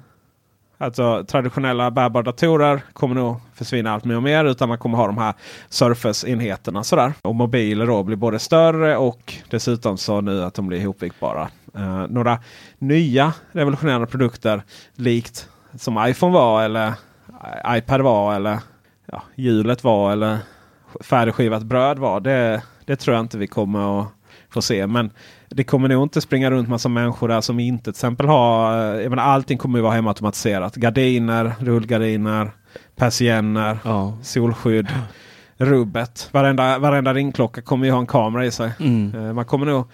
Alltså 0.77 1.25
traditionella 1.27 1.91
bärbara 1.91 2.23
datorer 2.23 2.81
kommer 2.93 3.15
nog 3.15 3.37
försvinna 3.53 3.93
allt 3.93 4.05
mer 4.05 4.15
och 4.15 4.23
mer. 4.23 4.45
Utan 4.45 4.69
man 4.69 4.77
kommer 4.77 4.97
ha 4.97 5.07
de 5.07 5.17
här 5.17 5.33
Surface-enheterna. 5.69 6.83
Sådär. 6.83 7.13
Och 7.21 7.35
mobiler 7.35 7.87
då 7.87 8.03
blir 8.03 8.17
både 8.17 8.39
större 8.39 8.97
och 8.97 9.33
dessutom 9.49 9.97
så 9.97 10.21
nu 10.21 10.43
att 10.43 10.53
de 10.53 10.67
blir 10.67 10.79
ihopvikbara. 10.79 11.49
Eh, 11.75 12.05
några 12.09 12.39
nya 12.79 13.33
revolutionerande 13.51 14.07
produkter 14.07 14.63
likt 14.95 15.49
som 15.77 16.05
iPhone 16.07 16.33
var 16.33 16.63
eller 16.63 16.93
iPad 17.67 18.01
var 18.01 18.35
eller 18.35 18.59
ja, 19.11 19.21
hjulet 19.35 19.83
var 19.83 20.11
eller 20.11 20.37
färdigskivat 21.01 21.63
bröd 21.63 21.99
var. 21.99 22.19
Det, 22.19 22.61
det 22.85 22.95
tror 22.95 23.15
jag 23.15 23.23
inte 23.23 23.37
vi 23.37 23.47
kommer 23.47 24.01
att 24.01 24.07
få 24.49 24.61
se. 24.61 24.87
Men 24.87 25.11
det 25.49 25.63
kommer 25.63 25.87
nog 25.89 26.03
inte 26.03 26.21
springa 26.21 26.51
runt 26.51 26.69
massa 26.69 26.89
människor 26.89 27.27
där 27.27 27.41
som 27.41 27.59
inte 27.59 27.83
till 27.83 27.89
exempel 27.89 28.27
har... 28.27 28.73
eh, 28.95 29.01
Jag 29.01 29.09
menar, 29.09 29.23
allting 29.23 29.57
kommer 29.57 29.77
ju 29.79 29.83
vara 29.83 29.93
hemautomatiserat. 29.93 30.75
Gardiner, 30.75 31.53
rullgardiner, 31.59 32.51
persienner, 32.95 33.77
Ja. 33.83 34.17
solskydd, 34.21 34.87
rubbet. 35.57 36.29
Varenda, 36.31 36.79
varenda 36.79 37.13
ringklocka 37.13 37.61
kommer 37.61 37.85
ju 37.85 37.91
ha 37.91 37.99
en 37.99 38.07
kamera 38.07 38.45
i 38.45 38.51
sig. 38.51 38.71
Mm. 38.79 39.15
Eh, 39.15 39.33
Man 39.33 39.45
kommer 39.45 39.65
nog 39.65 39.87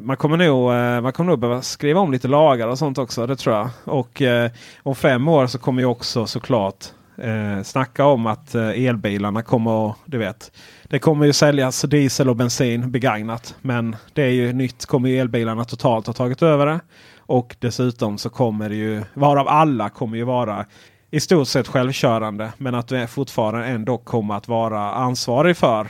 man 0.00 0.16
kommer, 0.16 0.36
nog, 0.36 0.72
eh, 0.72 1.00
man 1.00 1.12
kommer 1.12 1.30
nog 1.30 1.38
behöva 1.38 1.62
skriva 1.62 2.00
om 2.00 2.12
lite 2.12 2.28
lagar 2.28 2.68
och 2.68 2.78
sånt 2.78 2.98
också. 2.98 3.26
Det 3.26 3.36
tror 3.36 3.56
jag. 3.56 3.68
Och 3.84 4.22
eh, 4.22 4.50
om 4.82 4.94
fem 4.94 5.28
år 5.28 5.46
så 5.46 5.58
kommer 5.58 5.82
ju 5.82 5.86
också 5.86 6.26
såklart 6.26 6.84
eh, 7.18 7.62
snacka 7.62 8.04
om 8.04 8.26
att 8.26 8.54
eh, 8.54 8.68
elbilarna 8.68 9.42
kommer 9.42 9.90
att, 9.90 9.96
du 10.04 10.18
vet. 10.18 10.52
Det 10.84 10.98
kommer 10.98 11.26
ju 11.26 11.32
säljas 11.32 11.82
diesel 11.82 12.28
och 12.28 12.36
bensin 12.36 12.90
begagnat. 12.90 13.54
Men 13.60 13.96
det 14.12 14.22
är 14.22 14.30
ju 14.30 14.52
nytt. 14.52 14.86
Kommer 14.86 15.08
ju 15.08 15.18
elbilarna 15.18 15.64
totalt 15.64 16.06
ha 16.06 16.14
tagit 16.14 16.42
över 16.42 16.66
det. 16.66 16.80
Och 17.18 17.56
dessutom 17.58 18.18
så 18.18 18.30
kommer 18.30 18.68
det 18.68 18.76
ju, 18.76 19.02
varav 19.14 19.48
alla 19.48 19.88
kommer 19.88 20.16
ju 20.16 20.24
vara 20.24 20.66
i 21.10 21.20
stort 21.20 21.48
sett 21.48 21.68
självkörande. 21.68 22.52
Men 22.58 22.74
att 22.74 22.88
du 22.88 22.96
är 22.96 23.06
fortfarande 23.06 23.66
ändå 23.66 23.98
kommer 23.98 24.34
att 24.34 24.48
vara 24.48 24.92
ansvarig 24.92 25.56
för 25.56 25.80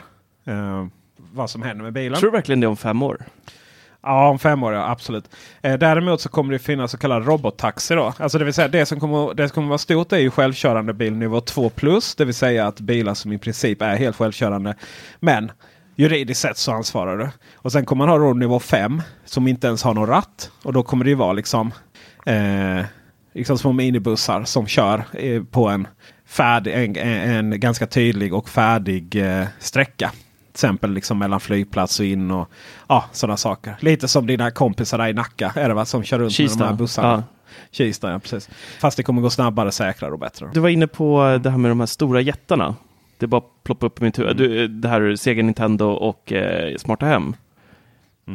eh, 0.45 0.87
vad 1.33 1.51
som 1.51 1.63
händer 1.63 1.85
med 1.85 1.93
bilen. 1.93 2.19
Tror 2.19 2.31
du 2.31 2.37
verkligen 2.37 2.61
det 2.61 2.67
om 2.67 2.77
fem 2.77 3.03
år? 3.03 3.25
Ja, 4.03 4.29
om 4.29 4.39
fem 4.39 4.63
år 4.63 4.75
ja, 4.75 4.91
absolut. 4.91 5.31
Eh, 5.63 5.79
däremot 5.79 6.21
så 6.21 6.29
kommer 6.29 6.53
det 6.53 6.59
finnas 6.59 6.91
så 6.91 6.99
kallade 6.99 7.27
robottaxi. 7.27 7.95
Då. 7.95 8.13
Alltså 8.19 8.39
det 8.39 8.45
vill 8.45 8.55
säga 8.55 8.69
det 8.69 8.87
som 8.87 9.01
kommer, 9.01 9.35
det 9.35 9.49
som 9.49 9.55
kommer 9.55 9.69
vara 9.69 9.79
stort 9.79 10.13
är 10.13 10.19
ju 10.19 10.31
självkörande 10.31 10.95
bil 10.95 11.13
nivå 11.13 11.41
2 11.41 11.71
plus. 11.71 12.15
Det 12.15 12.25
vill 12.25 12.35
säga 12.35 12.67
att 12.67 12.81
bilar 12.81 13.15
som 13.15 13.33
i 13.33 13.39
princip 13.39 13.83
är 13.83 13.97
helt 13.97 14.17
självkörande. 14.17 14.75
Men 15.21 15.53
juridiskt 15.97 16.41
sett 16.41 16.57
så 16.57 16.73
ansvarar 16.73 17.19
du. 17.19 17.29
Och 17.55 17.73
sen 17.73 17.85
kommer 17.87 18.07
man 18.07 18.21
ha 18.21 18.27
då 18.29 18.35
nivå 18.35 18.61
5 18.61 19.03
som 19.25 19.49
inte 19.49 19.67
ens 19.67 19.83
har 19.83 19.95
någon 19.95 20.09
ratt. 20.09 20.51
Och 20.63 20.73
då 20.73 20.83
kommer 20.83 21.05
det 21.05 21.11
ju 21.11 21.17
vara 21.17 21.33
liksom, 21.33 21.73
eh, 22.27 22.85
liksom 23.35 23.59
små 23.59 23.73
minibussar 23.73 24.45
som 24.45 24.67
kör 24.67 25.05
eh, 25.13 25.43
på 25.43 25.69
en, 25.69 25.89
färdig, 26.27 26.73
en, 26.75 26.97
en 26.97 27.61
ganska 27.61 27.87
tydlig 27.87 28.35
och 28.35 28.49
färdig 28.49 29.17
eh, 29.17 29.47
sträcka 29.59 30.13
exempel 30.59 30.93
liksom 30.93 31.19
mellan 31.19 31.41
flygplats 31.41 32.01
och 32.01 32.07
in 32.07 32.31
och 32.31 32.51
ja, 32.89 33.05
sådana 33.13 33.37
saker. 33.37 33.77
Lite 33.81 34.09
som 34.09 34.27
dina 34.27 34.51
kompisar 34.51 34.99
där 34.99 35.09
i 35.09 35.13
Nacka 35.13 35.53
är 35.57 35.69
det 35.69 35.75
va? 35.75 35.85
Som 35.85 36.03
kör 36.03 36.19
runt 36.19 36.33
Kista. 36.33 36.59
med 36.59 36.67
de 36.67 36.71
här 36.71 36.77
bussarna. 36.79 37.09
Ja. 37.09 37.23
Kista, 37.71 38.11
ja 38.13 38.19
precis. 38.19 38.51
Fast 38.81 38.97
det 38.97 39.03
kommer 39.03 39.23
gå 39.23 39.31
snabbare, 39.31 39.73
säkrare 39.73 40.13
och 40.13 40.19
bättre. 40.19 40.51
Du 40.55 40.61
var 40.61 40.69
inne 40.69 40.87
på 40.87 41.39
det 41.43 41.51
här 41.51 41.59
med 41.59 41.71
de 41.71 41.81
här 41.81 41.87
stora 41.87 42.21
jättarna. 42.21 42.75
Det 43.19 43.27
bara 43.27 43.43
ploppar 43.63 43.87
upp 43.87 44.01
i 44.01 44.05
mitt 44.05 44.19
huvud. 44.19 44.37
Du, 44.37 44.69
det 44.69 44.89
här 44.89 45.17
Sega 45.17 45.43
Nintendo 45.43 45.87
och 45.87 46.33
eh, 46.33 46.77
Smarta 46.77 47.07
Hem. 47.07 47.37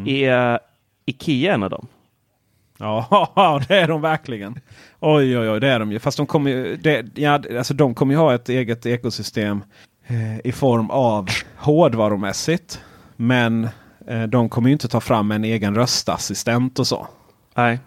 Är 0.06 0.60
Ikea 1.06 1.54
en 1.54 1.64
av 1.64 1.70
dem? 1.70 1.88
Ja, 2.78 3.62
det 3.68 3.76
är 3.78 3.88
de 3.88 4.02
verkligen. 4.02 4.60
Oj, 5.00 5.38
oj, 5.40 5.50
oj, 5.50 5.60
det 5.60 5.68
är 5.68 5.80
de 5.80 5.92
ju. 5.92 6.00
Fast 6.00 6.18
de 6.18 6.28
kommer 6.28 6.52
ju, 6.52 6.76
det, 6.76 7.06
ja, 7.16 7.42
alltså 7.58 7.74
de 7.74 7.96
kommer 7.96 8.14
ju 8.14 8.20
ha 8.20 8.34
ett 8.34 8.50
eget 8.50 8.86
ekosystem 8.86 9.64
i 10.44 10.52
form 10.52 10.89
av 10.89 11.30
hårdvarumässigt. 11.58 12.82
Men 13.16 13.70
eh, 14.08 14.24
de 14.24 14.50
kommer 14.50 14.70
ju 14.70 14.74
inte 14.74 14.88
ta 14.88 15.02
fram 15.02 15.32
en 15.32 15.44
egen 15.44 15.76
röstassistent 15.76 16.80
och 16.80 16.88
så. 16.88 17.08
Nej. 17.56 17.80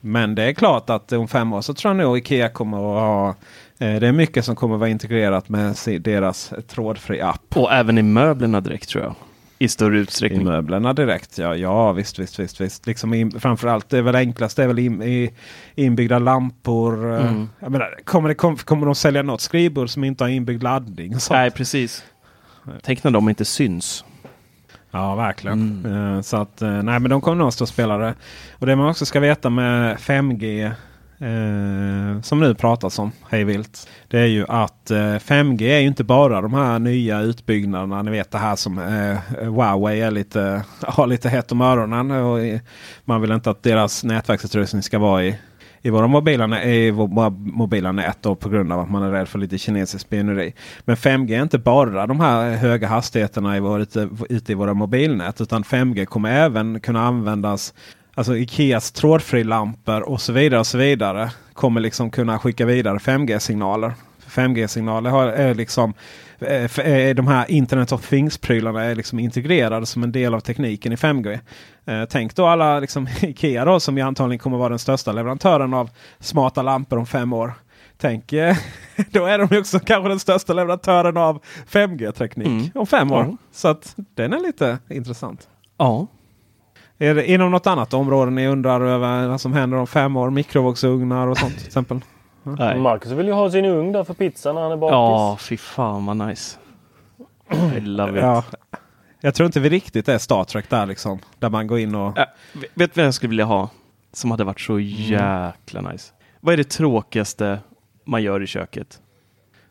Men 0.00 0.34
det 0.34 0.42
är 0.42 0.52
klart 0.52 0.90
att 0.90 1.12
om 1.12 1.28
fem 1.28 1.52
år 1.52 1.60
så 1.60 1.74
tror 1.74 1.94
jag 1.94 2.06
nog 2.06 2.18
Ikea 2.18 2.48
kommer 2.48 2.76
att 2.76 3.00
ha 3.00 3.28
eh, 3.86 4.00
det 4.00 4.06
är 4.06 4.12
mycket 4.12 4.44
som 4.44 4.56
kommer 4.56 4.74
att 4.74 4.80
vara 4.80 4.90
integrerat 4.90 5.48
med 5.48 5.76
deras 6.00 6.52
trådfri 6.68 7.20
app. 7.20 7.56
Och 7.56 7.72
även 7.72 7.98
i 7.98 8.02
möblerna 8.02 8.60
direkt 8.60 8.88
tror 8.88 9.04
jag. 9.04 9.14
I 9.58 9.68
större 9.68 9.96
I 9.96 10.00
utsträckning. 10.00 10.44
möblerna 10.44 10.92
direkt. 10.92 11.38
Ja, 11.38 11.54
ja 11.56 11.92
visst, 11.92 12.18
visst, 12.18 12.40
visst. 12.40 12.60
visst. 12.60 12.86
Liksom 12.86 13.14
in, 13.14 13.40
framförallt 13.40 13.88
det 13.88 13.98
är 13.98 14.02
väl 14.02 14.14
enklast 14.16 14.56
det 14.56 14.62
är 14.62 14.66
väl 14.66 14.78
in, 14.78 15.02
i, 15.02 15.30
inbyggda 15.74 16.18
lampor. 16.18 17.14
eh, 17.14 17.26
Mm. 17.28 17.48
Jag 17.60 17.72
menar, 17.72 17.98
kommer, 18.04 18.28
det, 18.28 18.34
kom, 18.34 18.56
kommer 18.56 18.86
de 18.86 18.94
sälja 18.94 19.22
något 19.22 19.40
skrivbord 19.40 19.90
som 19.90 20.04
inte 20.04 20.24
har 20.24 20.28
inbyggd 20.28 20.62
laddning? 20.62 21.12
sånt? 21.20 21.30
Nej, 21.30 21.50
precis. 21.50 22.04
Tänk 22.82 23.04
när 23.04 23.10
de 23.10 23.28
inte 23.28 23.44
syns. 23.44 24.04
Ja, 24.90 25.14
verkligen. 25.14 25.86
Eh, 26.16 26.20
Så 26.22 26.36
att, 26.36 26.62
eh, 26.62 26.68
nej, 26.82 27.00
men 27.00 27.10
de 27.10 27.20
kommer 27.20 27.36
nog 27.36 27.52
stå 27.52 27.64
och 27.64 27.68
spela 27.68 27.98
det. 27.98 28.14
Och 28.58 28.66
det 28.66 28.76
man 28.76 28.88
också 28.90 29.06
ska 29.06 29.20
veta 29.20 29.50
med 29.50 29.96
5G 29.98 30.70
eh, 31.18 32.20
som 32.22 32.40
nu 32.40 32.54
pratas 32.54 32.98
om 32.98 33.12
hej 33.28 33.44
vilt. 33.44 33.88
Det 34.08 34.18
är 34.18 34.26
ju 34.26 34.44
att 34.48 34.90
eh, 34.90 34.96
5G 34.96 35.62
är 35.62 35.78
ju 35.78 35.86
inte 35.86 36.04
bara 36.04 36.40
de 36.40 36.54
här 36.54 36.78
nya 36.78 37.20
utbyggnaderna. 37.20 38.02
Ni 38.02 38.10
vet 38.10 38.30
det 38.30 38.38
här 38.38 38.56
som 38.56 38.78
eh, 38.78 39.44
Huawei 39.44 40.00
är 40.00 40.10
lite, 40.10 40.62
har 40.80 41.06
lite 41.06 41.28
hett 41.28 41.52
om 41.52 41.60
öronen. 41.60 42.10
Och 42.10 42.40
i, 42.40 42.60
man 43.04 43.20
vill 43.20 43.32
inte 43.32 43.50
att 43.50 43.62
deras 43.62 44.04
nätverksutrustning 44.04 44.82
ska 44.82 44.98
vara 44.98 45.24
i 45.24 45.38
i 45.86 45.90
våra 45.90 46.06
mobila, 46.06 46.62
i 46.62 46.90
våra 46.90 47.30
mobila 47.30 47.92
nät 47.92 48.18
då, 48.20 48.34
på 48.34 48.48
grund 48.48 48.72
av 48.72 48.80
att 48.80 48.90
man 48.90 49.02
är 49.02 49.10
rädd 49.10 49.28
för 49.28 49.38
lite 49.38 49.58
kinesiskt 49.58 50.06
spioneri. 50.06 50.54
Men 50.84 50.96
5G 50.96 51.38
är 51.38 51.42
inte 51.42 51.58
bara 51.58 52.06
de 52.06 52.20
här 52.20 52.50
höga 52.50 52.88
hastigheterna 52.88 53.56
i 53.56 53.60
vår, 53.60 53.80
ute, 53.80 54.08
ute 54.28 54.52
i 54.52 54.54
våra 54.54 54.74
mobilnät. 54.74 55.40
Utan 55.40 55.62
5G 55.62 56.04
kommer 56.04 56.30
även 56.30 56.80
kunna 56.80 57.06
användas 57.06 57.74
Alltså 58.18 58.36
Ikeas 58.36 58.92
trådfrilampor 58.92 60.00
och 60.00 60.20
så 60.20 60.32
vidare 60.32 60.60
och 60.60 60.66
så 60.66 60.78
vidare. 60.78 61.30
Kommer 61.52 61.80
liksom 61.80 62.10
kunna 62.10 62.38
skicka 62.38 62.66
vidare 62.66 62.98
5G-signaler. 62.98 63.92
5G-signaler 64.28 65.10
har, 65.10 65.26
är 65.26 65.54
liksom 65.54 65.94
eh, 66.38 66.78
eh, 66.78 67.14
de 67.14 67.26
här 67.26 67.50
Internet 67.50 67.92
of 67.92 68.10
Things-prylarna 68.12 68.84
är 68.84 68.94
liksom 68.94 69.18
integrerade 69.18 69.86
som 69.86 70.02
en 70.02 70.12
del 70.12 70.34
av 70.34 70.40
tekniken 70.40 70.92
i 70.92 70.96
5G. 70.96 71.38
Eh, 71.86 72.04
tänk 72.10 72.34
då 72.34 72.46
alla 72.46 72.80
liksom 72.80 73.08
Ikea 73.22 73.64
då 73.64 73.80
som 73.80 73.96
ju 73.98 74.02
antagligen 74.02 74.38
kommer 74.38 74.58
vara 74.58 74.68
den 74.68 74.78
största 74.78 75.12
leverantören 75.12 75.74
av 75.74 75.90
smarta 76.20 76.62
lampor 76.62 76.98
om 76.98 77.06
fem 77.06 77.32
år. 77.32 77.52
Tänk, 77.98 78.30
då 79.10 79.24
är 79.26 79.38
de 79.38 79.58
också 79.58 79.78
kanske 79.78 80.08
den 80.08 80.18
största 80.18 80.52
leverantören 80.52 81.16
av 81.16 81.42
5G-teknik 81.70 82.46
Mm. 82.46 82.70
om 82.74 82.86
fem 82.86 83.12
år. 83.12 83.26
Ja. 83.30 83.36
Så 83.52 83.68
att 83.68 83.96
den 84.14 84.32
är 84.32 84.40
lite 84.40 84.78
intressant. 84.90 85.48
Ja. 85.78 86.06
Är 86.98 87.14
det 87.14 87.30
inom 87.30 87.50
något 87.50 87.66
annat 87.66 87.94
område 87.94 88.30
ni 88.30 88.46
undrar 88.46 88.80
över 88.80 89.28
vad 89.28 89.40
som 89.40 89.52
händer 89.52 89.78
om 89.78 89.86
fem 89.86 90.16
år? 90.16 90.30
Mikrovågsugnar 90.30 91.26
och 91.26 91.38
sånt 91.38 91.58
till 91.58 91.66
exempel? 91.66 92.00
Nej. 92.42 92.80
Marcus 92.80 93.12
vill 93.12 93.26
ju 93.26 93.32
ha 93.32 93.50
sin 93.50 93.64
ugn 93.64 93.92
där 93.92 94.04
för 94.04 94.14
pizzan 94.14 94.54
när 94.54 94.62
han 94.62 94.72
är 94.72 94.76
bakis. 94.76 94.92
Ja, 94.92 95.36
fy 95.40 95.56
fan 95.56 96.06
vad 96.06 96.16
nice. 96.16 96.58
I 97.76 97.80
love 97.80 98.18
it. 98.18 98.24
Ja. 98.24 98.44
Jag 99.20 99.34
tror 99.34 99.46
inte 99.46 99.60
vi 99.60 99.68
riktigt 99.68 100.08
är 100.08 100.18
Star 100.18 100.44
Trek 100.44 100.70
där 100.70 100.86
liksom. 100.86 101.18
Där 101.38 101.50
man 101.50 101.66
går 101.66 101.78
in 101.78 101.94
och... 101.94 102.18
Äh, 102.18 102.24
vet 102.74 102.94
du 102.94 103.00
vad 103.00 103.06
jag 103.06 103.14
skulle 103.14 103.28
vilja 103.30 103.44
ha? 103.44 103.68
Som 104.12 104.30
hade 104.30 104.44
varit 104.44 104.60
så 104.60 104.80
jäkla 104.80 105.80
nice. 105.80 106.12
Vad 106.40 106.52
är 106.52 106.56
det 106.56 106.64
tråkigaste 106.70 107.58
man 108.04 108.22
gör 108.22 108.42
i 108.42 108.46
köket? 108.46 109.00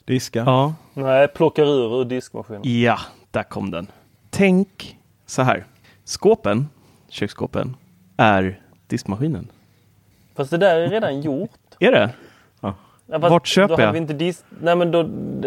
Diska. 0.06 0.40
Ja, 0.46 0.74
Nej, 0.94 1.28
plockar 1.28 1.64
ur 1.64 2.02
ur 2.02 2.06
diskmaskinen. 2.06 2.62
ja, 2.82 3.00
där 3.32 3.44
kom 3.44 3.72
den. 3.72 3.88
Tänk 4.30 4.98
så 5.26 5.42
här. 5.42 5.66
Skåpen, 6.06 6.70
köksskåpen, 7.16 7.76
är 8.18 8.60
diskmaskinen. 8.88 9.48
Fast 10.36 10.52
det 10.52 10.58
där 10.58 10.76
är 10.76 10.90
redan 10.90 11.22
gjort. 11.22 11.50
Är 11.80 11.92
det? 11.92 12.10
Ja, 12.62 13.20
fast 13.20 13.32
Vart 13.32 13.48
köper 13.48 13.84
jag? 13.84 13.92
Vi 13.92 13.98
inte, 13.98 14.14
dis- 14.14 14.44
Nej, 14.62 14.76
men 14.76 14.92
då, 14.92 15.02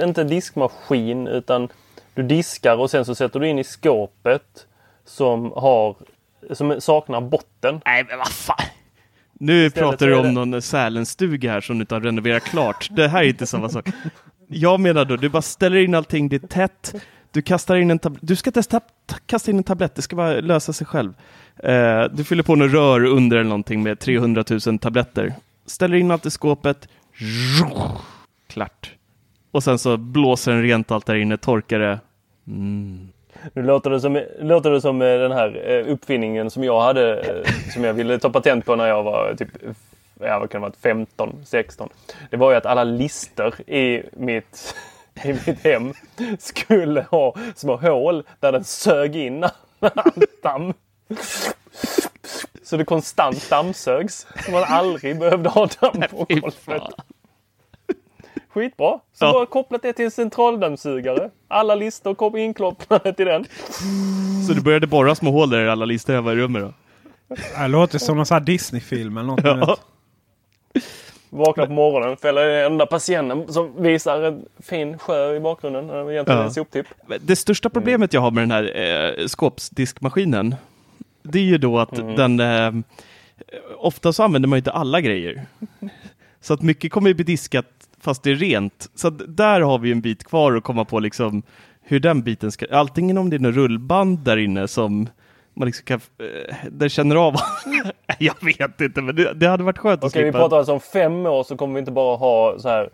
inte 0.05 0.25
diskmaskin 0.25 1.27
utan 1.27 1.69
du 2.15 2.23
diskar 2.23 2.77
och 2.77 2.91
sen 2.91 3.05
så 3.05 3.15
sätter 3.15 3.41
du 3.41 3.49
in 3.49 3.59
i 3.59 3.65
skåpet 3.65 4.67
som 5.05 5.53
har 5.57 5.97
som 6.53 6.81
saknar 6.81 7.21
botten. 7.21 7.81
Nej, 7.85 8.05
men 8.09 8.19
vad 8.19 8.29
fan. 8.29 8.57
Nu 9.33 9.67
Istället 9.67 9.91
pratar 9.91 10.07
du 10.07 10.17
om 10.19 10.23
det- 10.35 10.45
någon 10.45 10.63
Sälenstuga 10.63 11.53
här 11.53 11.61
som 11.61 11.79
du 11.79 11.83
inte 11.83 11.95
har 11.95 12.01
renoverat 12.01 12.43
klart. 12.45 12.89
Det 12.91 13.09
här 13.09 13.23
är 13.23 13.29
inte 13.29 13.47
samma 13.47 13.69
sak. 13.69 13.89
Jag 14.49 14.81
menar 14.81 15.05
då, 15.05 15.17
du 15.17 15.29
bara 15.29 15.43
ställer 15.43 15.77
in 15.77 15.95
allting, 15.95 16.29
det 16.29 16.43
är 16.45 16.47
tätt. 16.49 16.95
Du 17.33 17.43
kastar 17.43 17.77
in 17.77 17.91
en 17.91 17.99
tablett. 17.99 18.21
Du 18.27 18.37
ska 18.37 18.49
inte 18.51 18.63
ta- 18.63 18.81
kasta 19.27 19.51
in 19.51 19.57
en 19.57 19.65
tablett, 19.65 19.95
det 19.95 20.03
ska 20.03 20.17
bara 20.17 20.41
lösa 20.41 20.73
sig 20.73 20.87
själv. 20.87 21.15
Eh, 21.63 22.05
du 22.13 22.25
fyller 22.25 22.43
på 22.43 22.55
något 22.55 22.73
rör 22.73 23.05
under 23.05 23.37
eller 23.37 23.49
någonting 23.49 23.83
med 23.83 23.99
300 23.99 24.45
000 24.67 24.79
tabletter. 24.79 25.35
Ställer 25.67 25.97
in 25.97 26.11
allt 26.11 26.27
i 26.27 26.31
skåpet. 26.31 26.89
Klart. 28.47 28.95
Och 29.51 29.65
sen 29.65 29.79
så 29.79 29.97
blåser 29.97 30.53
den 30.53 30.63
rent 30.63 30.91
allt 30.91 31.07
där 31.07 31.15
inne, 31.15 31.37
torkar 31.37 31.79
det. 31.79 32.01
Mm. 32.47 33.09
Nu 33.53 33.63
låter 33.63 33.91
det 33.91 34.01
som, 34.01 34.23
låter 34.41 34.71
det 34.71 34.81
som 34.81 35.03
eh, 35.03 35.19
den 35.19 35.33
här 35.33 35.71
eh, 35.71 35.93
uppfinningen 35.93 36.51
som 36.51 36.65
jag 36.65 36.81
hade 36.81 37.21
eh, 37.21 37.53
som 37.73 37.85
jag 37.85 37.95
ville 37.95 38.19
ta 38.19 38.31
patent 38.31 38.65
på 38.65 38.77
när 38.77 38.87
jag 38.87 39.03
var 39.03 39.35
typ 39.39 39.49
ja, 40.21 40.39
vad 40.39 40.51
kan 40.51 40.61
det 40.61 40.69
vara, 40.69 40.73
15, 40.83 41.37
16. 41.45 41.89
Det 42.31 42.37
var 42.37 42.51
ju 42.51 42.57
att 42.57 42.67
alla 42.67 42.85
lister 42.85 43.71
i 43.71 44.03
mitt, 44.13 44.75
i 45.25 45.29
mitt 45.29 45.65
hem 45.65 45.93
skulle 46.39 47.03
ha 47.11 47.35
små 47.55 47.77
hål 47.77 48.23
där 48.41 48.53
den 48.53 48.65
sög 48.65 49.17
in 49.17 49.45
all 49.81 50.25
damm. 50.43 50.75
Så 52.63 52.77
det 52.77 52.85
konstant 52.85 53.51
dammsögs. 53.51 54.27
Så 54.47 54.51
man 54.53 54.65
aldrig 54.67 55.19
behövde 55.19 55.49
ha 55.49 55.69
damm 55.81 56.03
på 56.11 56.25
golvet. 56.29 56.93
Skitbra! 58.49 59.01
Så 59.13 59.25
Ja. 59.25 59.33
bara 59.33 59.47
kopplat 59.47 59.83
det 59.83 59.93
till 59.93 60.05
en 60.05 60.11
centraldammsugare. 60.11 61.31
Alla 61.49 61.75
listor 61.75 62.15
kom 62.15 62.37
inkopplade 62.37 63.13
till 63.13 63.27
den. 63.27 63.45
Så 64.47 64.53
du 64.55 64.61
började 64.61 64.87
borra 64.87 65.15
små 65.15 65.31
hål 65.31 65.51
där 65.51 65.65
i 65.65 65.69
alla 65.69 65.85
listor 65.85 66.21
var 66.21 66.33
i 66.33 66.37
rummet 66.37 66.63
då? 66.63 66.73
Det 67.59 67.69
låter 67.69 67.99
som 67.99 68.17
någon 68.17 68.27
sån 68.27 68.35
här 68.35 68.41
Disney-film 68.45 69.17
eller 69.17 69.27
något. 69.29 69.45
Ja. 69.45 69.77
Vaknar 71.31 71.67
på 71.67 71.73
morgonen, 71.73 72.17
fäller 72.17 72.47
den 72.47 72.73
enda 72.73 72.87
patienten 72.87 73.53
som 73.53 73.83
visar 73.83 74.23
en 74.23 74.45
fin 74.63 74.99
sjö 74.99 75.35
i 75.37 75.41
bakgrunden. 75.41 75.85
Egentligen 76.11 76.39
Ja. 76.41 76.45
en 76.45 76.51
soptipp. 76.51 76.87
Det 77.21 77.37
största 77.37 77.69
problemet 77.71 78.13
jag 78.13 78.21
har 78.21 78.31
med 78.31 78.43
den 78.43 78.51
här 78.51 78.77
eh, 79.21 79.27
skåpsdiskmaskinen, 79.27 80.55
det 81.33 81.39
är 81.39 81.45
ju 81.45 81.59
då 81.59 81.79
att 81.79 81.95
den 82.17 82.41
eh, 82.41 82.73
ofta 83.79 84.13
så 84.13 84.23
använder 84.23 84.49
man 84.49 84.57
inte 84.57 84.73
alla 84.73 85.01
grejer. 85.01 85.47
Så 86.41 86.55
att 86.55 86.63
mycket 86.63 86.93
kommer 86.93 87.09
ju 87.09 87.15
bli 87.15 87.25
diskat 87.25 87.67
fast 88.01 88.23
det 88.23 88.31
är 88.31 88.35
rent. 88.35 88.91
Så 88.95 89.09
att 89.09 89.37
där 89.37 89.61
har 89.61 89.79
vi 89.79 89.93
en 89.93 90.01
bit 90.01 90.25
kvar 90.25 90.57
att 90.57 90.65
komma 90.65 90.85
på 90.85 91.01
liksom 91.01 91.43
hur 91.83 92.01
den 92.01 92.23
biten 92.23 92.53
ska, 92.53 92.67
antingen 92.71 93.19
om 93.19 93.31
det 93.31 93.37
är 93.37 93.41
något 93.41 93.55
rullband 93.55 94.19
där 94.19 94.37
inne 94.37 94.69
som 94.69 95.09
man 95.55 95.67
liksom 95.67 95.85
kan, 95.85 96.01
eh, 96.19 96.57
där 96.71 96.89
känner 96.89 97.17
av. 97.17 97.35
jag 98.19 98.45
vet 98.45 98.81
inte, 98.81 99.03
men 99.03 99.17
det, 99.17 99.35
det 99.35 99.49
hade 99.49 99.65
varit 99.65 99.79
skönt 99.79 100.05
att 100.05 100.11
Okej, 100.11 100.23
vi 100.23 100.31
slippa. 100.31 100.39
pratar 100.39 100.57
alltså 100.57 100.73
om 100.73 100.81
fem 100.81 101.27
år 101.27 101.45
så 101.45 101.57
kommer 101.57 101.75
vi 101.75 101.81
inte 101.81 101.93
bara 101.93 102.17
ha 102.17 102.59
så 102.59 102.69
här 102.69 102.91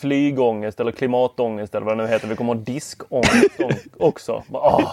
flygångest 0.00 0.80
eller 0.80 0.92
klimatångest 0.92 1.74
eller 1.74 1.86
vad 1.86 1.98
det 1.98 2.02
nu 2.02 2.08
heter. 2.08 2.28
Vi 2.28 2.36
kommer 2.36 2.54
ha 2.54 2.60
diskångest 2.60 3.60
också. 3.98 4.42
Bara, 4.48 4.62
åh, 4.62 4.92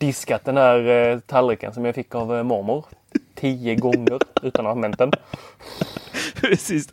diskat 0.00 0.44
den 0.44 0.56
här 0.56 0.88
eh, 0.88 1.18
tallriken 1.18 1.74
som 1.74 1.84
jag 1.84 1.94
fick 1.94 2.14
av 2.14 2.36
eh, 2.36 2.42
mormor. 2.42 2.84
Tio 3.34 3.74
gånger 3.74 4.18
utan 4.42 4.66
att 4.66 4.70
ha 4.70 4.70
använt 4.70 4.98
den. 4.98 5.12
Precis, 6.34 6.88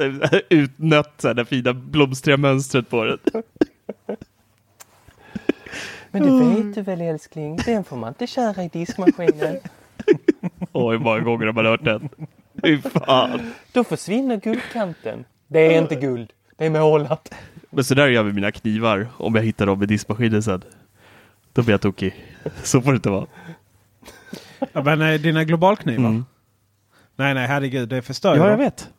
utnött 0.50 1.17
det 1.17 1.46
fina 1.46 1.74
blomstriga 1.74 2.38
mönstret 2.38 2.89
på 2.89 3.04
den. 3.04 3.20
Men 6.12 6.24
det 6.24 6.63
vet 6.63 6.76
du 6.76 6.82
väl 6.82 7.02
älskling, 7.02 7.60
den 7.65 7.84
får 7.84 7.98
man 7.98 8.10
inte 8.10 8.28
köra 8.28 8.63
i 8.63 8.67
diskmaskinen. 8.67 9.58
Oj, 10.72 10.98
många 10.98 11.20
gånger 11.20 11.46
har 11.46 11.54
man 11.54 11.65
hört 11.65 11.84
den? 11.84 12.10
Fy 12.63 12.82
fan. 12.82 13.52
Då 13.72 13.84
försvinner 13.84 14.38
guldkanten. 14.38 15.26
Det 15.48 15.60
är 15.60 15.82
inte 15.82 15.96
guld, 15.96 16.34
det 16.56 16.65
är 16.65 16.70
målat. 16.70 17.34
Men 17.70 17.84
så 17.84 17.93
där 17.93 18.08
gör 18.08 18.13
jag 18.13 18.26
med 18.26 18.36
mina 18.36 18.52
knivar 18.52 19.08
om 19.17 19.36
jag 19.36 19.43
hittar 19.43 19.65
dem 19.65 19.84
i 19.84 19.86
diskmaskinen 19.86 20.43
sen. 20.43 20.62
Då 21.58 21.63
blir 21.63 21.74
jag 21.74 21.82
tokig. 21.82 22.13
Så 22.63 22.82
får 22.82 22.91
det 22.91 22.96
inte 22.96 23.10
vara. 23.10 23.28
Ja, 24.74 24.84
men 24.84 25.00
nej, 25.00 25.20
dina 25.20 25.43
globalknivar? 25.43 26.10
Mm. 26.10 26.26
Nej, 27.15 27.34
nej, 27.34 27.48
herregud. 27.48 27.89
Det 27.89 28.02
förstör 28.02 28.36
ju 28.36 28.41
Ja, 28.41 28.50
jag 28.50 28.58
vet. 28.58 28.89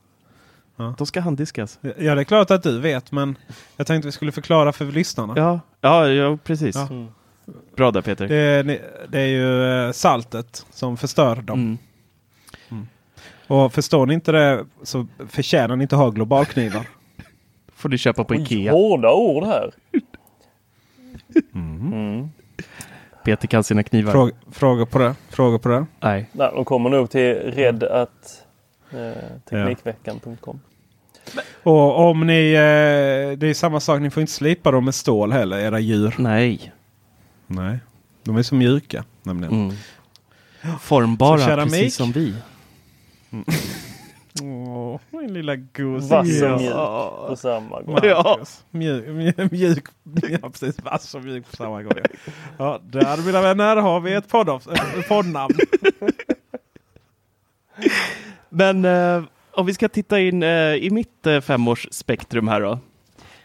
Ja. 0.76 0.94
De 0.98 1.06
ska 1.06 1.20
handdiskas. 1.20 1.78
Ja, 1.82 2.14
det 2.14 2.20
är 2.20 2.24
klart 2.24 2.50
att 2.50 2.62
du 2.62 2.80
vet, 2.80 3.12
men 3.12 3.36
jag 3.76 3.86
tänkte 3.86 4.08
vi 4.08 4.12
skulle 4.12 4.32
förklara 4.32 4.72
för 4.72 4.84
lyssnarna. 4.84 5.32
Ja, 5.36 5.60
ja, 5.80 6.08
ja 6.08 6.38
precis. 6.44 6.76
Ja. 6.76 6.88
Bra 7.76 7.90
där 7.90 8.00
Peter. 8.00 8.28
Det, 8.28 8.36
är, 8.36 8.80
det 9.08 9.20
är 9.20 9.26
ju 9.26 9.86
eh, 9.86 9.92
saltet 9.92 10.66
som 10.70 10.96
förstör 10.96 11.36
dem. 11.36 11.78
Mm. 12.70 12.86
Och 13.46 13.72
förstår 13.72 14.06
ni 14.06 14.14
inte 14.14 14.32
det 14.32 14.64
så 14.82 15.06
förtjänar 15.28 15.76
ni 15.76 15.82
inte 15.82 15.96
ha 15.96 16.10
globalknivar. 16.10 16.86
Får 17.74 17.88
du 17.88 17.98
köpa 17.98 18.24
på 18.24 18.34
Ikea. 18.34 18.72
Hårda 18.72 19.12
ord 19.12 19.44
här. 19.44 19.70
Peter 23.24 23.48
kan 23.48 23.64
sina 23.64 23.82
knivar. 23.82 24.12
Fråga, 24.12 24.32
fråga 24.52 24.86
på 24.86 24.98
det. 24.98 25.14
Fråga 25.30 25.58
på 25.58 25.68
det. 25.68 25.86
Nej. 26.00 26.30
Nej, 26.32 26.50
de 26.54 26.64
kommer 26.64 26.90
nog 26.90 27.10
till 27.10 27.88
att 27.90 28.44
eh, 28.92 29.12
Teknikveckan.com. 29.50 30.60
Och 31.62 32.08
om 32.10 32.26
ni... 32.26 32.52
Eh, 32.52 33.38
det 33.38 33.46
är 33.46 33.54
samma 33.54 33.80
sak, 33.80 34.00
ni 34.00 34.10
får 34.10 34.20
inte 34.20 34.32
slipa 34.32 34.70
dem 34.70 34.84
med 34.84 34.94
stål 34.94 35.32
heller, 35.32 35.58
era 35.58 35.78
djur. 35.78 36.14
Nej. 36.18 36.72
Nej. 37.46 37.78
De 38.22 38.36
är 38.36 38.42
så 38.42 38.54
mjuka 38.54 39.04
nämligen. 39.22 39.54
Mm. 39.54 39.76
Formbara 40.80 41.38
Så 41.38 41.44
keramik? 41.46 41.72
precis 41.72 41.94
som 41.96 42.12
vi. 42.12 42.34
Åh, 44.42 45.00
min 45.10 45.32
lilla 45.32 45.56
gos. 45.56 46.10
Vass 46.10 46.42
och 46.42 46.48
Ja. 46.48 46.56
mjuk 46.58 47.28
på 47.30 47.36
samma 47.36 47.82
gång. 47.82 47.94
Marcus. 47.94 48.64
Mjuk, 48.70 49.06
mjuk, 49.08 49.52
mjuk. 49.52 49.84
Ja, 50.42 50.50
precis. 50.50 50.82
Vass 50.82 51.14
och 51.14 51.24
mjuk 51.24 51.50
på 51.50 51.56
samma 51.56 51.82
gång. 51.82 51.92
Ja, 52.58 52.80
där 52.84 53.26
mina 53.26 53.42
vänner 53.42 53.76
har 53.76 54.00
vi 54.00 54.12
ett 54.14 54.28
podd, 54.28 54.48
ett 54.48 55.08
poddnamn. 55.08 55.54
Men 58.48 58.84
eh, 58.84 59.22
om 59.50 59.66
vi 59.66 59.74
ska 59.74 59.88
titta 59.88 60.20
in 60.20 60.42
eh, 60.42 60.74
i 60.74 60.88
mitt 60.90 61.26
eh, 61.26 61.40
femårsspektrum 61.40 62.48
här 62.48 62.60
då. 62.60 62.78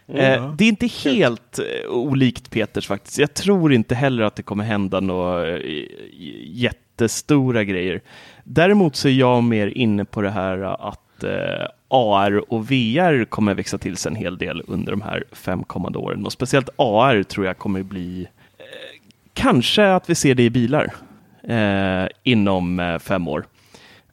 Eh, 0.07 0.53
det 0.55 0.63
är 0.63 0.69
inte 0.69 0.87
helt 0.87 1.59
eh, 1.59 1.89
olikt 1.91 2.51
Peters 2.51 2.87
faktiskt. 2.87 3.17
Jag 3.17 3.33
tror 3.33 3.73
inte 3.73 3.95
heller 3.95 4.23
att 4.23 4.35
det 4.35 4.43
kommer 4.43 4.63
hända 4.63 4.99
några 4.99 5.57
eh, 5.57 5.83
jättestora 6.47 7.63
grejer. 7.63 8.01
Däremot 8.43 8.95
så 8.95 9.07
är 9.07 9.11
jag 9.11 9.43
mer 9.43 9.67
inne 9.67 10.05
på 10.05 10.21
det 10.21 10.29
här 10.29 10.87
att 10.89 11.23
eh, 11.23 11.67
AR 11.87 12.53
och 12.53 12.71
VR 12.71 13.25
kommer 13.25 13.53
växa 13.53 13.77
till 13.77 13.97
sig 13.97 14.09
en 14.09 14.15
hel 14.15 14.37
del 14.37 14.63
under 14.67 14.91
de 14.91 15.01
här 15.01 15.23
fem 15.31 15.63
kommande 15.63 15.99
åren. 15.99 16.25
Och 16.25 16.31
speciellt 16.31 16.69
AR 16.75 17.23
tror 17.23 17.45
jag 17.45 17.57
kommer 17.57 17.83
bli 17.83 18.27
eh, 18.57 18.65
kanske 19.33 19.93
att 19.93 20.09
vi 20.09 20.15
ser 20.15 20.35
det 20.35 20.43
i 20.43 20.49
bilar 20.49 20.93
eh, 21.43 22.07
inom 22.23 22.79
eh, 22.79 22.99
fem 22.99 23.27
år. 23.27 23.45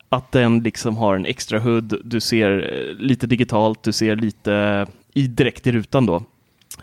Att 0.09 0.33
den 0.33 0.62
liksom 0.62 0.97
har 0.97 1.16
en 1.16 1.27
extra 1.27 1.59
HUD, 1.59 2.01
du 2.05 2.21
ser 2.21 2.51
eh, 2.51 2.95
lite 2.95 3.27
digitalt, 3.27 3.83
du 3.83 3.93
ser 3.93 4.16
lite 4.16 4.87
i, 5.14 5.27
direkt 5.27 5.66
i 5.66 5.73
rutan 5.73 6.07
då. 6.07 6.23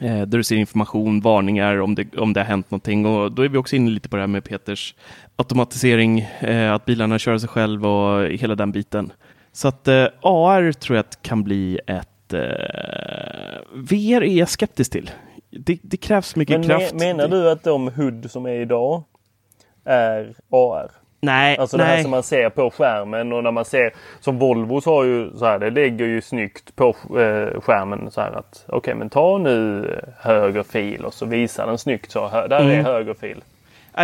Eh, 0.02 0.18
där 0.22 0.38
du 0.38 0.44
ser 0.44 0.56
information, 0.56 1.22
varningar 1.22 1.78
om 1.82 1.96
det, 1.96 2.18
om 2.18 2.34
det 2.34 2.40
har 2.40 2.46
hänt 2.46 2.72
någonting. 2.72 3.06
Och 3.06 3.32
då 3.32 3.42
är 3.42 3.50
vi 3.50 3.58
också 3.58 3.76
inne 3.76 3.90
lite 3.92 4.10
på 4.10 4.16
det 4.16 4.22
här 4.22 4.28
med 4.28 4.44
Peters 4.44 4.96
automatisering, 5.36 6.20
eh, 6.40 6.74
att 6.74 6.86
bilarna 6.86 7.20
kör 7.20 7.38
sig 7.38 7.50
själv 7.50 7.86
och 7.86 8.26
hela 8.28 8.56
den 8.56 8.72
biten. 8.72 9.12
Så 9.52 9.68
att 9.68 9.88
eh, 9.88 10.06
AR 10.22 10.72
tror 10.72 10.96
jag 10.96 11.04
att 11.04 11.22
kan 11.22 11.44
bli 11.44 11.80
ett... 11.88 12.34
Eh, 12.34 12.40
VR 13.74 14.24
är 14.24 14.38
jag 14.40 14.50
skeptisk 14.50 14.92
till. 14.92 15.12
Det, 15.52 15.80
det 15.84 15.98
krävs 15.98 16.36
mycket 16.36 16.60
Men 16.60 16.70
kraft. 16.70 16.94
me- 16.94 17.00
menar 17.00 17.28
du 17.28 17.50
att 17.52 17.64
de 17.64 17.88
HUD 17.88 18.32
som 18.32 18.46
är 18.46 18.60
idag 18.60 19.04
är 19.86 20.34
AR? 20.52 20.92
Nej, 21.20 21.58
Alltså 21.58 21.78
det 21.78 21.84
nej. 21.84 21.96
här 21.96 22.02
som 22.02 22.12
man 22.12 22.24
ser 22.24 22.50
på 22.50 22.72
skärmen 22.72 23.34
och 23.34 23.44
när 23.44 23.52
man 23.52 23.66
ser 23.66 23.94
som 24.20 24.38
Volvos 24.40 24.86
har 24.86 25.04
ju 25.04 25.38
så 25.38 25.46
här, 25.46 25.60
det 25.60 25.70
lägger 25.70 26.06
ju 26.06 26.22
snyggt 26.22 26.76
på 26.76 26.88
eh, 26.90 27.62
skärmen 27.62 28.12
så 28.12 28.22
här 28.22 28.32
att 28.32 28.66
okej 28.68 28.96
men 28.96 29.10
ta 29.10 29.38
nu 29.38 29.86
eh, 29.86 30.14
höger 30.32 30.64
fil 30.64 31.06
och 31.06 31.14
så 31.14 31.26
visar 31.26 31.68
den 31.68 31.78
snyggt 31.78 32.12
så 32.12 32.28
här, 32.28 32.48
där 32.48 32.60
är 32.60 32.74
Mm. 32.74 32.86
höger 32.86 33.14
fil. 33.14 33.44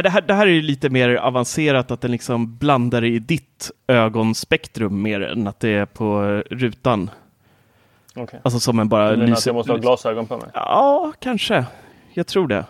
Det, 0.03 0.09
här, 0.09 0.21
det 0.21 0.33
här 0.33 0.47
är 0.47 0.51
ju 0.51 0.61
lite 0.61 0.89
mer 0.89 1.15
avancerat, 1.15 1.91
att 1.91 2.01
den 2.01 2.11
liksom 2.11 2.57
blandar 2.57 3.01
det 3.01 3.07
i 3.07 3.19
ditt 3.19 3.71
ögonspektrum 3.87 5.01
mer 5.01 5.21
än 5.21 5.47
att 5.47 5.59
det 5.59 5.69
är 5.69 5.85
på 5.85 6.21
rutan. 6.49 7.09
Okej. 8.15 8.39
Alltså 8.43 8.59
som 8.59 8.79
en 8.79 8.89
bara 8.89 9.09
Du 9.11 9.17
menar 9.17 9.23
att 9.23 9.29
lyser- 9.29 9.49
jag 9.49 9.55
måste 9.55 9.71
ha 9.71 9.77
glasögon 9.79 10.27
på 10.27 10.37
mig? 10.37 10.47
Ja, 10.53 11.11
kanske. 11.19 11.65
Jag 12.13 12.27
tror 12.27 12.47
det. 12.47 12.65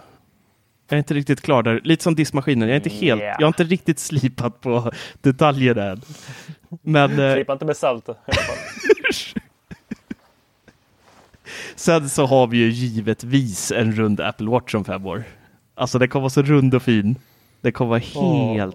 Jag 0.93 0.97
är 0.97 0.99
inte 0.99 1.13
riktigt 1.13 1.41
klar 1.41 1.63
där. 1.63 1.81
Lite 1.83 2.03
som 2.03 2.15
diskmaskinen. 2.15 2.69
Jag 2.69 2.71
är 2.71 2.75
inte 2.75 2.89
helt, 2.89 3.21
Yeah. 3.21 3.35
jag 3.39 3.45
har 3.45 3.47
inte 3.49 3.63
riktigt 3.63 3.99
slipat 3.99 4.61
på 4.61 4.91
detaljer 5.21 5.73
där. 5.75 5.99
Men 6.81 7.19
eh, 7.19 7.33
Slipa 7.33 7.53
inte 7.53 7.65
med 7.65 7.77
salt 7.77 8.09
sen 11.75 12.09
så 12.09 12.25
har 12.25 12.47
vi 12.47 12.57
ju 12.57 12.69
givetvis 12.69 13.71
en 13.71 13.91
rund 13.91 14.21
Apple 14.21 14.49
Watch 14.49 14.75
om 14.75 14.85
fem 14.85 15.05
år. 15.05 15.23
Alltså 15.75 15.99
den 15.99 16.09
kommer 16.09 16.21
vara 16.21 16.29
så 16.29 16.41
rund 16.41 16.75
och 16.75 16.83
fin. 16.83 17.15
Det 17.61 17.71
kommer 17.71 17.89
vara 17.89 17.99
helt, 17.99 18.15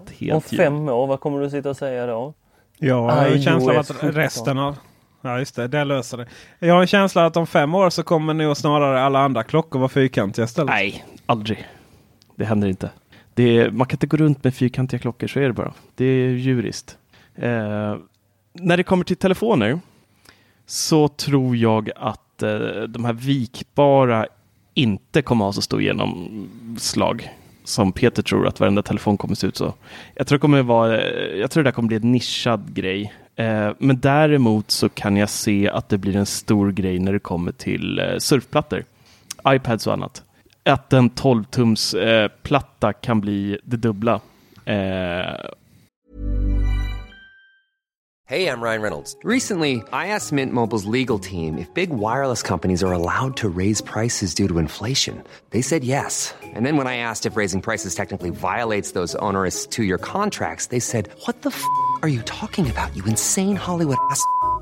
Om 0.01 0.15
helt 0.19 0.51
ljud. 0.51 0.61
fem 0.61 0.89
år, 0.89 1.07
vad 1.07 1.19
kommer 1.19 1.39
du 1.41 1.49
sitta 1.49 1.69
och 1.69 1.77
säga 1.77 2.05
då? 2.05 2.33
Ja, 2.77 2.87
jag 2.87 3.01
har 3.15 3.27
ju 3.27 3.31
en 3.31 3.37
iOS 3.37 3.43
känsla 3.45 3.71
av 3.73 3.79
att 3.79 3.87
17. 3.87 4.11
resten 4.11 4.57
av... 4.57 4.75
Ja, 5.21 5.39
just 5.39 5.55
det. 5.55 5.67
Det 5.67 5.83
löser 5.83 6.17
det. 6.17 6.25
Jag 6.59 6.73
har 6.73 6.81
en 6.81 6.87
känsla 6.87 7.25
att 7.25 7.37
om 7.37 7.47
fem 7.47 7.75
år 7.75 7.89
så 7.89 8.03
kommer 8.03 8.33
nog 8.33 8.57
snarare 8.57 9.01
alla 9.01 9.19
andra 9.19 9.43
klockor 9.43 9.79
vara 9.79 9.89
fyrkantiga 9.89 10.45
istället. 10.45 10.69
Nej, 10.69 11.05
aldrig. 11.25 11.67
Det 12.39 12.45
händer 12.45 12.67
inte. 12.67 12.89
Det 13.33 13.57
är, 13.57 13.71
man 13.71 13.87
kan 13.87 13.95
inte 13.95 14.07
gå 14.07 14.17
runt 14.17 14.43
med 14.43 14.55
fyrkantiga 14.55 14.99
klockor, 14.99 15.27
så 15.27 15.39
är 15.39 15.47
det 15.47 15.53
bara. 15.53 15.73
Det 15.95 16.05
är 16.05 16.29
djuriskt. 16.29 16.97
Eh, 17.35 17.95
när 18.53 18.77
det 18.77 18.83
kommer 18.83 19.03
till 19.03 19.17
telefoner 19.17 19.79
så 20.65 21.07
tror 21.07 21.57
jag 21.57 21.89
att 21.95 22.43
eh, 22.43 22.59
de 22.87 23.05
här 23.05 23.13
vikbara 23.13 24.27
inte 24.73 25.21
kommer 25.21 25.45
ha 25.45 25.53
så 25.53 25.61
stor 25.61 25.81
genomslag 25.81 27.29
som 27.63 27.91
Peter 27.91 28.23
tror 28.23 28.47
att 28.47 28.59
varenda 28.59 28.81
telefon 28.81 29.17
kommer 29.17 29.35
se 29.35 29.47
ut 29.47 29.57
så. 29.57 29.73
Jag 30.15 30.27
tror 30.27 30.37
det 30.37 30.41
kommer 30.41 30.61
vara, 30.61 31.01
eh, 31.01 31.37
jag 31.39 31.51
tror 31.51 31.63
det 31.63 31.67
där 31.67 31.75
kommer 31.75 31.87
bli 31.87 31.97
en 31.97 32.11
nischad 32.11 32.73
grej. 32.73 33.13
Eh, 33.35 33.71
men 33.77 33.99
däremot 33.99 34.71
så 34.71 34.89
kan 34.89 35.17
jag 35.17 35.29
se 35.29 35.69
att 35.69 35.89
det 35.89 35.97
blir 35.97 36.15
en 36.15 36.25
stor 36.25 36.71
grej 36.71 36.99
när 36.99 37.13
det 37.13 37.19
kommer 37.19 37.51
till 37.51 37.99
eh, 37.99 38.17
surfplattor. 38.17 38.83
iPads 39.47 39.87
och 39.87 39.93
annat. 39.93 40.23
Att 40.69 40.93
en 40.93 41.09
12-tums 41.09 41.93
eh, 41.93 42.31
platta 42.43 42.93
kan 42.93 43.21
bli 43.21 43.57
det 43.63 43.77
dubbla. 43.77 44.21
Eh, 44.65 45.49
Hey, 48.29 48.45
I'm 48.45 48.61
Ryan 48.61 48.83
Reynolds. 48.83 49.15
Recently, 49.23 49.81
I 49.91 50.13
asked 50.13 50.31
Mint 50.31 50.53
Mobile's 50.53 50.85
legal 50.85 51.17
team 51.17 51.57
if 51.57 51.73
big 51.73 51.89
wireless 51.89 52.43
companies 52.43 52.83
are 52.83 52.93
allowed 52.93 53.35
to 53.37 53.49
raise 53.49 53.81
prices 53.81 54.35
due 54.35 54.47
to 54.47 54.59
inflation. 54.59 55.23
They 55.49 55.63
said 55.63 55.83
yes. 55.83 56.35
And 56.53 56.63
then 56.63 56.77
when 56.77 56.85
I 56.85 56.97
asked 56.97 57.25
if 57.25 57.35
raising 57.35 57.59
prices 57.59 57.95
technically 57.95 58.29
violates 58.29 58.91
those 58.91 59.15
onerous 59.15 59.65
two 59.65 59.83
year 59.83 59.97
contracts, 59.97 60.67
they 60.67 60.79
said, 60.79 61.09
What 61.25 61.41
the 61.41 61.49
f 61.49 61.63
are 62.03 62.07
you 62.07 62.21
talking 62.21 62.69
about, 62.69 62.95
you 62.95 63.03
insane 63.05 63.55
Hollywood 63.55 63.97
ass? 64.11 64.23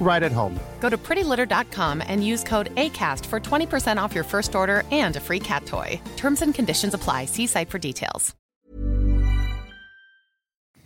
right 0.00 0.22
at 0.22 0.32
home. 0.32 0.58
Go 0.80 0.90
to 0.90 0.96
prettylitter.com 0.96 2.02
and 2.08 2.24
use 2.24 2.44
code 2.44 2.74
ACAST 2.76 3.26
for 3.26 3.40
20% 3.40 4.04
off 4.04 4.14
your 4.14 4.24
first 4.24 4.54
order 4.54 4.82
and 4.90 5.16
a 5.16 5.20
free 5.20 5.40
cat 5.40 5.66
toy. 5.66 6.00
Terms 6.16 6.42
and 6.42 6.54
conditions 6.54 6.94
apply. 6.94 7.26
See 7.26 7.46
site 7.46 7.70
for 7.70 7.78
details. 7.78 8.34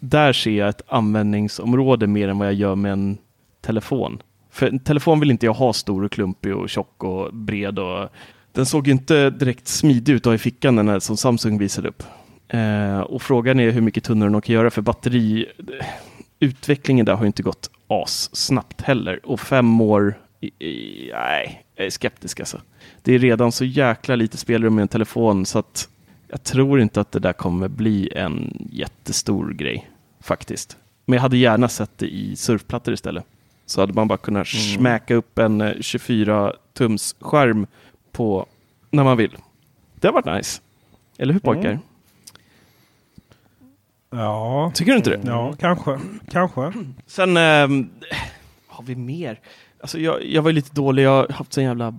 Där 0.01 0.33
ser 0.33 0.51
jag 0.51 0.69
ett 0.69 0.83
användningsområde 0.89 2.07
mer 2.07 2.29
än 2.29 2.39
vad 2.39 2.49
jag 2.49 2.55
gör 2.55 2.75
med 2.75 2.93
en 2.93 3.19
telefon. 3.61 4.23
För 4.51 4.67
en 4.67 4.79
telefon 4.79 5.21
vill 5.21 5.31
inte 5.31 5.47
jag 5.47 5.55
ha 5.55 5.73
stor 5.73 6.05
och 6.05 6.13
klumpig 6.13 6.57
och 6.57 6.69
tjock 6.69 7.05
och 7.05 7.35
bred. 7.35 7.79
Och 7.79 8.09
den 8.53 8.67
såg 8.67 8.87
ju 8.87 8.93
inte 8.93 9.31
direkt 9.31 9.69
smidig 9.69 10.13
ut 10.13 10.23
att 10.23 10.27
ha 10.27 10.35
i 10.35 10.39
fickan 10.39 10.77
den 10.77 10.89
här 10.89 10.99
som 10.99 11.17
Samsung 11.17 11.59
visade 11.59 11.89
upp. 11.89 12.03
Eh, 12.49 13.01
och 13.01 13.23
frågan 13.23 13.61
är 13.61 13.71
hur 13.71 13.81
mycket 13.81 14.05
tunnare 14.05 14.31
de 14.31 14.41
kan 14.41 14.55
göra 14.55 14.71
för 14.71 14.83
batteri. 14.83 15.47
Utvecklingen 16.41 17.07
där 17.07 17.15
har 17.15 17.27
inte 17.27 17.43
gått 17.43 17.71
as 17.89 18.37
snabbt 18.37 18.81
heller 18.83 19.21
och 19.27 19.41
fem 19.41 19.81
år. 19.81 20.15
I, 20.41 20.47
i, 20.67 21.11
nej, 21.15 21.65
jag 21.77 21.87
är 21.87 21.91
skeptisk 21.91 22.41
alltså. 22.41 22.61
Det 23.03 23.13
är 23.15 23.19
redan 23.19 23.53
så 23.53 23.65
jäkla 23.65 24.17
lite 24.17 24.37
spelrum 24.37 24.75
med 24.75 24.83
en 24.83 24.89
telefon 24.89 25.47
så 25.47 25.59
att 25.59 25.89
jag 26.29 26.43
tror 26.43 26.81
inte 26.81 27.01
att 27.01 27.13
det 27.13 27.19
där 27.19 27.33
kommer 27.33 27.69
bli 27.69 28.11
en 28.17 28.67
jättestor 28.73 29.53
grej 29.53 29.91
faktiskt. 30.21 30.77
Men 31.05 31.15
jag 31.17 31.23
hade 31.23 31.37
gärna 31.37 31.69
sett 31.69 31.99
det 31.99 32.07
i 32.07 32.37
surfplattor 32.37 32.95
istället. 32.95 33.25
Så 33.67 33.81
hade 33.81 33.93
man 33.93 34.09
bara 34.09 34.19
kunnat 34.19 34.47
Mm. 34.55 34.77
smäka 34.79 35.15
upp 35.15 35.39
en 35.39 35.75
24 35.81 36.53
tums 36.75 37.17
skärm 37.21 37.67
på 38.13 38.47
när 38.91 39.05
man 39.05 39.17
vill. 39.17 39.37
Det 39.95 40.09
har 40.09 40.13
varit 40.13 40.37
nice. 40.37 40.61
Eller 41.19 41.33
hur 41.33 41.41
pojkar? 41.41 41.71
Mm. 41.71 41.81
Ja, 44.11 44.73
Tycker 44.75 44.93
du 44.93 44.97
inte 44.99 45.11
det? 45.11 45.21
ja 45.27 45.55
kanske. 45.59 45.99
Kanske. 46.31 46.73
Sen 47.07 47.37
ehm, 47.37 47.91
har 48.67 48.85
vi 48.85 48.97
mer. 48.97 49.41
Alltså 49.81 49.99
jag, 49.99 50.25
jag 50.25 50.43
var 50.43 50.53
lite 50.53 50.75
dålig. 50.75 51.03
Jag 51.03 51.11
har 51.11 51.29
haft 51.29 51.59
en 51.59 51.65
jävla 51.65 51.95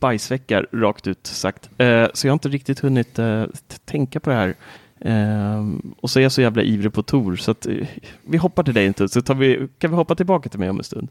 bajsvecka 0.00 0.64
rakt 0.72 1.06
ut 1.06 1.26
sagt. 1.26 1.70
Eh, 1.78 2.06
så 2.14 2.26
jag 2.26 2.32
har 2.32 2.36
inte 2.36 2.48
riktigt 2.48 2.80
hunnit 2.80 3.18
eh, 3.18 3.44
tänka 3.84 4.20
på 4.20 4.30
det 4.30 4.36
här. 4.36 4.54
Ehm, 5.00 5.94
och 6.00 6.10
så 6.10 6.18
är 6.18 6.22
jag 6.22 6.32
så 6.32 6.40
jävla 6.42 6.62
ivrig 6.62 6.92
på 6.92 7.02
Tor 7.02 7.36
så 7.36 7.50
att 7.50 7.66
eh, 7.66 7.86
vi 8.22 8.36
hoppar 8.36 8.62
till 8.62 8.74
dig 8.74 8.86
inte 8.86 9.08
så 9.08 9.22
tar 9.22 9.34
vi, 9.34 9.68
kan 9.78 9.90
vi 9.90 9.96
hoppa 9.96 10.14
tillbaka 10.14 10.48
till 10.48 10.60
mig 10.60 10.70
om 10.70 10.78
en 10.78 10.84
stund. 10.84 11.08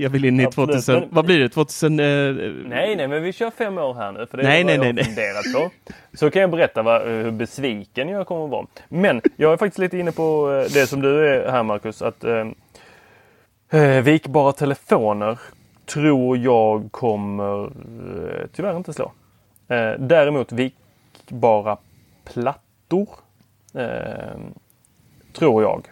Jag 0.00 0.10
vill 0.10 0.24
in 0.24 0.40
i 0.40 0.44
Absolut, 0.46 0.68
2000, 0.70 0.94
men- 1.00 1.08
vad 1.10 1.24
blir 1.24 1.38
det? 1.38 1.48
2000? 1.48 2.00
Eh, 2.00 2.06
Nej, 2.66 2.96
nej, 2.96 3.08
men 3.08 3.22
vi 3.22 3.32
kör 3.32 3.50
fem 3.50 3.78
år 3.78 3.94
här 3.94 4.12
nu. 4.12 4.26
För 4.26 4.36
det 4.36 4.42
Nej, 4.42 4.60
är 4.60 4.64
nej, 4.64 4.78
vad 4.78 4.86
jag 4.86 4.94
nej, 4.94 5.04
har 5.04 5.08
funderat 5.10 5.44
på. 5.54 5.94
Så 6.16 6.30
kan 6.30 6.42
jag 6.42 6.50
berätta 6.50 6.82
vad, 6.82 7.02
hur 7.02 7.30
besviken 7.30 8.08
jag 8.08 8.26
kommer 8.26 8.44
att 8.44 8.50
vara. 8.50 8.66
Men 8.88 9.22
jag 9.36 9.52
är 9.52 9.56
faktiskt 9.56 9.78
lite 9.78 9.98
inne 9.98 10.12
på 10.12 10.52
eh, 10.66 10.72
det 10.72 10.86
som 10.86 11.02
du 11.02 11.28
är 11.28 11.50
här 11.50 11.62
Marcus. 11.62 12.02
Att 12.02 12.24
eh, 12.24 12.46
eh, 13.80 14.02
vikbara 14.02 14.52
telefoner 14.52 15.38
tror 15.86 16.36
jag 16.38 16.88
kommer 16.92 17.64
eh, 17.64 18.46
tyvärr 18.52 18.76
inte 18.76 18.92
slå. 18.92 19.12
Eh, 19.68 19.92
däremot 19.98 20.52
vikbara 20.52 21.76
plattor 22.32 23.08
eh, 23.74 24.38
tror 25.32 25.62
jag. 25.62 25.82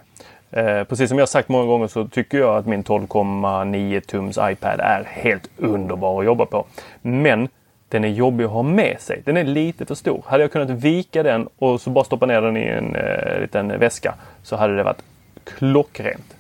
Eh, 0.51 0.85
precis 0.85 1.09
som 1.09 1.19
jag 1.19 1.29
sagt 1.29 1.49
många 1.49 1.67
gånger 1.67 1.87
så 1.87 2.09
tycker 2.09 2.39
jag 2.39 2.57
att 2.57 2.67
min 2.67 2.85
12,9 2.85 4.01
tums 4.01 4.39
iPad 4.41 4.81
är 4.81 5.05
helt 5.05 5.51
underbar 5.57 6.21
att 6.21 6.27
jobba 6.27 6.47
på. 6.47 6.67
Men 7.03 7.49
den 7.89 8.05
är 8.05 8.09
jobbig 8.09 8.45
att 8.45 8.51
ha 8.51 8.63
med 8.63 9.01
sig. 9.01 9.23
Den 9.25 9.37
är 9.37 9.45
lite 9.45 9.87
för 9.87 9.95
stor. 9.95 10.25
Hade 10.27 10.45
jag 10.45 10.53
kunnat 10.53 10.71
vika 10.71 11.23
den 11.23 11.49
och 11.59 11.81
så 11.81 11.91
bara 11.91 12.05
stoppa 12.05 12.27
ner 12.27 12.41
den 12.41 12.57
i 12.57 12.65
en 12.65 12.97
eh, 12.97 13.41
liten 13.41 13.79
väska 13.79 14.15
så 14.43 14.57
hade 14.57 14.77
det 14.77 14.83
varit 14.83 15.03
klockrent. 15.45 16.37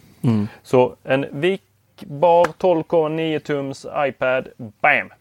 Så 0.62 0.96
en 1.04 1.26
vikbar 1.30 2.44
12,9 2.44 3.38
tums 3.38 3.86
iPad. 3.96 4.48
Bam! 4.56 5.12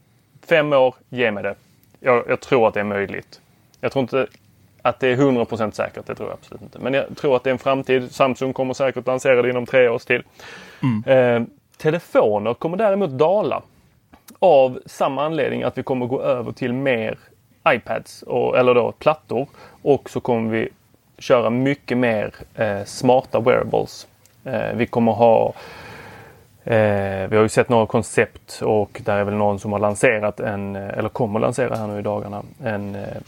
Fem 0.50 0.74
år, 0.74 0.96
ge 1.10 1.32
mig 1.32 1.44
det. 1.44 1.56
Jag, 2.00 2.24
jag 2.28 2.40
tror 2.40 2.68
att 2.68 2.74
det 2.74 2.80
är 2.80 2.84
möjligt. 2.84 3.42
Jag 3.82 3.92
tror 3.92 4.02
inte 4.02 4.28
att 4.86 5.00
det 5.00 5.08
är 5.08 5.18
100% 5.18 5.72
säkert, 5.72 6.06
det 6.06 6.16
tror 6.16 6.30
jag 6.30 6.38
absolut 6.42 6.62
inte. 6.62 6.80
Men 6.80 6.94
jag 6.94 7.18
tror 7.18 7.36
att 7.36 7.44
det 7.44 7.50
är 7.50 7.52
en 7.52 7.60
framtid. 7.60 8.12
Samsung 8.12 8.54
kommer 8.54 8.74
säkert 8.74 9.08
lansera 9.08 9.42
det 9.42 9.50
inom 9.50 9.66
tre 9.66 9.90
års 9.90 10.06
tid. 10.06 10.22
Eh, 11.06 11.42
telefoner 11.78 12.54
kommer 12.54 12.78
däremot 12.78 13.10
dala. 13.10 13.62
Av 14.40 14.80
samma 14.86 15.26
anledning 15.26 15.64
att 15.64 15.78
vi 15.78 15.84
kommer 15.84 16.06
gå 16.06 16.22
över 16.22 16.52
till 16.52 16.74
mer 16.74 17.18
iPads, 17.68 18.22
och, 18.22 18.58
eller 18.58 18.74
då 18.74 18.92
plattor. 18.92 19.48
Och 19.82 20.10
så 20.10 20.20
kommer 20.20 20.52
vi 20.52 20.70
köra 21.18 21.50
mycket 21.50 21.98
mer 21.98 22.34
eh, 22.56 22.84
smarta 22.84 23.40
wearables. 23.40 24.08
Eh, 24.44 24.74
vi 24.76 24.86
kommer 24.86 25.12
ha 25.12 25.54
Eh, 26.68 27.28
vi 27.30 27.36
har 27.36 27.44
ju 27.44 27.50
sett 27.50 27.70
några 27.70 27.86
koncept 27.86 28.62
och 28.62 29.02
där 29.06 29.18
är 29.18 29.24
väl 29.24 29.34
någon 29.34 29.60
som 29.60 29.72
har 29.72 29.80
lanserat 29.80 30.40
en, 30.40 30.76
eh, 30.76 30.98
eller 30.98 31.10
kommer 31.10 31.40
lansera 31.40 31.76
här 31.76 31.88
nu 31.88 32.00
i 32.00 32.02
dagarna, 32.02 32.44
en, 32.64 32.96
eh, 32.96 33.02
en 33.02 33.24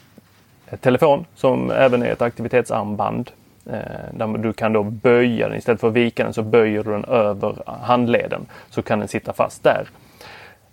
telefon 0.81 1.25
som 1.35 1.71
även 1.71 2.03
är 2.03 2.11
ett 2.11 2.21
aktivitetsarmband. 2.21 3.31
Eh, 3.65 4.17
där 4.17 4.37
du 4.37 4.53
kan 4.53 4.73
då 4.73 4.83
böja 4.83 5.47
den, 5.47 5.57
istället 5.57 5.81
för 5.81 5.87
att 5.87 5.93
vika 5.93 6.23
den 6.23 6.33
så 6.33 6.43
böjer 6.43 6.83
du 6.83 6.91
den 6.91 7.05
över 7.05 7.55
handleden 7.65 8.45
så 8.69 8.81
kan 8.81 8.99
den 8.99 9.07
sitta 9.07 9.33
fast 9.33 9.63
där. 9.63 9.87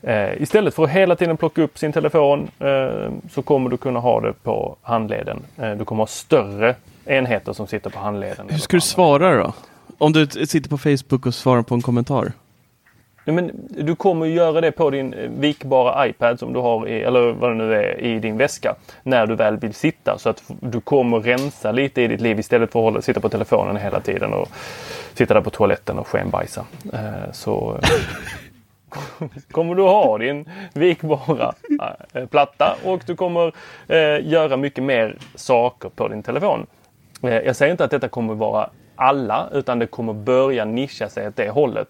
Eh, 0.03 0.42
istället 0.42 0.74
för 0.74 0.84
att 0.84 0.90
hela 0.90 1.16
tiden 1.16 1.36
plocka 1.36 1.62
upp 1.62 1.78
sin 1.78 1.92
telefon 1.92 2.49
eh, 2.59 3.11
så 3.30 3.42
kommer 3.42 3.70
du 3.70 3.76
kunna 3.76 4.01
ha 4.01 4.20
det 4.20 4.32
på 4.42 4.76
handleden. 4.82 5.42
Du 5.78 5.84
kommer 5.84 6.03
ha 6.03 6.07
större 6.07 6.74
enheter 7.05 7.53
som 7.53 7.66
sitter 7.66 7.90
på 7.90 7.99
handleden. 7.99 8.47
hur 8.49 8.59
ska 8.59 8.76
du 8.76 8.80
svara 8.80 9.36
då? 9.36 9.53
Om 9.99 10.12
du 10.12 10.26
sitter 10.26 10.70
på 10.70 10.78
Facebook 10.78 11.26
och 11.26 11.34
svarar 11.34 11.62
på 11.62 11.74
en 11.74 11.82
kommentar? 11.82 12.32
Nej, 13.25 13.35
men 13.35 13.51
du 13.68 13.97
kommer 13.97 14.27
göra 14.27 14.61
det 14.61 14.72
på 14.72 14.91
din 14.91 15.14
eh, 15.14 15.31
vikbara 15.31 16.09
iPad 16.09 16.39
som 16.39 16.53
du 16.53 16.61
har 16.61 16.89
i, 16.89 17.03
eller 17.03 17.33
vad 17.33 17.51
det 17.51 17.55
nu 17.55 17.75
är, 17.75 18.01
i 18.01 18.18
din 18.18 18.37
väska. 18.37 18.75
När 19.03 19.27
du 19.27 19.35
väl 19.35 19.57
vill 19.57 19.75
sitta. 19.75 20.18
Så 20.18 20.29
att 20.29 20.43
du 20.61 20.81
kommer 20.81 21.20
rensa 21.20 21.72
lite 21.72 22.03
i 22.03 22.09
ditt 22.09 22.20
liv 22.20 22.39
istället 22.39 22.72
för 22.72 22.79
att 22.79 22.85
hålla, 22.85 23.03
sitta 23.03 23.20
på 23.20 23.29
telefonen 23.29 23.77
hela 23.77 24.01
tiden 24.01 24.33
och 24.33 24.49
sitta 25.14 25.35
där 25.35 25.41
på 25.41 25.51
toaletten 25.51 25.99
och 25.99 26.07
skenbajsa. 26.07 26.64
Eh, 26.93 27.33
så 27.33 27.81
kommer 29.51 29.75
du 29.75 29.83
ha 29.83 30.18
din 30.18 30.49
vikbara 30.75 31.55
eh, 32.12 32.27
platta 32.27 32.77
och 32.85 33.03
du 33.07 33.16
kommer 33.16 33.53
göra 34.20 34.57
mycket 34.57 34.85
mer 34.85 35.18
saker 35.35 35.89
på 35.89 36.09
din 36.09 36.22
telefon. 36.22 36.66
Jag 37.20 37.57
säger 37.57 37.72
inte 37.72 37.85
att 37.85 37.91
detta 37.91 38.09
kommer 38.09 38.35
vara 38.35 38.70
alla 38.97 39.49
utan 39.53 39.79
det 39.79 39.87
kommer 39.87 40.12
börja 40.12 40.64
nischa 40.64 41.09
sig 41.09 41.29
åt 41.29 41.37
det 41.37 41.51
hållet. 41.51 41.89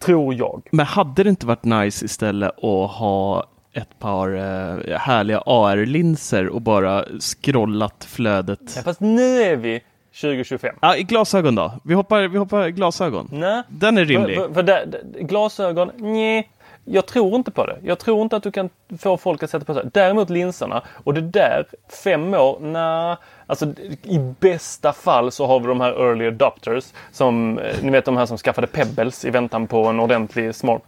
Tror 0.00 0.34
jag. 0.34 0.68
Men 0.70 0.86
hade 0.86 1.22
det 1.22 1.30
inte 1.30 1.46
varit 1.46 1.64
nice 1.64 2.04
istället 2.04 2.64
att 2.64 2.90
ha 2.90 3.46
ett 3.72 3.98
par 3.98 4.34
eh, 4.34 4.98
härliga 4.98 5.42
AR-linser 5.46 6.48
och 6.48 6.62
bara 6.62 7.04
scrollat 7.20 8.04
flödet? 8.04 8.60
Ja, 8.76 8.82
fast 8.82 9.00
nu 9.00 9.42
är 9.42 9.56
vi 9.56 9.82
2025. 10.20 10.76
Ja, 10.80 10.96
i 10.96 11.02
glasögon 11.02 11.54
då? 11.54 11.72
Vi 11.84 11.94
hoppar, 11.94 12.28
vi 12.28 12.38
hoppar 12.38 12.68
glasögon. 12.68 13.28
Nej. 13.32 13.62
Den 13.68 13.98
är 13.98 14.04
rimlig. 14.04 14.36
För, 14.36 14.46
för, 14.46 14.54
för 14.54 14.62
där, 14.62 15.02
glasögon, 15.20 15.90
nej. 15.96 16.50
Jag 16.84 17.06
tror 17.06 17.34
inte 17.34 17.50
på 17.50 17.66
det. 17.66 17.78
Jag 17.82 17.98
tror 17.98 18.22
inte 18.22 18.36
att 18.36 18.42
du 18.42 18.50
kan 18.50 18.70
få 18.98 19.16
folk 19.16 19.42
att 19.42 19.50
sätta 19.50 19.64
på 19.64 19.74
sig. 19.74 19.82
Däremot 19.92 20.30
linserna. 20.30 20.82
Och 21.04 21.14
det 21.14 21.20
där, 21.20 21.66
fem 22.04 22.34
år, 22.34 22.60
nej. 22.60 23.16
Alltså 23.50 23.66
i 24.02 24.18
bästa 24.40 24.92
fall 24.92 25.32
så 25.32 25.46
har 25.46 25.60
vi 25.60 25.66
de 25.66 25.80
här 25.80 25.92
early 26.08 26.26
adopters. 26.26 26.84
Som, 27.12 27.58
eh, 27.58 27.76
ni 27.82 27.90
vet 27.90 28.04
de 28.04 28.16
här 28.16 28.26
som 28.26 28.38
skaffade 28.38 28.66
Pebbles 28.66 29.24
i 29.24 29.30
väntan 29.30 29.66
på 29.66 29.84
en 29.86 30.00
ordentlig 30.00 30.54
smart 30.54 30.82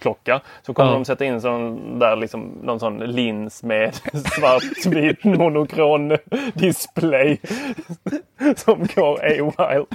klocka. 0.00 0.40
Så 0.66 0.74
kommer 0.74 0.90
Ja. 0.90 0.94
de 0.94 1.04
sätta 1.04 1.24
in 1.24 1.40
sån 1.40 1.98
där 1.98 2.16
liksom, 2.16 2.40
någon 2.62 2.80
sån 2.80 2.98
lins 2.98 3.62
med 3.62 3.94
svartvit 4.36 5.24
monokron 5.24 6.16
display. 6.54 7.40
Som 8.56 8.86
går 8.94 9.20
A-wild. 9.24 9.86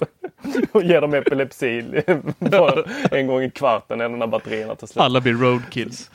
Och 0.71 0.83
ger 0.83 1.01
dem 1.01 1.13
epilepsi 1.13 2.03
en 3.11 3.27
gång 3.27 3.41
i 3.43 3.49
kvarten 3.49 4.01
eller 4.01 4.17
när 4.17 4.27
batterierna 4.27 4.75
tar 4.75 4.87
slut. 4.87 5.01
Alla 5.03 5.21
blir 5.21 5.33
roadkills. 5.33 6.11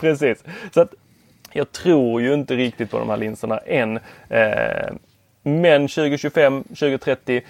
Precis. 0.00 0.44
Så 0.74 0.80
att 0.80 0.94
jag 1.52 1.72
tror 1.72 2.22
ju 2.22 2.34
inte 2.34 2.56
riktigt 2.56 2.90
på 2.90 2.98
de 2.98 3.10
här 3.10 3.16
linserna 3.16 3.58
än. 3.58 3.98
Eh, 4.28 4.92
men 5.42 5.88
2025, 5.88 6.62
2030 6.62 7.42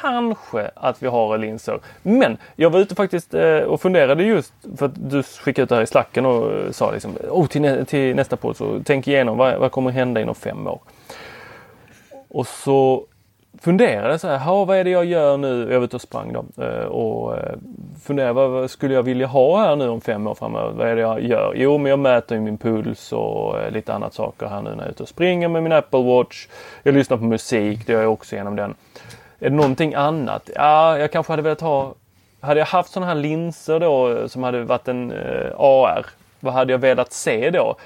kanske 0.00 0.70
att 0.74 1.02
vi 1.02 1.06
har 1.06 1.38
linser. 1.38 1.80
Men 2.02 2.36
jag 2.56 2.70
var 2.70 2.80
ute 2.80 2.94
faktiskt 2.94 3.34
eh, 3.34 3.58
och 3.58 3.80
funderade 3.80 4.22
just 4.22 4.52
för 4.76 4.86
att 4.86 5.10
du 5.10 5.22
skickade 5.22 5.62
ut 5.62 5.68
det 5.68 5.74
här 5.74 5.82
i 5.82 5.86
slacken 5.86 6.26
och 6.26 6.52
eh, 6.52 6.70
sa 6.70 6.92
liksom 6.92 7.16
oh, 7.30 7.46
till, 7.46 7.60
nä 7.60 7.84
till 7.84 8.16
nästa 8.16 8.36
podd 8.36 8.56
så 8.56 8.80
tänk 8.84 9.08
igenom 9.08 9.36
vad, 9.36 9.58
vad 9.58 9.72
kommer 9.72 9.90
hända 9.90 10.20
inom 10.20 10.34
fem 10.34 10.66
år. 10.66 10.80
Och 12.28 12.46
så 12.46 13.06
funderade 13.60 14.18
så 14.18 14.28
här, 14.28 14.38
"Ha, 14.38 14.64
vad 14.64 14.76
är 14.76 14.84
det 14.84 14.90
jag 14.90 15.04
gör 15.04 15.36
nu? 15.36 15.68
Jag 15.70 15.78
var 15.78 15.84
ute 15.84 15.96
och 15.96 16.02
sprang 16.02 16.32
då 16.32 16.64
eh, 16.64 16.84
och 16.84 17.36
eh, 17.36 17.54
funderade 18.02 18.32
vad, 18.32 18.70
skulle 18.70 18.94
jag 18.94 19.02
vilja 19.02 19.26
ha 19.26 19.60
här 19.60 19.76
nu 19.76 19.88
om 19.88 20.00
fem 20.00 20.26
år 20.26 20.34
framöver? 20.34 20.70
Vad 20.70 20.88
är 20.88 20.96
det 20.96 21.02
jag 21.02 21.22
gör? 21.22 21.52
Jo, 21.56 21.78
men 21.78 21.90
jag 21.90 21.98
mäter 21.98 22.36
ju 22.36 22.40
min 22.40 22.58
puls 22.58 23.12
och 23.12 23.58
eh, 23.60 23.70
lite 23.70 23.94
annat 23.94 24.14
saker 24.14 24.46
här 24.46 24.62
nu 24.62 24.70
när 24.70 24.76
jag 24.76 24.86
är 24.86 24.90
ute 24.90 25.02
och 25.02 25.08
springer 25.08 25.48
med 25.48 25.62
min 25.62 25.72
Apple 25.72 26.02
Watch. 26.02 26.46
Jag 26.82 26.94
lyssnar 26.94 27.16
på 27.16 27.24
musik, 27.24 27.86
det 27.86 27.92
gör 27.92 28.02
jag 28.02 28.12
också 28.12 28.36
genom 28.36 28.56
den. 28.56 28.74
Är 29.40 29.50
det 29.50 29.56
någonting 29.56 29.94
annat? 29.94 30.50
Ja, 30.54 30.98
jag 30.98 31.12
kanske 31.12 31.32
hade 31.32 31.42
velat 31.42 31.60
ha 31.60 31.94
hade 32.40 32.60
jag 32.60 32.66
haft 32.66 32.92
sådana 32.92 33.06
här 33.06 33.14
linser 33.20 33.80
då 33.80 34.28
som 34.28 34.42
hade 34.42 34.64
varit 34.64 34.88
en 34.88 35.12
eh, 35.12 35.50
AR, 35.58 36.06
vad 36.40 36.54
hade 36.54 36.72
jag 36.72 36.78
velat 36.78 37.12
se 37.12 37.50
då? 37.50 37.76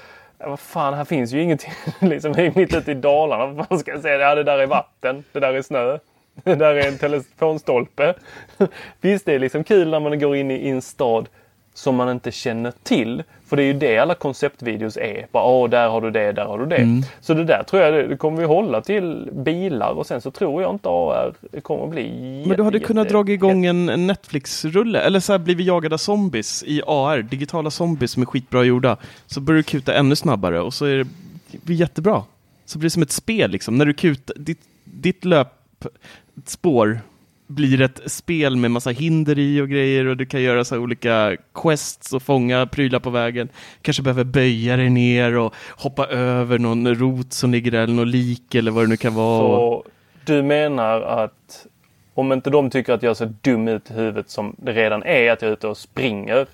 Ja, 0.43 0.49
vad 0.49 0.59
fan, 0.59 0.93
här 0.93 1.05
finns 1.05 1.33
ju 1.33 1.41
ingenting 1.41 1.71
liksom 1.99 2.51
mitt 2.55 2.75
ute 2.75 2.91
i 2.91 2.93
Dalarna. 2.93 3.47
Vad 3.47 3.67
fan 3.67 3.79
ska 3.79 3.91
jag 3.91 4.01
säga? 4.01 4.17
Ja, 4.17 4.35
det 4.35 4.43
där 4.43 4.57
är 4.57 4.67
vatten, 4.67 5.23
det 5.31 5.39
där 5.39 5.53
är 5.53 5.61
snö. 5.61 5.97
Det 6.43 6.55
där 6.55 6.75
är 6.75 6.87
en 6.87 6.97
telefonstolpe. 6.97 8.13
Visst, 9.01 9.25
det 9.25 9.33
är 9.33 9.39
liksom 9.39 9.63
kul 9.63 9.89
när 9.89 9.99
man 9.99 10.19
går 10.19 10.35
in 10.35 10.51
i 10.51 10.69
en 10.69 10.81
stad 10.81 11.29
som 11.73 11.95
man 11.95 12.09
inte 12.09 12.31
känner 12.31 12.73
till. 12.83 13.23
För 13.53 13.57
det 13.57 13.63
är 13.63 13.67
ju 13.67 13.73
det 13.73 13.97
alla 13.97 14.15
konceptvideos 14.15 14.97
är. 14.97 15.27
Bara, 15.31 15.43
Åh, 15.43 15.69
där 15.69 15.89
har 15.89 16.01
du 16.01 16.11
det, 16.11 16.31
där 16.31 16.45
har 16.45 16.59
du 16.59 16.65
det. 16.65 16.75
Mm. 16.75 17.03
Så 17.21 17.33
det 17.33 17.43
där 17.43 17.63
tror 17.63 17.81
jag 17.81 18.09
det, 18.09 18.17
kommer 18.17 18.37
vi 18.37 18.45
hålla 18.45 18.81
till 18.81 19.29
bilar 19.33 19.91
och 19.91 20.05
sen 20.07 20.21
så 20.21 20.31
tror 20.31 20.61
jag 20.61 20.71
inte 20.75 20.89
AR 20.89 21.33
kommer 21.61 21.87
bli 21.87 22.43
Men 22.47 22.57
du 22.57 22.63
hade 22.63 22.77
jätte- 22.77 22.87
kunnat 22.87 23.05
jätte- 23.05 23.23
dra 23.23 23.31
igång 23.31 23.65
en 23.65 24.07
Netflix-rulle, 24.07 24.99
eller 25.01 25.19
så 25.19 25.31
här 25.33 25.39
blir 25.39 25.55
vi 25.55 25.63
jagade 25.63 25.95
av 25.95 25.97
zombies 25.97 26.63
i 26.67 26.81
AR, 26.87 27.21
digitala 27.21 27.69
zombies 27.71 28.11
som 28.11 28.21
är 28.21 28.27
skitbra 28.27 28.63
gjorda. 28.63 28.97
Så 29.25 29.41
börjar 29.41 29.57
du 29.57 29.63
kuta 29.63 29.93
ännu 29.93 30.15
snabbare 30.15 30.59
och 30.61 30.73
så 30.73 30.85
är 30.85 31.05
det 31.51 31.73
jättebra. 31.73 32.23
Så 32.65 32.79
blir 32.79 32.85
det 32.85 32.89
som 32.93 33.03
ett 33.03 33.11
spel 33.11 33.51
liksom, 33.51 33.77
när 33.77 33.85
du 33.85 33.93
kutar, 33.93 34.35
ditt, 34.39 34.61
ditt 34.83 35.25
löpspår 35.25 36.99
blir 37.47 37.81
ett 37.81 38.11
spel 38.11 38.55
med 38.55 38.71
massa 38.71 38.89
hinder 38.89 39.39
i 39.39 39.61
och 39.61 39.69
grejer 39.69 40.05
och 40.05 40.17
du 40.17 40.25
kan 40.25 40.41
göra 40.41 40.65
så 40.65 40.77
olika 40.77 41.37
quests 41.53 42.13
och 42.13 42.23
fånga 42.23 42.65
prylar 42.65 42.99
på 42.99 43.09
vägen. 43.09 43.49
Kanske 43.81 44.03
behöver 44.03 44.23
böja 44.23 44.77
dig 44.77 44.89
ner 44.89 45.37
och 45.37 45.53
hoppa 45.69 46.05
över 46.07 46.59
någon 46.59 46.95
rot 46.95 47.33
som 47.33 47.51
ligger 47.51 47.71
där 47.71 47.83
eller 47.83 47.93
någon 47.93 48.11
lik 48.11 48.55
eller 48.55 48.71
vad 48.71 48.83
det 48.83 48.87
nu 48.87 48.97
kan 48.97 49.13
vara. 49.13 49.39
Så 49.39 49.83
du 50.25 50.43
menar 50.43 51.01
att 51.01 51.67
om 52.13 52.31
inte 52.31 52.49
de 52.49 52.69
tycker 52.69 52.93
att 52.93 53.03
jag 53.03 53.17
ser 53.17 53.33
dum 53.41 53.67
ut 53.67 53.91
i 53.91 53.93
huvudet 53.93 54.29
som 54.29 54.55
det 54.57 54.71
redan 54.71 55.03
är, 55.03 55.31
att 55.31 55.41
jag 55.41 55.49
är 55.49 55.53
ute 55.53 55.67
och 55.67 55.77
springer. 55.77 56.47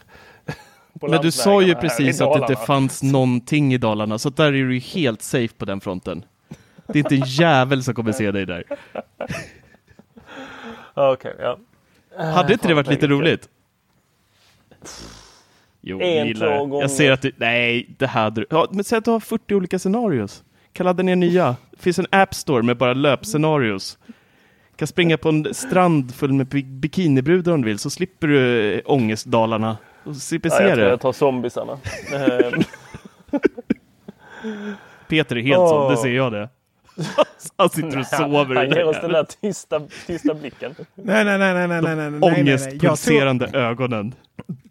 Men 1.01 1.21
du 1.21 1.31
sa 1.31 1.61
ju 1.61 1.75
precis 1.75 2.21
att 2.21 2.33
det 2.33 2.39
inte 2.39 2.55
fanns 2.55 3.03
någonting 3.03 3.73
i 3.73 3.77
Dalarna, 3.77 4.17
så 4.17 4.29
där 4.29 4.45
är 4.45 4.63
du 4.63 4.79
helt 4.79 5.21
safe 5.21 5.53
på 5.57 5.65
den 5.65 5.81
fronten. 5.81 6.25
Det 6.87 6.99
är 6.99 7.03
inte 7.03 7.15
en 7.15 7.23
jävel 7.25 7.83
som 7.83 7.93
kommer 7.93 8.11
se 8.11 8.31
dig 8.31 8.45
där. 8.45 8.63
Okej, 11.13 11.35
ja. 11.39 11.57
Hade 12.17 12.53
inte 12.53 12.67
det 12.67 12.73
varit 12.73 12.87
lite 12.87 13.07
roligt? 13.07 13.49
Jo, 15.81 16.01
En, 16.01 16.27
gillar 16.27 16.57
två 16.57 16.65
gånger. 16.65 16.81
Jag 16.83 16.91
ser 16.91 17.11
att 17.11 17.21
du, 17.21 17.31
nej, 17.37 17.89
det 17.97 18.07
hade 18.07 18.41
du. 18.41 18.47
Ja, 18.49 18.67
men 18.71 18.83
säg 18.83 18.97
att 18.97 19.05
du 19.05 19.11
har 19.11 19.19
40 19.19 19.55
olika 19.55 19.79
scenarios. 19.79 20.43
Kan 20.73 20.85
ladda 20.85 21.03
ner 21.03 21.15
nya. 21.15 21.55
Det 21.71 21.77
finns 21.81 21.99
en 21.99 22.05
app 22.11 22.33
store 22.35 22.63
med 22.63 22.77
bara 22.77 22.93
löpscenarios. 22.93 23.97
Kan 24.75 24.87
springa 24.87 25.17
på 25.17 25.29
en 25.29 25.53
strand 25.53 26.15
full 26.15 26.33
med 26.33 26.47
bi- 26.47 26.63
bikinibrudar 26.63 27.53
om 27.53 27.61
du 27.61 27.67
vill, 27.67 27.79
så 27.79 27.89
slipper 27.89 28.27
du 28.27 28.71
äh, 28.73 28.81
ångestdalarna. 28.85 29.77
Och 30.03 30.15
slipper 30.15 30.49
Ja, 30.49 30.57
se 30.57 30.63
jag 30.63 30.77
det. 30.77 30.89
jag 30.89 30.99
tar 31.01 31.11
zombisarna. 31.11 31.77
Ehm, 32.13 32.63
Peter 35.07 35.35
är 35.35 35.41
helt 35.41 35.57
Åh. 35.59 35.69
sån, 35.69 35.91
det 35.91 35.97
ser 35.97 36.09
jag 36.15 36.31
det. 36.31 36.49
Han 37.57 37.69
sitter 37.69 37.99
och 37.99 38.05
sover. 38.05 38.55
Han 38.55 38.69
ger 38.69 38.85
oss 38.85 38.97
den 39.01 39.11
där 39.11 39.25
tysta, 39.41 39.81
tysta 40.07 40.33
blicken. 40.33 40.75
Nej, 40.95 41.25
nej, 41.25 41.37
nej, 41.37 41.53
nej, 41.53 41.67
nej, 41.67 41.81
nej, 41.81 41.95
nej, 41.95 42.11
nej, 42.11 42.21
Ångestpulserande 42.21 43.45
tog... 43.45 43.55
ögonen. 43.55 44.15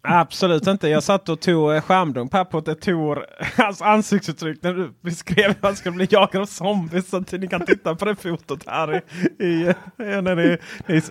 Absolut 0.01 0.67
inte. 0.67 0.87
Jag 0.87 1.03
satt 1.03 1.29
och 1.29 1.39
tog 1.39 1.73
eh, 1.73 1.81
skärmdump 1.81 2.33
här 2.33 2.45
på 2.45 2.61
Tor, 2.61 3.25
hans 3.57 3.81
ansiktsuttryck 3.81 4.63
när 4.63 4.73
du 4.73 4.91
beskrev 5.01 5.47
hur 5.47 5.55
han 5.61 5.75
skulle 5.75 5.95
bli 5.95 6.07
jagad 6.09 6.41
av 6.41 6.45
zombies. 6.45 7.09
Så 7.09 7.17
att 7.17 7.31
ni 7.31 7.47
kan 7.47 7.65
titta 7.65 7.95
på 7.95 8.05
det 8.05 8.15
fotot 8.15 8.63
här 8.67 9.01
i, 9.39 9.43
i, 9.43 9.67
eh, 9.67 9.75
när 9.97 10.35
ni, 10.35 10.57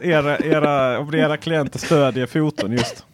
era, 0.03 0.39
era, 0.39 0.99
om 0.99 1.15
era 1.15 1.37
klienter 1.37 1.79
stödjer 1.79 2.27
foton 2.27 2.73
just. 2.73 3.07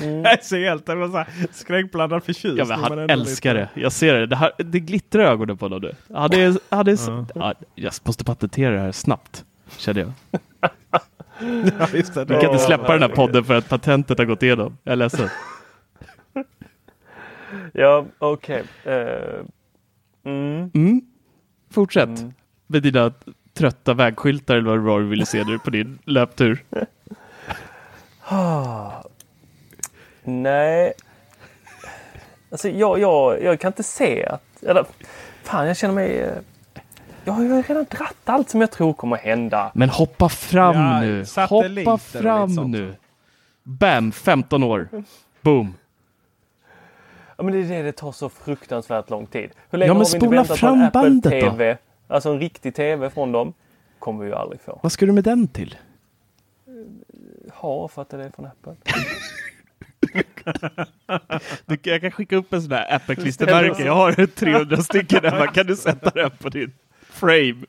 Jag 0.00 0.32
är 0.32 0.42
så 0.42 0.56
helt 0.56 0.86
så 0.86 1.24
skräckblandad 1.52 2.24
förtjusning. 2.24 2.66
Ja, 2.68 2.76
men 2.88 2.98
han 2.98 3.10
älskar 3.10 3.54
lite- 3.54 3.68
det. 3.74 3.80
Jag 3.80 3.92
ser 3.92 4.14
det. 4.14 4.26
Det, 4.26 4.36
här, 4.36 4.52
det 4.58 4.80
glittrar 4.80 5.22
i 5.22 5.26
ögonen 5.26 5.56
på 5.56 5.64
honom 5.64 5.80
nu. 5.80 5.94
Det 6.30 6.40
är, 6.42 6.84
det 6.84 6.92
är 6.92 6.96
så, 6.96 7.26
ja, 7.34 7.54
jag 7.74 7.92
måste 8.04 8.24
patentera 8.24 8.74
det 8.74 8.80
här 8.80 8.92
snabbt, 8.92 9.44
kände 9.76 10.00
jag. 10.00 10.12
Ja, 11.78 11.86
visst 11.92 12.16
Vi 12.16 12.26
kan 12.26 12.44
inte 12.44 12.58
släppa 12.58 12.92
den 12.92 13.02
här 13.02 13.08
podden 13.16 13.44
för 13.44 13.54
att 13.54 13.68
patentet 13.68 14.18
har 14.18 14.24
gått 14.24 14.42
igenom. 14.42 14.76
Jag 14.82 14.92
är 14.92 14.96
ledsen. 14.96 15.28
Ja, 17.72 18.04
okej. 18.18 18.62
Eh, 18.84 19.44
mm. 20.24 20.70
Mm. 20.74 21.00
Fortsätt 21.70 22.08
Mm. 22.08 22.32
med 22.66 22.82
dina 22.82 23.12
trötta 23.54 23.94
vägskyltar 23.94 24.56
eller 24.56 24.68
vad 24.68 24.78
det 24.78 24.82
var 24.82 25.00
du 25.00 25.06
ville 25.06 25.26
se 25.26 25.44
nu 25.44 25.58
på 25.58 25.70
din 25.70 25.98
löptur. 26.04 26.64
Nej. 30.28 30.92
Alltså 32.50 32.68
jag, 32.68 32.98
jag, 32.98 33.42
jag 33.42 33.60
kan 33.60 33.68
inte 33.68 33.82
se 33.82 34.26
att... 34.26 34.62
Eller, 34.62 34.84
fan, 35.42 35.66
jag 35.66 35.76
känner 35.76 35.94
mig... 35.94 36.18
eh, 36.20 36.32
Jag 37.24 37.32
har 37.32 37.42
ju 37.42 37.62
redan 37.62 37.84
dratt 37.90 38.14
allt 38.24 38.50
som 38.50 38.60
jag 38.60 38.70
tror 38.70 38.92
kommer 38.92 39.16
hända. 39.16 39.70
Men 39.74 39.88
hoppa 39.88 40.28
fram 40.28 40.76
Ja, 40.76 41.00
nu. 41.00 41.24
Hoppa 41.48 41.98
fram 41.98 42.54
nu. 42.70 42.94
Bam, 43.62 44.12
15 44.12 44.62
år. 44.62 44.88
Boom. 45.40 45.74
Ja, 47.36 47.44
men 47.44 47.52
det 47.52 47.58
är 47.58 47.64
det 47.68 47.82
det 47.82 47.92
tar 47.92 48.12
så 48.12 48.28
fruktansvärt 48.28 49.10
lång 49.10 49.26
tid. 49.26 49.50
Hur 49.70 49.78
länge 49.78 49.88
Ja, 49.90 49.94
men 49.94 50.00
har 50.06 50.10
vi 50.10 50.14
inte 50.14 50.26
spola 50.26 50.36
väntat 50.42 50.60
på 50.60 50.66
en 50.66 50.72
fram 50.72 50.82
Apple 50.82 51.00
bandet 51.02 51.32
då. 51.44 51.50
TV? 51.50 51.76
Alltså 52.08 52.28
en 52.30 52.40
riktig 52.40 52.74
TV 52.74 53.10
från 53.10 53.32
dem. 53.32 53.52
Kommer 53.98 54.24
vi 54.24 54.30
ju 54.30 54.34
aldrig 54.36 54.60
få. 54.60 54.78
Vad 54.82 54.92
ska 54.92 55.06
du 55.06 55.12
med 55.12 55.24
den 55.24 55.48
till? 55.48 55.76
Ha 57.52 57.88
för 57.88 58.02
att 58.02 58.08
det 58.08 58.24
är 58.24 58.30
från 58.30 58.46
Apple. 58.46 58.74
Du, 61.66 61.76
jag 61.82 62.00
kan 62.00 62.10
skicka 62.10 62.36
upp 62.36 62.52
en 62.52 62.60
sån 62.62 62.70
där 62.70 62.86
Apple-klistermärke. 62.96 63.84
Jag 63.84 63.94
har 63.94 64.26
300 64.26 64.76
stycken 64.76 65.22
där. 65.22 65.46
Kan 65.46 65.66
du 65.66 65.76
sätta 65.76 66.10
den 66.10 66.30
på 66.30 66.48
din 66.48 66.72
frame? 67.00 67.64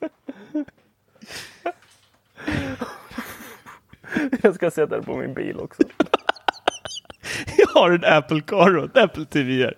Jag 4.41 4.55
ska 4.55 4.71
sätta 4.71 4.97
det 4.97 5.03
på 5.03 5.15
min 5.15 5.33
bil 5.33 5.57
också. 5.59 5.83
Jag 7.57 7.67
har 7.81 7.91
en 7.91 8.05
Apple 8.05 8.41
Car 8.41 8.77
och 8.77 8.95
en 8.97 9.03
Apple 9.03 9.25
TV 9.25 9.63
här. 9.63 9.73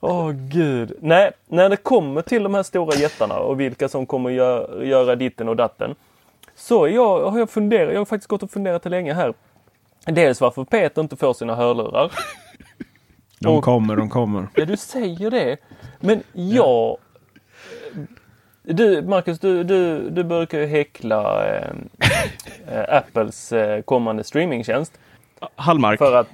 Åh 0.00 0.30
gud. 0.32 0.92
Nej, 1.00 1.30
när 1.46 1.68
det 1.68 1.76
kommer 1.76 2.22
till 2.22 2.42
de 2.42 2.54
här 2.54 2.62
stora 2.62 2.94
jättarna 2.96 3.38
och 3.38 3.60
vilka 3.60 3.88
som 3.88 4.06
kommer 4.06 4.30
gö- 4.30 4.84
göra 4.84 5.16
ditten 5.16 5.48
och 5.48 5.56
datten. 5.56 5.94
Så 6.54 6.88
jag, 6.88 7.30
har 7.30 7.38
jag 7.38 7.50
funderat, 7.50 7.92
jag 7.92 8.00
har 8.00 8.04
faktiskt 8.04 8.28
gått 8.28 8.42
och 8.42 8.50
funderat 8.50 8.84
länge 8.84 9.14
här. 9.14 9.34
Dels 10.06 10.40
varför 10.40 10.64
Peter 10.64 11.02
inte 11.02 11.16
får 11.16 11.34
sina 11.34 11.54
hörlurar. 11.54 12.12
De 13.40 13.56
Och- 13.56 13.64
kommer, 13.64 13.96
de 13.96 14.08
kommer. 14.10 14.48
Ja, 14.54 14.64
du 14.64 14.76
säger 14.76 15.30
det. 15.30 15.56
Men 16.00 16.22
jag... 16.32 16.96
Du, 18.62 19.02
Marcus, 19.02 19.38
du, 19.38 19.64
du, 19.64 20.10
du 20.10 20.24
brukar 20.24 20.58
ju 20.58 20.66
häckla 20.66 21.46
eh, 21.48 21.70
eh, 22.68 22.96
Apples 22.96 23.52
eh, 23.52 23.82
kommande 23.82 24.24
streamingtjänst. 24.24 24.92
Hallmark. 25.56 25.98
För 25.98 26.16
att, 26.16 26.28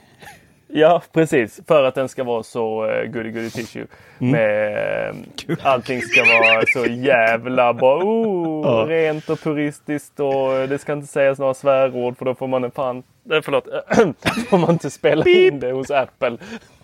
ja, 0.73 1.03
precis. 1.13 1.61
För 1.67 1.85
att 1.85 1.95
den 1.95 2.09
ska 2.09 2.25
vara 2.25 2.43
så 2.43 2.87
uh, 2.87 3.05
goody 3.05 3.31
goody 3.31 3.51
tissue. 3.51 3.87
Med, 4.19 5.09
eh, 5.09 5.57
allting 5.63 6.03
ska 6.03 6.25
vara 6.25 6.63
så 6.67 6.87
jävla 6.87 7.75
bara 7.75 8.05
oh, 8.05 8.67
Ja. 8.67 8.87
rent 8.89 9.29
och 9.31 9.41
puristiskt 9.41 10.21
och 10.21 10.55
eh, 10.55 10.69
det 10.69 10.79
ska 10.79 10.93
inte 10.93 11.07
sägas 11.07 11.39
några 11.39 11.55
svärord 11.55 12.19
för 12.19 12.25
då 12.25 12.35
får 12.35 12.47
man 12.47 12.65
en 12.65 12.71
fan, 12.71 13.03
eh, 13.31 13.41
förlåt, 13.43 13.65
får 14.51 14.59
man 14.59 14.71
inte 14.71 14.91
spela 14.91 15.25
in 15.27 15.61
det 15.61 15.73
hos 15.73 15.91
Apple 15.91 16.37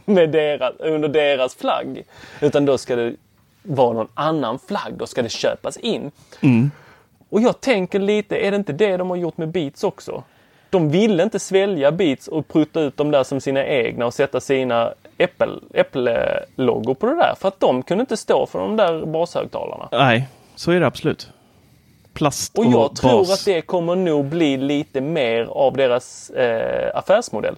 med 0.05 0.31
deras, 0.31 0.73
under 0.79 1.09
deras 1.09 1.55
flagg. 1.55 2.03
Utan 2.41 2.65
då 2.65 2.79
ska 2.79 2.97
det 2.97 3.15
vara 3.63 3.93
någon 3.93 4.09
annan 4.15 4.59
flagg, 4.69 4.93
då 4.97 5.07
ska 5.07 5.23
det 5.23 5.29
köpas 5.29 5.77
in. 5.77 6.11
Och 7.29 7.41
jag 7.41 7.61
tänker 7.61 7.99
lite, 7.99 8.37
är 8.37 8.51
det 8.51 8.57
inte 8.57 8.73
det 8.73 8.97
de 8.97 9.11
har 9.11 9.17
gjort 9.17 9.37
med 9.37 9.49
Beats 9.49 9.85
också? 9.85 10.23
De 10.71 10.89
ville 10.91 11.23
inte 11.23 11.39
svälja 11.39 11.93
Beats 11.93 12.29
och 12.29 12.49
prutta 12.49 12.81
ut 12.81 12.97
dem 12.97 13.11
där 13.11 13.25
som 13.25 13.41
sina 13.41 13.67
egna 13.67 14.07
och 14.07 14.15
sätta 14.15 14.41
sina 14.41 14.93
Apple- 15.19 15.81
Apple-loggor 15.81 16.95
på 16.95 17.07
det 17.07 17.15
där. 17.17 17.35
För 17.41 17.49
att 17.49 17.61
de 17.61 17.83
kunde 17.83 18.03
inte 18.03 18.17
stå 18.17 18.47
för 18.47 18.59
de 18.59 18.77
där 18.77 19.07
bashögtalarna. 19.07 19.89
Nej, 19.93 20.29
så 20.55 20.71
är 20.73 20.81
det 20.81 20.87
absolut. 20.87 21.31
Plast 22.13 22.59
och, 22.59 22.67
Och 22.67 22.73
jag 22.73 22.97
tror 22.97 23.11
bas. 23.19 23.31
att 23.41 23.45
det 23.45 23.61
kommer 23.63 23.97
nog 23.97 24.25
bli 24.25 24.57
lite 24.57 25.01
mer 25.01 25.45
av 25.45 25.77
deras 25.77 26.31
eh, 26.31 26.91
affärsmodell. 26.99 27.57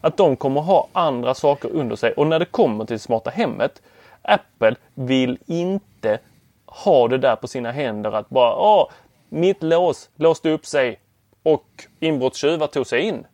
Att 0.00 0.16
de 0.16 0.36
kommer 0.36 0.60
ha 0.60 0.88
andra 0.92 1.34
saker 1.34 1.68
under 1.72 1.96
sig. 1.96 2.12
Och 2.12 2.26
när 2.26 2.38
det 2.38 2.44
kommer 2.44 2.84
till 2.84 3.00
smarta 3.00 3.30
hemmet, 3.30 3.82
Apple 4.22 4.74
vill 4.94 5.38
inte 5.46 6.18
ha 6.66 7.08
det 7.08 7.18
där 7.18 7.36
på 7.36 7.48
sina 7.48 7.72
händer 7.72 8.12
att 8.12 8.28
bara, 8.28 8.56
åh, 8.56 8.88
mitt 9.28 9.62
lås 9.62 10.08
låste 10.16 10.50
upp 10.50 10.66
sig 10.66 10.98
och 11.46 11.84
inbrottstjuvar 12.00 12.66
tog 12.66 12.86
sig 12.86 13.00
in. 13.00 13.26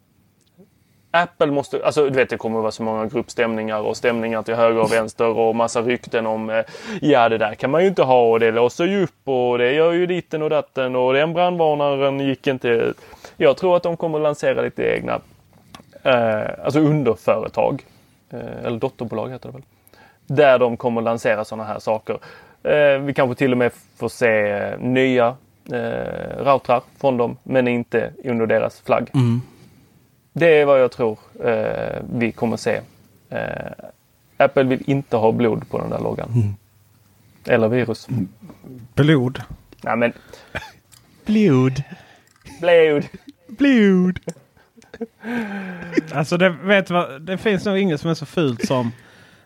Apple 1.10 1.46
måste, 1.46 1.84
alltså 1.86 2.10
du 2.10 2.16
vet 2.16 2.30
det 2.30 2.36
kommer 2.36 2.58
att 2.58 2.62
vara 2.62 2.72
så 2.72 2.82
många 2.82 3.06
gruppstämningar 3.06 3.80
och 3.80 3.96
stämningar 3.96 4.42
till 4.42 4.54
höger 4.54 4.80
och 4.80 4.92
vänster 4.92 5.38
och 5.38 5.56
massa 5.56 5.82
rykten 5.82 6.26
om 6.26 6.50
eh, 6.50 6.64
ja 7.00 7.28
det 7.28 7.38
där 7.38 7.54
kan 7.54 7.70
man 7.70 7.82
ju 7.82 7.88
inte 7.88 8.02
ha 8.02 8.30
och 8.30 8.40
det 8.40 8.50
låser 8.50 8.84
ju 8.84 9.02
upp 9.02 9.28
och 9.28 9.58
det 9.58 9.72
gör 9.72 9.92
ju 9.92 10.06
ditten 10.06 10.42
och 10.42 10.50
datten 10.50 10.96
och 10.96 11.12
den 11.12 11.32
brandvarnaren 11.32 12.20
gick 12.20 12.46
inte. 12.46 12.92
Jag 13.36 13.56
tror 13.56 13.76
att 13.76 13.82
de 13.82 13.96
kommer 13.96 14.18
att 14.18 14.22
lansera 14.22 14.62
lite 14.62 14.82
egna, 14.82 15.20
eh, 16.02 16.64
alltså 16.64 16.80
underföretag. 16.80 17.84
Eh, 18.30 18.66
eller 18.66 18.78
dotterbolag 18.78 19.30
heter 19.30 19.48
det 19.48 19.52
väl. 19.52 19.62
Där 20.26 20.58
de 20.58 20.76
kommer 20.76 21.00
att 21.00 21.04
lansera 21.04 21.44
sådana 21.44 21.64
här 21.64 21.78
saker. 21.78 22.18
Eh, 22.62 22.98
vi 22.98 23.14
kanske 23.14 23.34
till 23.34 23.52
och 23.52 23.58
med 23.58 23.72
får 23.96 24.08
se 24.08 24.50
eh, 24.50 24.78
nya 24.78 25.36
eh, 25.72 26.44
routrar 26.44 26.82
från 27.00 27.16
dem 27.16 27.36
men 27.42 27.68
inte 27.68 28.12
under 28.24 28.46
deras 28.46 28.80
flagg. 28.80 29.10
Det 30.32 30.60
är 30.60 30.64
vad 30.66 30.80
jag 30.80 30.92
tror 30.92 31.18
eh, 31.44 32.02
vi 32.14 32.32
kommer 32.32 32.56
se. 32.56 32.80
Eh, 33.30 33.72
Apple 34.36 34.62
vill 34.64 34.82
inte 34.90 35.16
ha 35.16 35.32
blod 35.32 35.68
på 35.70 35.78
den 35.78 35.90
där 35.90 35.98
loggan. 36.00 36.54
Eller 37.46 37.68
virus. 37.68 38.08
Blod. 38.94 39.42
Nej 39.82 39.96
men 39.96 40.12
Blod. 41.24 41.82
blod. 42.60 43.04
Blod. 43.46 44.18
Alltså 46.12 46.36
det, 46.36 46.48
vet 46.48 46.90
vad, 46.90 47.22
det 47.22 47.38
finns 47.38 47.64
nog 47.64 47.78
inget 47.78 48.00
som 48.00 48.10
är 48.10 48.14
så 48.14 48.26
fult 48.26 48.66
som 48.66 48.92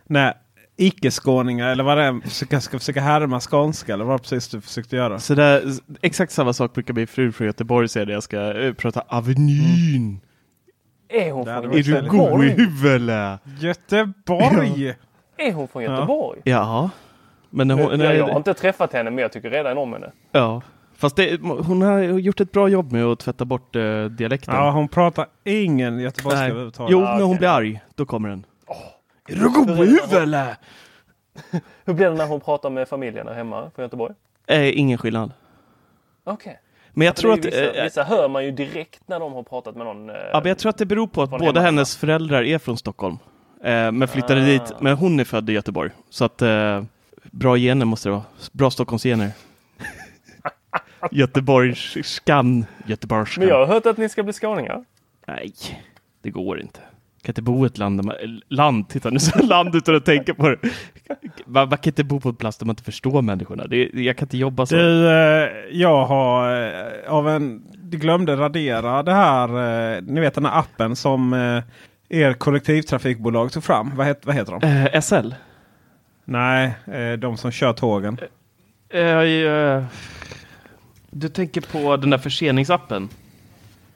när 0.04 0.34
icke-skåningar 0.76 1.68
eller 1.68 1.84
vad 1.84 1.98
det 1.98 2.04
är 2.04 2.20
ska, 2.28 2.60
ska 2.60 2.78
försöka 2.78 3.00
härma 3.00 3.40
skånska 3.40 3.92
eller 3.94 4.04
vad 4.04 4.20
precis 4.22 4.48
du 4.48 4.60
försökte 4.60 4.96
göra. 4.96 5.18
Så 5.18 5.34
där, 5.34 5.62
exakt 6.02 6.32
samma 6.32 6.52
sak 6.52 6.72
brukar 6.74 6.94
min 6.94 7.06
fru 7.06 7.32
från 7.32 7.46
Göteborg 7.46 7.88
säga 7.88 8.04
när 8.04 8.12
jag 8.12 8.22
ska 8.22 8.60
eh, 8.62 8.72
prata 8.72 9.04
Avenyn. 9.08 10.20
Är 11.08 11.32
hon 11.32 11.44
från 11.44 11.68
varit 11.68 11.88
Är 11.88 12.02
du 12.02 12.08
god 12.08 12.42
i 12.44 12.46
Göteborg? 12.46 12.48
huvudet? 12.48 13.40
Göteborg! 13.60 14.94
Är 15.36 15.52
hon 15.52 15.68
från 15.68 15.82
Göteborg? 15.82 16.40
Ja. 16.44 16.90
Men 17.50 17.68
när 17.68 17.74
hon, 17.74 17.90
jag, 17.90 17.98
när, 17.98 18.14
jag 18.14 18.28
har 18.28 18.36
inte 18.36 18.54
träffat 18.54 18.92
henne 18.92 19.10
men 19.10 19.18
jag 19.22 19.32
tycker 19.32 19.50
redan 19.50 19.78
om 19.78 19.92
henne. 19.92 20.12
ja. 20.32 20.62
Fast 20.98 21.16
det, 21.16 21.40
hon 21.42 21.82
har 21.82 21.98
gjort 22.00 22.40
ett 22.40 22.52
bra 22.52 22.68
jobb 22.68 22.92
med 22.92 23.04
att 23.04 23.18
tvätta 23.18 23.44
bort 23.44 23.76
eh, 23.76 24.04
dialekten. 24.04 24.54
Ja, 24.54 24.70
hon 24.70 24.88
pratar 24.88 25.26
ingen 25.44 25.98
göteborgska 26.00 26.44
överhuvudtaget. 26.46 26.92
Jo, 26.92 27.02
Ah, 27.04 27.16
när 27.18 27.24
hon 27.24 27.36
blir 27.36 27.48
arg, 27.48 27.80
då 27.94 28.06
kommer 28.06 28.28
den. 28.28 28.44
Är 29.28 29.34
du 29.36 29.48
god 29.50 29.70
i 29.70 29.72
huvudet 29.74 30.12
eller? 30.12 30.56
Hur 31.84 31.94
blir 31.94 32.06
det 32.10 32.14
när 32.14 32.26
hon 32.26 32.40
pratar 32.40 32.70
med 32.70 32.88
familjen 32.88 33.26
där 33.26 33.34
hemma 33.34 33.70
från 33.74 33.82
Göteborg? 33.82 34.14
Eh, 34.46 34.78
ingen 34.78 34.98
skillnad. 34.98 35.32
Okej. 36.24 36.60
Men 36.92 37.06
jag 37.06 37.16
tror 37.16 37.32
att, 37.32 37.44
vissa, 37.44 37.72
eh, 37.78 37.84
vissa 37.84 38.02
hör 38.04 38.28
man 38.28 38.44
ju 38.44 38.50
direkt 38.50 39.08
när 39.08 39.20
de 39.20 39.32
har 39.32 39.42
pratat 39.42 39.76
med 39.76 39.86
någon. 39.86 40.10
eh, 40.10 40.16
ja, 40.32 40.40
men 40.40 40.48
jag 40.48 40.58
tror 40.58 40.70
att 40.70 40.78
det 40.78 40.86
beror 40.86 41.06
på 41.06 41.22
att 41.22 41.30
båda 41.30 41.60
hennes 41.60 41.96
föräldrar 41.96 42.42
är 42.42 42.58
från 42.58 42.76
Stockholm. 42.78 43.18
Eh, 43.64 43.92
men 43.92 44.08
flyttade 44.08 44.40
Ah. 44.40 44.44
dit, 44.44 44.72
men 44.80 44.96
hon 44.96 45.20
är 45.20 45.24
född 45.24 45.50
i 45.50 45.52
Göteborg. 45.52 45.90
Så 46.10 46.24
att 46.24 46.42
eh, 46.42 46.82
bra 47.22 47.56
gener 47.56 47.84
måste 47.86 48.08
det 48.08 48.12
vara. 48.12 48.22
Bra 48.52 48.70
Stockholmsgener. 48.70 49.30
Göteborgskan. 51.10 52.66
Göteborgskan. 52.86 53.40
Men 53.44 53.48
jag 53.48 53.58
har 53.66 53.74
hört 53.74 53.86
att 53.86 53.96
ni 53.98 54.08
ska 54.08 54.22
bli 54.22 54.32
skåningar. 54.32 54.84
Nej, 55.26 55.52
det 56.22 56.30
går 56.30 56.60
inte. 56.60 56.80
Kan 57.26 57.32
inte 57.32 57.42
bo 57.42 57.64
i 57.64 57.66
ett 57.66 57.78
land 57.78 58.04
man, 58.04 58.14
land, 58.48 58.88
titta 58.88 59.10
nu 59.10 59.18
jag 59.34 59.44
land 59.48 59.74
utan 59.74 59.96
att 59.96 60.04
tänka 60.04 60.34
på 60.34 60.48
det. 60.48 60.58
Man, 61.46 61.68
man 61.68 61.78
kan 61.78 61.90
inte 61.90 62.04
bo 62.04 62.20
på 62.20 62.28
en 62.28 62.34
plats 62.34 62.58
där 62.58 62.66
man 62.66 62.72
inte 62.72 62.82
förstår 62.82 63.22
människorna. 63.22 63.66
Det, 63.66 63.90
jag 63.92 64.16
kan 64.16 64.26
inte 64.26 64.36
jobba 64.36 64.66
så. 64.66 64.74
Du, 64.74 65.08
eh, 65.08 65.48
jag 65.70 66.06
har 66.06 66.62
eh, 66.66 67.12
av 67.12 67.28
en... 67.28 67.62
Glömde 67.82 68.36
radera 68.36 69.02
det 69.02 69.12
här. 69.12 69.48
Eh, 69.96 70.02
ni 70.02 70.20
vet 70.20 70.34
den 70.34 70.44
här 70.44 70.58
appen 70.58 70.96
som 70.96 71.32
er 72.08 72.32
kollektivtrafikbolag 72.32 73.52
tog 73.52 73.64
fram. 73.64 73.96
Vad, 73.96 74.06
het, 74.06 74.26
vad 74.26 74.34
heter 74.34 74.58
de? 74.60 74.68
Eh, 74.68 75.00
SL? 75.00 75.34
Nej, 76.24 76.74
de 77.18 77.36
som 77.36 77.50
kör 77.50 77.72
tågen. 77.72 78.18
Eh, 78.88 79.00
eh, 79.00 79.84
du 81.10 81.28
tänker 81.28 81.60
på 81.60 81.96
den 81.96 82.10
där 82.10 82.18
förseningsappen? 82.18 83.08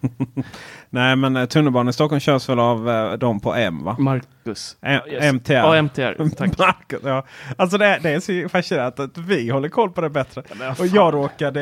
Nej, 0.91 1.17
men 1.17 1.37
eh, 1.37 1.45
tunnelbanan 1.47 1.89
i 1.89 1.93
Stockholm 1.93 2.21
körs 2.21 2.49
väl 2.49 2.59
av 2.59 2.91
eh, 2.91 3.13
de 3.13 3.41
på 3.41 3.55
M 3.55 3.85
va? 3.85 3.97
Marcus? 3.99 4.77
M- 4.83 5.01
Yes. 5.11 5.33
MTR. 5.33 5.53
Ja, 5.53 5.83
MTR. 5.83 6.29
Tack. 6.37 6.59
Marcus, 6.59 7.01
ja. 7.05 7.25
Alltså 7.57 7.79
det, 7.79 7.99
det 8.03 8.11
är 8.11 8.21
så 8.43 8.49
fascinerande 8.49 9.03
att 9.03 9.19
vi 9.19 9.51
håller 9.51 9.69
koll 9.69 9.91
på 9.91 10.01
det 10.01 10.11
bättre. 10.11 10.43
men 10.59 10.71
och 10.71 10.87
jag 10.87 11.15
råkade... 11.15 11.61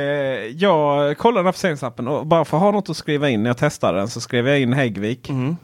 Jag 0.48 1.18
kollade 1.18 1.38
den 1.38 1.46
här 1.46 1.52
försäljningsappen 1.52 2.08
och 2.08 2.26
bara 2.26 2.44
för 2.44 2.56
att 2.56 2.62
ha 2.62 2.70
något 2.70 2.90
att 2.90 2.96
skriva 2.96 3.28
in 3.28 3.42
när 3.42 3.50
jag 3.50 3.58
testade 3.58 3.98
den 3.98 4.08
så 4.08 4.20
skrev 4.20 4.48
jag 4.48 4.60
in 4.60 4.72
Häggvik. 4.72 5.28
Mm. 5.28 5.56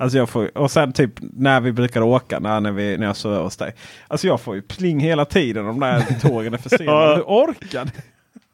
Alltså 0.00 0.18
jag 0.18 0.28
får, 0.28 0.58
och 0.58 0.70
sen 0.70 0.92
typ 0.92 1.12
när 1.20 1.60
vi 1.60 1.72
brukar 1.72 2.00
åka, 2.02 2.38
när, 2.38 2.60
när, 2.60 2.72
vi, 2.72 2.98
när 2.98 3.06
jag 3.06 3.16
sover 3.16 3.40
hos 3.40 3.56
dig. 3.56 3.74
Alltså 4.08 4.26
jag 4.26 4.40
får 4.40 4.54
ju 4.54 4.62
pling 4.62 5.00
hela 5.00 5.24
tiden 5.24 5.66
om 5.66 5.80
de 5.80 5.86
där 5.86 6.20
tågen 6.28 6.54
är 6.54 6.58
försenade. 6.68 7.14
Hur 7.14 7.22
orkar? 7.22 7.88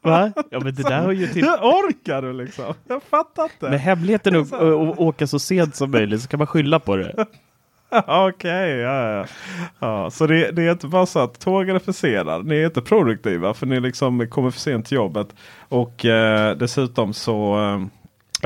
Va? 0.05 0.31
Ja, 0.49 0.59
men 0.59 0.75
det 0.75 0.83
där 0.83 1.01
har 1.01 1.11
ju 1.11 1.27
till... 1.27 1.43
Hur 1.43 1.55
orkar 1.55 2.21
du 2.21 2.33
liksom? 2.33 2.73
Jag 2.87 3.03
fattar 3.03 3.43
inte. 3.43 3.69
Men 3.69 3.79
hemligheten 3.79 4.35
att 4.35 4.53
att 4.53 4.99
åka 4.99 5.27
så 5.27 5.39
sent 5.39 5.75
som 5.75 5.91
möjligt 5.91 6.21
så 6.21 6.27
kan 6.27 6.37
man 6.37 6.47
skylla 6.47 6.79
på 6.79 6.95
det. 6.95 7.25
Okej, 8.07 8.69
ja, 8.69 9.11
ja. 9.11 9.25
ja. 9.79 10.09
Så 10.09 10.27
det, 10.27 10.51
det 10.51 10.63
är 10.63 10.71
inte 10.71 10.87
bara 10.87 11.05
så 11.05 11.19
att 11.19 11.39
tågen 11.39 11.75
är 11.75 11.79
försenade. 11.79 12.43
Ni 12.43 12.55
är 12.55 12.65
inte 12.65 12.81
produktiva 12.81 13.53
för 13.53 13.65
ni 13.65 13.79
liksom 13.79 14.27
kommer 14.29 14.51
för 14.51 14.59
sent 14.59 14.85
till 14.85 14.95
jobbet. 14.95 15.27
Och 15.69 16.05
eh, 16.05 16.57
dessutom 16.57 17.13
så 17.13 17.59
eh, 17.59 17.81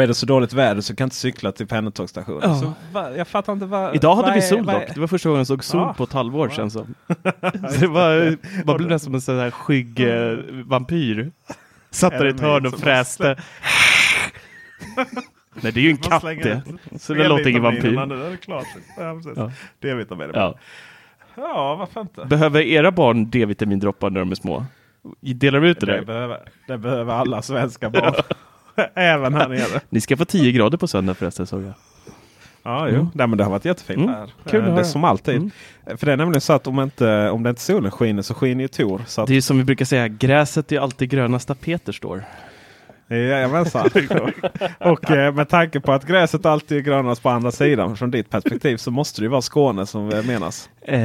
är 0.04 0.08
det 0.08 0.14
så 0.14 0.26
dåligt 0.26 0.54
väder 0.54 0.82
så 0.82 0.96
kan 0.96 1.06
inte 1.06 1.16
cykla 1.16 1.52
till 1.52 1.68
pendeltågsstationen. 1.68 2.42
Ja. 2.44 2.56
Så 2.56 2.74
va, 2.94 3.16
Jag 3.18 3.28
fattar 3.28 3.54
inte 3.54 3.66
vad... 3.66 3.96
Idag 3.96 4.16
hade 4.16 4.32
vi 4.32 4.38
är- 4.38 4.42
sol 4.42 4.70
är- 4.70 4.74
dock. 4.74 4.84
Det 4.94 5.00
var 5.00 5.08
första 5.08 5.30
gången 5.30 5.40
jag 5.40 5.48
såg 5.48 5.64
sol 5.64 5.82
Ja. 5.82 5.94
på 5.94 6.04
ett 6.04 6.14
halvår 6.14 6.50
känns 6.50 6.74
som. 6.74 6.96
Så 7.08 7.80
det 7.80 7.88
var, 7.88 8.38
man 8.66 8.78
blev 8.78 8.90
nästan 8.90 9.00
som 9.00 9.14
en 9.16 9.22
sån 9.22 9.38
här 9.40 9.52
skygg 9.52 10.00
eh, 10.00 10.38
vampyr. 10.66 11.32
Satt 11.92 12.12
där 12.14 12.26
i 12.26 12.30
ett 12.30 12.42
Är 12.42 12.46
hörn 12.46 12.66
och 12.66 12.80
fräste. 12.80 13.36
Nej, 15.62 15.72
det 15.72 15.80
är 15.80 15.84
ju 15.84 15.90
en 15.90 15.98
katt 15.98 16.22
det. 16.22 16.62
Så 17.00 17.14
det 17.14 17.28
låter 17.28 17.48
ingen 17.50 17.62
vampyr. 17.64 17.98
Är 18.00 18.30
det 18.32 18.38
klart. 18.38 18.66
Ja. 18.98 19.22
Ja. 19.26 19.52
Ja. 20.34 20.56
ja, 21.36 21.76
varför 21.76 22.02
inte? 22.02 22.26
Behöver 22.26 22.62
era 22.62 22.92
barn 22.92 23.30
D-vitamindroppar 23.30 24.10
när 24.10 24.20
de 24.20 24.32
är 24.32 24.36
små? 24.36 24.66
Delar 25.22 25.60
vi 25.60 25.70
ut 25.70 25.80
det 25.80 25.86
Det 25.86 25.92
där? 25.92 26.06
behöver, 26.06 26.38
det 26.68 26.78
behöver 26.78 27.14
alla 27.14 27.42
svenska 27.42 27.90
barn. 27.90 28.14
Även 28.96 29.34
här 29.34 29.50
nere. 29.50 29.82
Ni 29.90 30.02
ska 30.02 30.18
få 30.18 30.26
10 30.26 30.52
grader 30.52 30.78
på 30.78 30.88
söndag 30.88 31.14
förresten 31.14 31.48
såg 31.48 31.64
jag. 31.64 31.74
Ja, 32.64 32.88
jo. 32.90 32.94
Mm. 32.96 33.08
Nej, 33.14 33.28
men 33.28 33.38
det 33.38 33.44
har 33.44 33.52
varit 33.52 33.66
jättefint 33.66 34.00
Mm. 34.00 34.10
här. 34.16 34.30
Kul 34.50 34.68
Eh, 34.68 34.76
det 34.76 34.80
är 34.82 34.84
som 34.84 35.04
alltid. 35.04 35.36
Mm. 35.36 35.52
För 35.98 36.06
det 36.06 36.12
är 36.14 36.18
nämligen 36.18 36.42
så 36.42 36.54
att 36.54 36.68
om 36.68 36.80
inte, 36.80 37.30
om 37.30 37.44
det 37.44 37.50
inte 37.50 37.62
solen 37.62 37.92
skiner 37.92 38.22
så 38.22 38.34
skiner 38.34 38.62
ju 38.62 38.68
Tor. 38.68 39.02
Att, 39.18 39.28
Det 39.28 39.36
är 39.38 39.42
som 39.42 39.58
vi 39.58 39.64
brukar 39.64 39.86
säga, 39.86 40.08
gräset 40.08 40.72
är 40.72 40.80
alltid 40.80 41.10
grönast 41.10 41.48
där 41.48 41.56
Peter 41.56 41.92
står. 41.92 42.24
Jajamensan. 43.10 43.90
och 44.80 45.12
eh, 45.12 45.34
med 45.34 45.50
tanke 45.50 45.80
på 45.80 45.92
att 45.92 46.06
gräset 46.06 46.46
alltid 46.46 46.78
är 46.78 46.82
grönast 46.82 47.24
på 47.24 47.30
andra 47.30 47.52
sidan 47.52 47.98
från 47.98 48.12
ditt 48.12 48.30
perspektiv 48.30 48.78
så 48.78 48.92
måste 48.92 49.22
det 49.22 49.24
ju 49.26 49.30
vara 49.30 49.42
Skåne 49.42 49.86
som 49.86 50.08
menas. 50.08 50.70
Eh, 50.82 51.00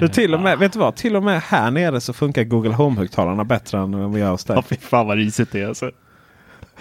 Du, 0.00 0.08
till 0.08 0.34
och 0.34 0.40
med, 0.40 0.58
vet 0.58 0.72
du 0.72 0.78
vad? 0.78 0.96
Till 0.96 1.16
och 1.16 1.22
med 1.22 1.40
här 1.42 1.70
nere 1.70 2.00
så 2.00 2.12
funkar 2.12 2.44
Google 2.44 2.74
Home-högtalarna 2.74 3.44
bättre 3.44 3.78
än 3.78 4.00
vad 4.00 4.12
vi 4.14 4.20
gör 4.20 4.30
hos 4.30 4.44
dig. 4.44 4.56
Ja, 4.56 4.62
fy 4.62 4.76
fan 4.76 5.06
vad 5.06 5.16
risigt 5.16 5.52
det 5.52 5.60
är 5.62 5.66
alltså. 5.68 5.90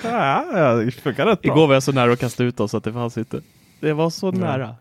Ja, 0.04 0.46
ja, 0.54 0.74
det 0.74 0.92
funkar 0.92 1.26
rätt 1.26 1.42
bra. 1.42 1.52
Igår 1.54 1.68
var 1.68 1.74
jag 1.74 1.84
så 1.84 1.92
nära 1.92 2.12
att 2.12 2.20
kasta 2.20 2.44
ut 2.44 2.60
oss 2.60 2.74
att 2.74 2.84
det 2.84 2.94
fanns 2.94 3.18
inte. 3.18 3.42
Det 3.80 3.94
var 3.94 4.10
så 4.10 4.32
nära. 4.32 4.76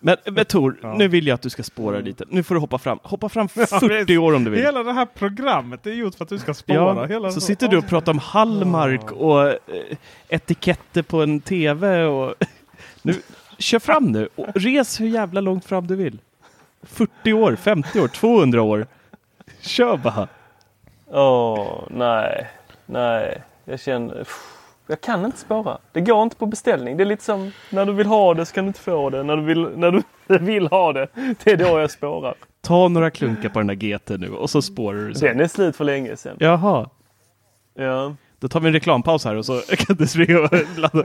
Men, 0.00 0.16
men 0.32 0.44
Tor, 0.44 0.76
Ja. 0.82 0.94
nu 0.98 1.08
vill 1.08 1.26
jag 1.26 1.34
att 1.34 1.42
du 1.42 1.50
ska 1.50 1.62
spåra 1.62 1.98
lite. 1.98 2.24
Nu 2.28 2.42
får 2.42 2.54
du 2.54 2.60
hoppa 2.60 2.78
fram. 2.78 2.98
Hoppa 3.02 3.28
fram 3.28 3.48
Ja, 3.54 3.66
40 3.66 3.88
men 4.12 4.18
år 4.18 4.34
om 4.34 4.44
du 4.44 4.50
vill. 4.50 4.60
Hela 4.62 4.82
det 4.82 4.92
här 4.92 5.06
programmet 5.14 5.86
är 5.86 5.90
gjort 5.90 6.14
för 6.14 6.24
att 6.24 6.28
du 6.28 6.38
ska 6.38 6.54
spåra. 6.54 6.76
Ja, 6.76 7.04
Hela 7.06 7.30
så 7.32 7.40
sitter 7.40 7.68
du 7.68 7.76
och 7.78 7.88
pratar 7.88 8.12
om 8.12 8.18
Hallmark 8.18 9.12
och 9.12 9.48
eh, 9.48 9.54
etiketter 10.28 11.02
på 11.02 11.22
en 11.22 11.40
TV 11.40 12.04
och... 12.04 12.34
Nu, 13.02 13.14
kör 13.58 13.78
fram 13.78 14.04
nu 14.04 14.28
och 14.34 14.46
res 14.54 15.00
hur 15.00 15.06
jävla 15.06 15.40
långt 15.40 15.64
fram 15.64 15.86
du 15.86 15.96
vill. 15.96 16.18
40 16.82 17.32
år, 17.32 17.56
50 17.56 18.00
år, 18.00 18.08
200 18.08 18.62
år. 18.62 18.86
Kör 19.60 19.96
bara. 19.96 20.28
Åh, 21.06 21.82
nej. 21.90 22.46
Nej. 22.86 23.42
Jag 23.64 23.80
känner... 23.80 24.20
Uff, 24.20 24.56
Jag 24.86 25.00
kan 25.00 25.24
inte 25.24 25.38
spara. 25.38 25.78
Det 25.92 26.00
går 26.00 26.22
inte 26.22 26.36
på 26.36 26.46
beställning. 26.46 26.96
Det 26.96 27.02
är 27.02 27.06
lite 27.06 27.24
som 27.24 27.52
när 27.70 27.86
du 27.86 27.92
vill 27.92 28.06
ha 28.06 28.34
det 28.34 28.46
så 28.46 28.54
kan 28.54 28.64
du 28.64 28.68
inte 28.68 28.80
få 28.80 29.10
det. 29.10 29.22
När 29.22 29.36
du 29.36 29.42
vill, 29.42 29.68
när 29.76 29.90
du 29.90 30.02
vill 30.38 30.66
ha 30.66 30.92
det, 30.92 31.06
det 31.44 31.50
är 31.52 31.56
då 31.56 31.80
jag 31.80 31.90
spårar. 31.90 32.34
Ta 32.60 32.88
några 32.88 33.10
klunkar 33.10 33.48
på 33.48 33.58
den 33.58 33.66
där 33.66 33.74
GT 33.74 34.08
nu 34.20 34.30
och 34.30 34.50
så 34.50 34.62
spårar 34.62 34.98
du. 34.98 35.14
sen. 35.14 35.28
Den 35.28 35.40
är 35.40 35.48
slut 35.48 35.76
för 35.76 35.84
länge 35.84 36.16
sedan. 36.16 36.36
Jaha, 36.40 36.90
Ja. 37.74 38.14
då 38.38 38.48
tar 38.48 38.60
vi 38.60 38.66
en 38.66 38.72
reklampaus 38.72 39.24
här 39.24 39.34
och 39.36 39.46
så 39.46 39.60
kan 39.78 39.96
du 39.96 40.06
springa 40.06 40.38
och 40.40 40.50
ladda. 40.78 41.04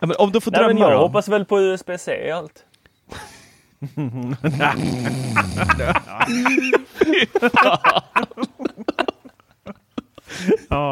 Ja, 0.00 0.06
men 0.06 0.16
om 0.18 0.32
du 0.32 0.40
får 0.40 0.50
Nej, 0.50 0.66
men 0.66 0.78
jag 0.78 0.92
då? 0.92 0.98
hoppas 0.98 1.28
väl 1.28 1.44
på 1.44 1.60
USB-C 1.60 2.30
allt. 2.30 2.64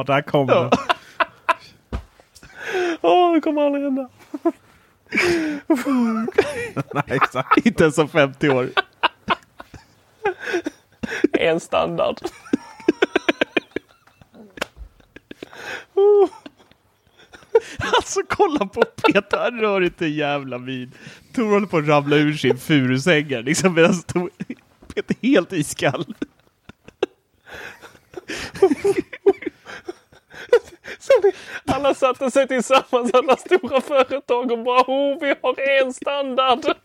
Ja, 0.06 0.14
där 0.14 0.22
kommer 0.22 0.54
det. 0.54 0.70
Åh, 3.02 3.34
det 3.34 3.40
kommer 3.40 3.62
aldrig 3.62 3.84
hända. 3.84 4.08
Nej. 7.08 7.18
Inte 7.64 7.84
ens 7.84 7.98
om 7.98 8.08
50 8.08 8.48
år. 8.48 8.70
En 11.32 11.60
standard. 11.60 12.16
Alltså 17.78 18.20
kolla 18.28 18.66
på 18.66 18.82
Peter, 18.82 19.38
han 19.38 19.60
rör 19.60 19.80
inte 19.80 20.04
en 20.04 20.12
jävla 20.12 20.58
min. 20.58 20.92
Tor 21.34 21.50
håller 21.50 21.66
på 21.66 21.78
att 21.78 21.88
ramla 21.88 22.16
ur 22.16 22.34
sin 22.34 22.58
furusäng 22.58 23.24
här, 23.30 23.42
liksom 23.42 23.74
medan 23.74 23.94
Peter 24.94 25.16
är 25.20 25.28
helt 25.28 25.52
iskall. 25.52 26.14
Alla 31.66 31.94
satte 31.94 32.30
sig 32.30 32.48
tillsammans, 32.48 33.14
alla 33.14 33.36
stora 33.36 33.80
företag 33.80 34.52
och 34.52 34.58
bara 34.58 34.80
oh, 34.80 35.20
vi 35.20 35.34
har 35.42 35.82
en 35.82 35.92
standard. 35.92 36.76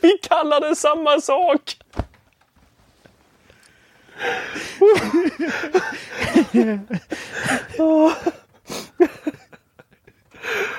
Vi 0.00 0.18
kallar 0.22 0.60
det 0.60 0.76
samma 0.76 1.20
sak. 1.20 1.76
oh. 7.78 8.12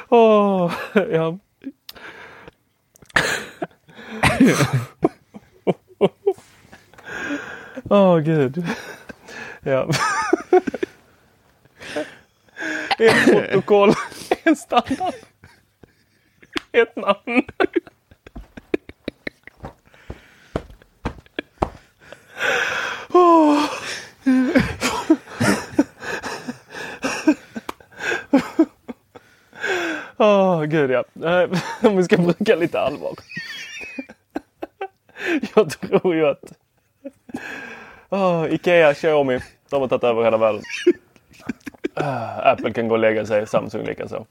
oh. 0.10 0.74
ja. 1.12 1.38
Åh 7.90 8.20
gud. 8.20 8.66
Ja. 9.64 9.90
Ett 13.00 13.26
protokoll, 13.26 13.94
en 14.44 14.56
standard, 14.56 15.14
ett 16.72 16.96
namn. 16.96 17.44
Åh. 23.14 23.66
oh, 30.18 30.64
gud 30.64 30.92
ja. 30.92 31.04
Eh, 31.30 31.50
om 31.82 31.98
vi 31.98 32.04
ska 32.04 32.18
bruka 32.18 32.56
lite 32.56 32.80
allvar. 32.80 33.14
Jag 35.56 35.70
tror 35.70 36.16
ju 36.16 36.28
att 36.28 36.54
Åh, 38.14 38.46
Ikea, 38.50 38.94
Xiaomi, 38.94 39.40
de 39.70 39.82
har 39.82 39.88
tagit 39.88 40.04
över 40.04 40.24
hela 40.24 40.38
världen. 40.38 40.62
Ah, 41.94 42.52
Apple 42.52 42.74
kan 42.74 42.88
gå 42.88 42.96
och 42.96 43.00
lägga 43.00 43.26
sig, 43.26 43.48
Samsung 43.48 43.86
likaså. 43.86 44.26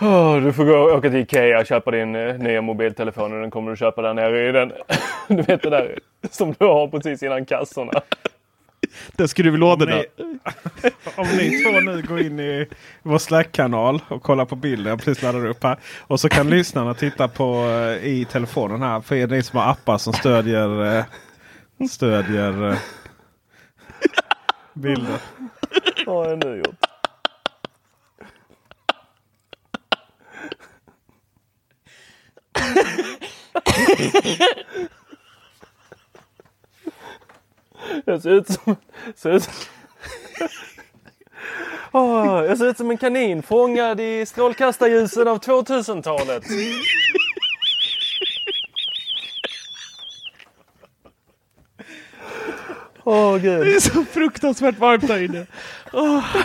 Oh, 0.00 0.40
du 0.40 0.52
får 0.52 0.64
gå 0.64 0.76
och 0.76 0.98
åka 0.98 1.10
till 1.10 1.18
Ikea 1.18 1.60
och 1.60 1.66
köpa 1.66 1.90
din 1.90 2.14
eh, 2.14 2.34
nya 2.38 2.62
mobiltelefon 2.62 3.32
och 3.32 3.40
den 3.40 3.50
kommer 3.50 3.70
du 3.70 3.76
köpa 3.76 4.02
där 4.02 4.14
nere 4.14 4.48
i 4.48 4.52
den. 4.52 4.72
Du 5.28 5.42
vet 5.42 5.62
det 5.62 5.70
där 5.70 5.98
som 6.30 6.54
du 6.58 6.64
har 6.64 6.88
precis 6.88 7.22
innan 7.22 7.44
kassorna. 7.44 7.92
Den 9.12 9.28
skruvlådorna. 9.28 9.96
Ni, 9.96 10.04
om 11.16 11.26
ni 11.26 11.62
två 11.62 11.80
nu 11.80 12.02
går 12.02 12.20
in 12.20 12.40
i 12.40 12.66
vår 13.02 13.18
Slack-kanal 13.18 14.00
och 14.08 14.22
kollar 14.22 14.44
på 14.44 14.56
bilden 14.56 14.90
jag 14.90 14.98
precis 14.98 15.22
laddar 15.22 15.46
upp 15.46 15.64
här. 15.64 15.78
Och 16.00 16.20
så 16.20 16.28
kan 16.28 16.50
lyssnarna 16.50 16.94
titta 16.94 17.28
på 17.28 17.66
eh, 17.68 18.06
i 18.06 18.26
telefonen 18.30 18.82
här. 18.82 19.00
För 19.00 19.14
er 19.14 19.26
ni 19.26 19.42
som 19.42 19.58
har 19.58 19.70
appar 19.70 19.98
som 19.98 20.12
stödjer, 20.12 20.96
eh, 20.98 21.04
stödjer 21.88 22.70
eh, 22.70 22.78
bilden. 24.72 25.18
Vad 26.06 26.16
har 26.16 26.28
jag 26.28 26.44
nu 26.44 26.56
gjort? 26.56 26.76
Jag 38.04 38.22
ser 38.22 38.30
ut 38.30 38.48
som... 38.48 38.76
Ser 39.14 39.30
ut 39.30 39.42
som 39.42 39.52
oh, 41.94 42.44
jag 42.44 42.58
ser 42.58 42.66
ut 42.66 42.76
som 42.76 42.90
en 42.90 42.98
kanin 42.98 43.42
fångad 43.42 44.00
i 44.00 44.26
strålkastarljusen 44.26 45.28
av 45.28 45.38
2000-talet. 45.38 46.42
Åh 53.34 53.40
gud. 53.40 53.60
Det 53.60 53.74
är 53.74 53.80
så 53.80 54.04
fruktansvärt 54.04 54.78
varmt 54.78 55.08
här 55.08 55.22
inne. 55.22 55.46
Åh. 55.92 56.36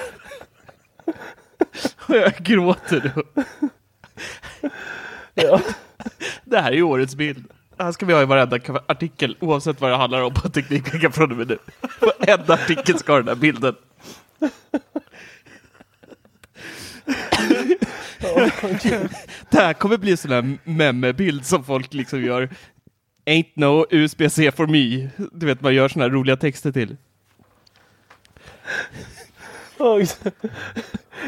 Och 1.97 2.15
jag 2.15 2.33
gråter 2.37 3.11
nu. 3.15 3.43
Ja. 5.33 5.61
Det 6.43 6.59
här 6.59 6.71
är 6.71 6.75
ju 6.75 6.83
årets 6.83 7.15
bild. 7.15 7.45
Det 7.77 7.83
här 7.83 7.91
ska 7.91 8.05
vi 8.05 8.13
ha 8.13 8.21
i 8.21 8.25
varenda 8.25 8.59
artikel 8.87 9.37
oavsett 9.39 9.81
vad 9.81 9.91
det 9.91 9.97
handlar 9.97 10.21
om 10.21 10.33
på 10.33 10.49
Teknikveckan 10.49 11.11
från 11.11 11.31
och 11.31 11.37
med 11.37 11.47
nu. 11.47 11.57
En 12.19 12.51
artikel 12.51 12.99
ska 12.99 13.11
ha 13.11 13.17
den 13.17 13.27
här 13.27 13.35
bilden. 13.35 13.75
Det 19.49 19.57
här 19.57 19.73
kommer 19.73 19.97
bli 19.97 20.11
en 20.11 20.17
sån 20.17 20.31
här 20.31 20.57
meme-bild 20.63 21.45
som 21.45 21.63
folk 21.63 21.93
liksom 21.93 22.23
gör. 22.23 22.49
Ain't 23.30 23.55
no 23.55 23.86
USB-C 23.91 24.51
for 24.51 24.67
me. 24.67 25.09
Du 25.32 25.45
vet, 25.45 25.61
man 25.61 25.75
gör 25.75 25.88
såna 25.88 26.05
här 26.05 26.11
roliga 26.11 26.38
texter 26.38 26.71
till. 26.71 26.97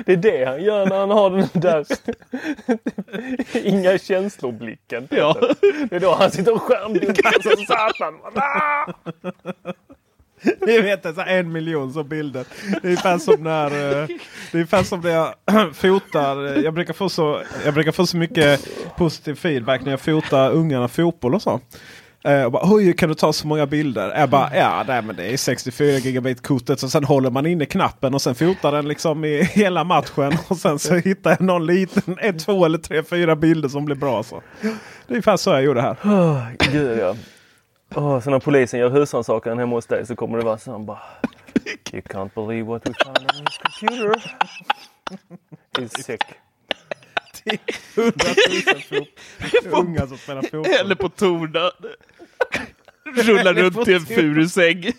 Det 0.06 0.12
är 0.12 0.18
det 0.18 0.46
han 0.46 0.64
gör 0.64 0.86
när 0.86 1.00
han 1.00 1.10
har 1.10 1.30
den 1.32 1.50
där 1.54 1.86
inga 3.54 3.98
känslor-blicken. 3.98 5.08
Ja. 5.12 5.38
Det 5.90 5.96
är 5.96 6.00
då 6.00 6.16
han 6.16 6.32
sitter 6.32 6.54
och 6.54 6.62
skärmdunkar 6.62 7.42
som 7.42 7.66
satan. 7.66 8.14
Ni 10.68 10.82
vet 10.82 11.16
så 11.16 11.22
en 11.22 11.52
miljon 11.52 11.94
som 11.94 12.08
bilder. 12.08 12.46
Det 12.70 12.78
är 12.78 12.86
ungefär 12.86 13.18
som 13.18 13.44
när 13.44 13.66
eh, 13.66 13.72
det 13.72 14.52
är 14.52 14.54
ungefär 14.54 14.84
som 14.84 15.02
när 15.02 15.10
jag 15.10 15.36
fotar. 15.76 16.46
Eh, 16.46 16.64
jag 16.64 16.74
brukar, 16.74 16.94
få 16.94 17.10
så, 17.10 17.42
jag 17.66 17.74
brukar 17.74 17.92
få 17.92 18.06
så 18.06 18.18
mycket 18.18 18.68
positiv 18.98 19.36
feedback 19.36 19.82
när 19.82 19.92
jag 19.92 20.02
fotar 20.02 20.52
ungarna 20.52 20.88
fotboll 20.88 21.36
och 21.36 21.42
så. 21.42 21.60
Eh, 22.24 22.44
och 22.44 22.52
bara, 22.52 22.64
Oj, 22.66 22.94
kan 22.94 23.10
du 23.10 23.16
ta 23.16 23.34
så 23.34 23.48
många 23.48 23.66
bilder? 23.66 24.20
Jag 24.20 24.30
bara, 24.30 24.56
ja 24.56 24.84
nej, 24.88 25.02
men 25.02 25.16
det 25.16 25.34
är 25.34 25.38
64 25.38 25.98
gigabit 25.98 26.42
kortet. 26.42 26.84
Och 26.84 26.92
sen 26.92 27.04
håller 27.04 27.30
man 27.30 27.46
inne 27.46 27.66
knappen 27.66 28.14
och 28.14 28.22
sen 28.22 28.36
fotar 28.36 28.72
den 28.72 28.88
liksom 28.88 29.26
i 29.26 29.44
hela 29.54 29.84
matchen. 29.84 30.38
Och 30.48 30.58
sen 30.58 30.80
så 30.80 30.96
hittar 30.96 31.30
jag 31.30 31.42
någon 31.42 31.66
liten, 31.66 32.18
ett, 32.20 32.40
två 32.40 32.66
eller 32.66 32.78
tre, 32.78 33.04
fyra 33.04 33.36
bilder 33.36 33.70
som 33.70 33.86
blir 33.86 33.96
bra. 33.96 34.24
Så. 34.24 34.42
Det 34.62 34.68
är 34.68 34.74
ungefär 35.08 35.38
så 35.38 35.50
jag 35.50 35.64
gjorde 35.64 35.82
här. 35.82 35.98
Oh, 36.04 36.44
gud 36.72 37.00
ja. 37.00 37.16
Oh, 37.96 38.20
så 38.22 38.30
när 38.30 38.40
polisen 38.40 38.80
gör 38.80 38.90
husrannsakan 38.90 39.60
hemma 39.60 39.76
hos 39.76 39.86
dig 39.86 40.06
så 40.06 40.16
kommer 40.16 40.38
det 40.38 40.44
vara 40.46 40.58
så 40.58 40.72
han 40.72 40.86
bara 40.86 41.00
You 41.94 42.02
can't 42.02 42.30
believe 42.36 42.68
what 42.68 42.90
we 42.90 42.94
found 43.04 43.18
on 43.18 43.46
his 43.46 43.58
computer. 43.58 44.38
He's 45.78 46.04
sick. 46.04 46.22
100 47.96 48.12
000 48.74 48.82
fot- 48.82 49.08
unga 49.72 50.08
som 50.08 50.18
spelar 50.18 50.42
fotboll. 50.42 50.66
Eller 50.66 50.96
på 50.96 51.10
torna. 51.10 51.72
Rullar 53.06 53.54
runt 53.54 53.88
i 53.88 53.94
en 53.94 54.06
furusäng. 54.06 54.92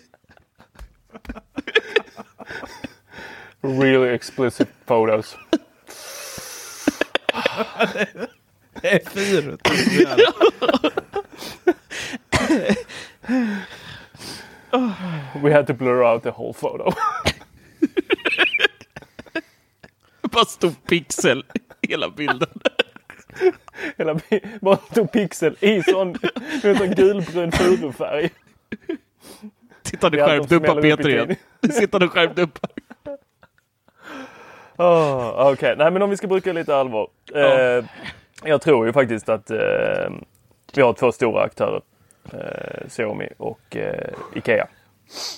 Really 3.61 4.09
explicit 4.15 4.67
photos. 4.85 5.37
Det 8.81 8.93
är 8.93 9.09
fyra. 9.09 9.57
We 15.41 15.51
had 15.53 15.67
to 15.67 15.73
blur 15.73 16.03
out 16.03 16.23
the 16.23 16.31
whole 16.31 16.53
photo. 16.53 16.91
Bara 20.31 20.45
stor 20.45 20.71
pixel 20.87 21.43
hela 21.81 22.09
bilden. 22.09 22.49
Hela, 23.97 24.19
bara 24.61 24.77
stor 24.77 25.05
pixel 25.05 25.55
i 25.59 25.83
sån, 25.83 26.15
sån 26.61 26.91
gulbrun 26.95 27.51
furufärg. 27.51 28.29
Titta 29.83 30.09
nu 30.09 30.17
Det 30.17 30.23
är 30.23 30.27
skärmt 30.27 30.41
allt 30.41 30.49
de 30.49 30.55
upp 30.55 30.69
av 30.69 30.81
Peter 30.81 31.09
igen. 31.09 31.35
Sitter 31.71 31.99
nu 31.99 32.07
skärmt 32.07 32.39
upp. 32.39 32.59
Oh, 34.77 35.51
Okej, 35.51 35.75
nej 35.77 35.91
men 35.91 36.01
om 36.01 36.09
vi 36.09 36.17
ska 36.17 36.27
bruka 36.27 36.53
lite 36.53 36.75
allvar. 36.75 37.07
Eh, 37.35 37.85
jag 38.43 38.61
tror 38.61 38.85
ju 38.85 38.93
faktiskt 38.93 39.29
att 39.29 39.51
eh, 39.51 40.09
vi 40.73 40.81
har 40.81 40.93
två 40.93 41.11
stora 41.11 41.41
aktörer. 41.43 41.81
Eh, 42.31 42.87
Xiaomi 42.87 43.29
och 43.37 43.77
eh, 43.77 44.13
Ikea. 44.35 44.67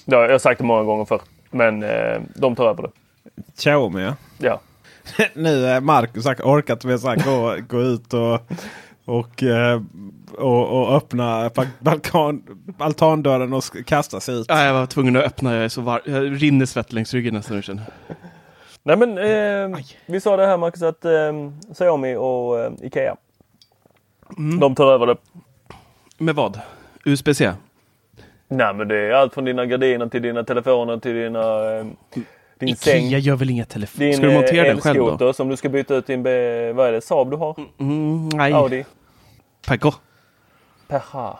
Det 0.06 0.16
har 0.16 0.24
jag 0.24 0.32
har 0.32 0.40
sagt 0.40 0.58
det 0.58 0.64
många 0.64 0.84
gånger 0.84 1.06
förr. 1.06 1.22
Men 1.52 1.84
eh, 1.84 2.22
de 2.36 2.56
tar 2.56 2.70
över 2.70 2.84
det. 2.84 2.92
Xiaomi 3.58 4.04
ja. 4.04 4.16
Ja. 4.38 4.60
nu 5.34 5.66
är 5.66 5.82
Marcus 5.82 6.26
orkat 6.26 6.86
med 6.86 7.00
här, 7.02 7.16
gå, 7.16 7.56
gå 7.68 7.82
ut 7.82 8.14
och, 8.14 8.40
och, 9.06 9.44
eh, 9.44 9.82
och, 10.38 10.82
och 10.82 10.96
öppna 10.96 11.52
balkan, 11.80 12.44
altandörren 12.78 13.54
och 13.54 13.64
kasta 13.86 14.20
sig 14.20 14.36
ut. 14.36 14.46
Ja, 14.50 14.64
jag 14.64 14.74
var 14.74 14.86
tvungen 14.86 15.16
att 15.16 15.24
öppna. 15.24 15.56
Jag 15.56 15.64
är 15.64 15.70
så 15.70 15.82
var... 15.82 16.02
Jag 16.06 16.44
rinner 16.44 16.66
svett 16.66 16.94
längs 16.94 17.14
ryggen 17.14 17.34
nästan. 17.34 17.56
nu 17.56 17.64
känner 17.64 17.84
jag. 18.08 18.16
Nej 18.84 18.98
men 18.98 19.18
eh, 19.18 19.80
vi 20.06 20.22
sa 20.22 20.38
det 20.38 20.46
här 20.46 20.58
Marcus 20.58 20.82
att 20.82 21.06
eh, 21.06 21.12
Xiaomi 21.74 22.16
och 22.16 22.60
eh, 22.60 22.72
Ikea. 22.82 23.16
De 24.60 24.76
tar 24.76 24.92
över 24.92 25.08
det. 25.08 25.18
Med 26.18 26.36
vad? 26.36 26.62
USB-C? 27.06 27.54
Nej 28.48 28.74
men 28.74 28.88
det 28.88 28.98
är 28.98 29.12
allt 29.12 29.34
från 29.34 29.46
dina 29.46 29.66
gardiner 29.66 30.08
till 30.08 30.22
dina 30.22 30.44
telefoner 30.44 30.98
till 30.98 31.16
dina 31.16 31.76
eh, 31.80 31.86
din 32.60 32.76
säng. 32.76 33.06
Ikea 33.06 33.20
gör 33.20 33.36
väl 33.36 33.50
inga 33.50 33.66
telefoner? 33.66 34.12
Ska 34.14 34.22
du 34.28 34.34
montera 34.34 34.66
eh, 34.66 34.74
den 34.74 34.82
själv 34.82 35.18
då? 35.18 35.34
som 35.34 35.50
du 35.50 35.58
ska 35.58 35.70
byta 35.70 35.96
ut 35.96 36.08
din, 36.08 36.24
vad 36.24 36.88
är 36.88 36.92
det, 36.92 37.02
Saab 37.02 37.32
du 37.32 37.38
har? 37.38 37.56
Mm, 37.80 38.30
nej, 38.30 38.54
Audi? 38.54 38.86
Paco. 39.68 39.92
Perha. 40.88 41.38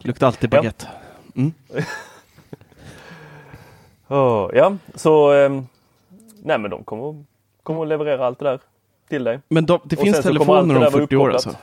Luktar 0.00 0.26
alltid 0.26 0.54
Ja. 0.54 0.58
baguette. 0.58 0.88
Mm. 1.36 1.52
Åh, 4.08 4.50
ja, 4.54 4.76
så 4.94 5.32
ehm, 5.32 5.66
nej 6.42 6.58
men 6.58 6.70
de 6.70 6.84
kommer, 6.84 7.24
kommer 7.62 7.82
att 7.82 7.88
leverera 7.88 8.26
allt 8.26 8.38
det 8.38 8.44
där 8.44 8.60
till 9.08 9.24
dig. 9.24 9.40
Men 9.48 9.66
de, 9.66 9.80
det 9.84 9.96
Och 9.96 10.02
finns 10.02 10.22
telefoner 10.22 10.60
om 10.60 10.68
där 10.68 10.78
vara 10.78 10.90
40 10.90 11.16
år 11.16 11.32
alltså? 11.32 11.56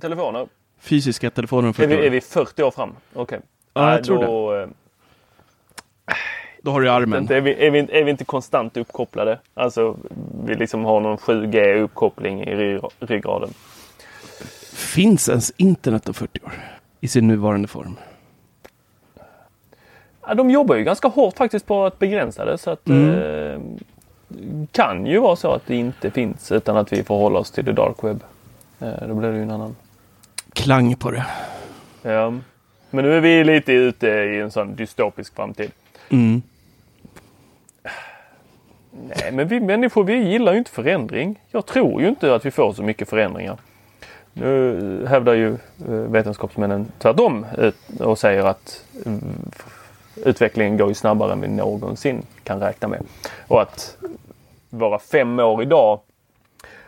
Telefoner? 0.00 0.46
Fysiska 0.84 1.30
telefoner 1.30 1.62
om 1.62 1.68
Är 1.68 1.72
40 1.72 1.86
vi, 1.86 2.06
är 2.06 2.10
vi 2.10 2.20
40 2.20 2.62
år 2.62 2.70
fram? 2.70 2.92
Okej. 3.14 3.40
Ja, 3.74 3.82
jag 3.82 3.94
Nej, 3.94 4.04
tror 4.04 4.24
då, 4.26 4.56
eh, 4.56 4.68
Då 6.62 6.70
har 6.70 6.80
du 6.80 6.90
armen. 6.90 7.22
Inte, 7.22 7.36
är, 7.36 7.40
vi, 7.40 7.66
är, 7.66 7.70
vi, 7.70 7.78
är 7.78 8.04
vi 8.04 8.10
inte 8.10 8.24
konstant 8.24 8.76
uppkopplade? 8.76 9.38
Alltså 9.54 9.96
vi 10.44 10.54
liksom 10.54 10.84
har 10.84 11.00
någon 11.00 11.16
7G 11.16 11.74
uppkoppling 11.80 12.42
i 12.42 12.54
ry, 12.54 12.80
ryggraden. 12.98 13.50
Finns 14.72 15.28
ens 15.28 15.52
internet 15.56 16.08
om 16.08 16.14
40 16.14 16.40
år? 16.44 16.52
I 17.00 17.08
sin 17.08 17.28
nuvarande 17.28 17.68
form? 17.68 17.96
Ja, 20.26 20.34
de 20.34 20.50
jobbar 20.50 20.74
ju 20.76 20.84
ganska 20.84 21.08
hårt 21.08 21.36
faktiskt 21.36 21.66
på 21.66 21.84
att 21.86 21.98
begränsa 21.98 22.44
det 22.44 22.58
så 22.58 22.70
att 22.70 22.88
Mm. 22.88 23.10
eh, 23.10 23.60
kan 24.72 25.06
ju 25.06 25.18
vara 25.18 25.36
så 25.36 25.50
att 25.52 25.66
det 25.66 25.76
inte 25.76 26.10
finns 26.10 26.52
utan 26.52 26.76
att 26.76 26.92
vi 26.92 27.02
får 27.04 27.18
hålla 27.18 27.38
oss 27.38 27.50
till 27.50 27.64
the 27.64 27.72
dark 27.72 28.04
web. 28.04 28.20
Eh, 28.80 29.08
då 29.08 29.14
blir 29.14 29.28
det 29.30 29.36
ju 29.36 29.42
en 29.42 29.50
annan. 29.50 29.76
Klang 30.54 30.96
på 30.96 31.10
det. 31.10 31.26
Ja. 32.02 32.32
Men 32.90 33.04
nu 33.04 33.16
är 33.16 33.20
vi 33.20 33.44
lite 33.44 33.72
ute 33.72 34.08
i 34.08 34.40
en 34.40 34.50
sån 34.50 34.76
dystopisk 34.76 35.34
framtid. 35.34 35.70
Mm. 36.08 36.42
Nej, 38.90 39.32
men 39.32 39.48
vi 39.48 39.60
människor 39.60 40.04
vi 40.04 40.14
gillar 40.14 40.52
ju 40.52 40.58
inte 40.58 40.70
förändring. 40.70 41.40
Jag 41.50 41.66
tror 41.66 42.02
ju 42.02 42.08
inte 42.08 42.34
att 42.34 42.46
vi 42.46 42.50
får 42.50 42.72
så 42.72 42.82
mycket 42.82 43.08
förändringar. 43.08 43.56
Nu 44.32 45.06
hävdar 45.08 45.34
ju 45.34 45.52
eh, 45.88 45.90
vetenskapsmännen 45.90 46.92
tvärtom 46.98 47.46
och 48.00 48.18
säger 48.18 48.44
att 48.44 48.84
mm, 49.06 49.50
utvecklingen 50.16 50.76
går 50.76 50.88
ju 50.88 50.94
snabbare 50.94 51.32
än 51.32 51.40
vi 51.40 51.48
någonsin 51.48 52.22
kan 52.44 52.60
räkna 52.60 52.88
med. 52.88 53.02
Och 53.46 53.62
att 53.62 53.96
våra 54.70 54.98
fem 54.98 55.38
år 55.38 55.62
idag 55.62 56.00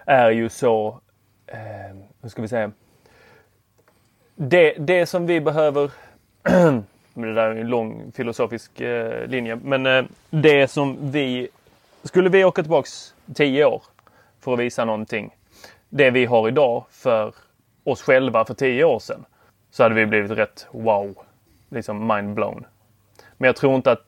är 0.07 0.31
ju 0.31 0.49
så, 0.49 1.01
eh, 1.47 1.97
hur 2.23 2.29
ska 2.29 2.43
vi 2.43 2.49
säga, 2.49 2.71
det, 4.37 4.75
det 4.79 5.07
som 5.07 5.27
vi 5.27 5.41
behöver 5.41 5.91
det 7.15 7.35
där 7.35 7.51
är 7.51 7.57
en 7.57 7.69
lång 7.69 8.13
filosofisk 8.15 8.81
eh, 8.81 9.27
linje. 9.27 9.57
Men 9.57 9.87
eh, 9.87 10.05
det 10.31 10.69
som 10.69 11.11
vi... 11.11 11.49
Skulle 12.03 12.29
vi 12.29 12.45
åka 12.45 12.63
tillbaks 12.63 13.15
tio 13.35 13.65
år 13.65 13.83
för 14.41 14.53
att 14.53 14.59
visa 14.59 14.85
någonting. 14.85 15.37
Det 15.89 16.11
vi 16.11 16.25
har 16.25 16.49
idag 16.49 16.85
för 16.91 17.35
oss 17.85 18.03
själva 18.03 18.45
för 18.45 18.55
tio 18.55 18.85
år 18.85 18.99
sedan. 18.99 19.25
Så 19.71 19.83
hade 19.83 19.95
vi 19.95 20.07
blivit 20.07 20.31
rätt 20.31 20.67
wow. 20.71 21.15
Liksom 21.69 22.07
mind 22.07 22.35
blown. 22.35 22.67
Men 23.37 23.47
jag 23.47 23.57
tror 23.57 23.75
inte 23.75 23.93
att... 23.93 24.03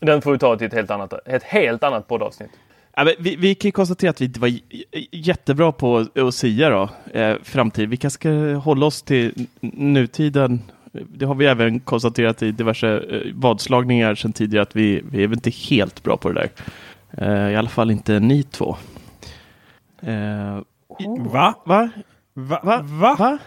Den 0.00 0.22
får 0.22 0.32
vi 0.32 0.38
ta 0.38 0.56
till 0.56 0.66
ett 0.66 0.72
helt 0.72 0.90
annat, 0.90 1.12
ett 1.26 1.42
helt 1.42 1.82
annat 1.82 2.08
poddavsnitt. 2.08 2.50
Ja, 2.98 3.04
men 3.04 3.14
vi, 3.18 3.36
vi 3.36 3.54
kan 3.54 3.68
ju 3.68 3.72
konstatera 3.72 4.10
att 4.10 4.20
vi 4.20 4.24
inte 4.24 4.40
var 4.40 4.50
jättebra 5.12 5.72
på 5.72 6.06
att- 6.28 6.34
sia 6.34 6.70
då, 6.70 6.88
eh, 7.20 7.36
framtid. 7.42 7.88
Vi 7.88 7.96
kanske 7.96 8.14
ska 8.20 8.54
hålla 8.58 8.86
oss 8.86 9.02
till 9.02 9.46
nutiden. 9.60 10.62
Det 10.92 11.24
har 11.24 11.34
vi 11.34 11.46
även 11.46 11.80
konstaterat 11.80 12.42
i 12.42 12.52
diverse 12.52 12.88
eh, 12.88 13.20
vadslagningar 13.34 14.14
sedan 14.14 14.32
tidigare 14.32 14.62
att 14.62 14.76
vi, 14.76 15.02
vi 15.10 15.22
är 15.24 15.26
väl 15.28 15.36
inte 15.38 15.50
helt 15.50 16.02
bra 16.02 16.16
på 16.16 16.30
det 16.32 16.34
där. 16.40 16.50
Eh, 17.46 17.52
I 17.52 17.56
alla 17.56 17.68
fall 17.68 17.90
inte 17.90 18.20
ni 18.20 18.42
två. 18.42 18.76
Eh, 20.02 20.58
Va? 21.18 21.54
va? 21.66 21.88
Va? 22.34 22.60
Va? 22.62 22.82
Va? 22.82 23.16
Va? 23.18 23.38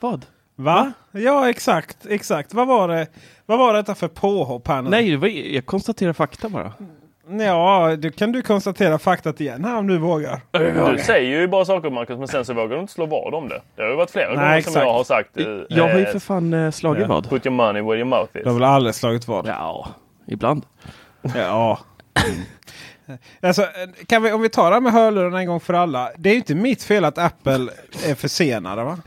Vad? 0.00 0.26
Va? 0.56 0.92
Ja, 1.12 1.50
exakt. 1.50 2.06
Exakt. 2.06 2.54
Vad 2.54 2.66
var 2.68 2.88
det, 2.88 3.06
vad 3.46 3.58
var 3.58 3.74
detta 3.74 3.94
för 3.94 4.08
påhopp 4.08 4.68
här 4.68 4.82
nu? 4.82 4.90
Nej, 4.90 5.16
var, 5.16 5.28
jag 5.28 5.66
konstaterar 5.66 6.12
fakta 6.12 6.48
bara. 6.48 6.72
Ja, 7.30 7.96
då 7.96 8.10
kan 8.10 8.32
du 8.32 8.42
konstatera 8.42 8.98
faktat 8.98 9.40
igen 9.40 9.64
här 9.64 9.76
om 9.78 9.86
du 9.86 9.98
vågar. 9.98 10.40
Du 10.96 10.98
säger 11.02 11.40
ju 11.40 11.48
bara 11.48 11.64
saker 11.64 11.90
Marcus, 11.90 12.18
men 12.18 12.28
sen 12.28 12.44
så 12.44 12.52
vågar 12.54 12.74
du 12.76 12.80
inte 12.80 12.92
slå 12.92 13.06
vad 13.06 13.34
om 13.34 13.48
det. 13.48 13.62
Det 13.76 13.82
har 13.82 13.90
ju 13.90 13.96
varit 13.96 14.10
flera 14.10 14.26
Nej, 14.28 14.36
gånger 14.36 14.48
som 14.60 14.70
exakt. 14.70 14.86
jag 14.86 14.92
har 14.92 15.04
sagt. 15.04 15.36
eh, 15.36 15.46
Jag 15.68 15.88
har 15.88 15.98
ju 15.98 16.04
eh, 16.04 16.12
för 16.12 16.18
fan 16.18 16.52
eh, 16.54 16.70
slagit 16.70 17.02
Ja. 17.02 17.08
vad. 17.08 17.28
Put 17.30 17.46
your 17.46 17.56
money 17.56 17.82
where 17.82 17.96
your 17.96 18.04
mouth 18.08 18.36
is. 18.36 18.42
Du 18.42 18.48
har 18.48 18.54
väl 18.54 18.64
aldrig 18.64 18.94
slagit 18.94 19.28
vad? 19.28 19.46
Ja, 19.46 19.88
ibland. 20.26 20.62
Ja. 21.34 21.78
Alltså, 23.42 23.62
kan 24.06 24.22
vi, 24.22 24.32
om 24.32 24.40
vi 24.42 24.48
tar 24.48 24.70
det 24.70 24.74
här 24.76 24.80
med 24.80 24.92
hörlurarna 24.92 25.38
en 25.40 25.46
gång 25.46 25.60
för 25.60 25.74
alla. 25.74 26.10
Det 26.16 26.28
är 26.28 26.32
ju 26.32 26.38
inte 26.38 26.54
mitt 26.54 26.82
fel 26.82 27.04
att 27.04 27.18
Apple 27.18 27.68
är 28.06 28.14
försenade 28.14 28.84
va? 28.84 28.98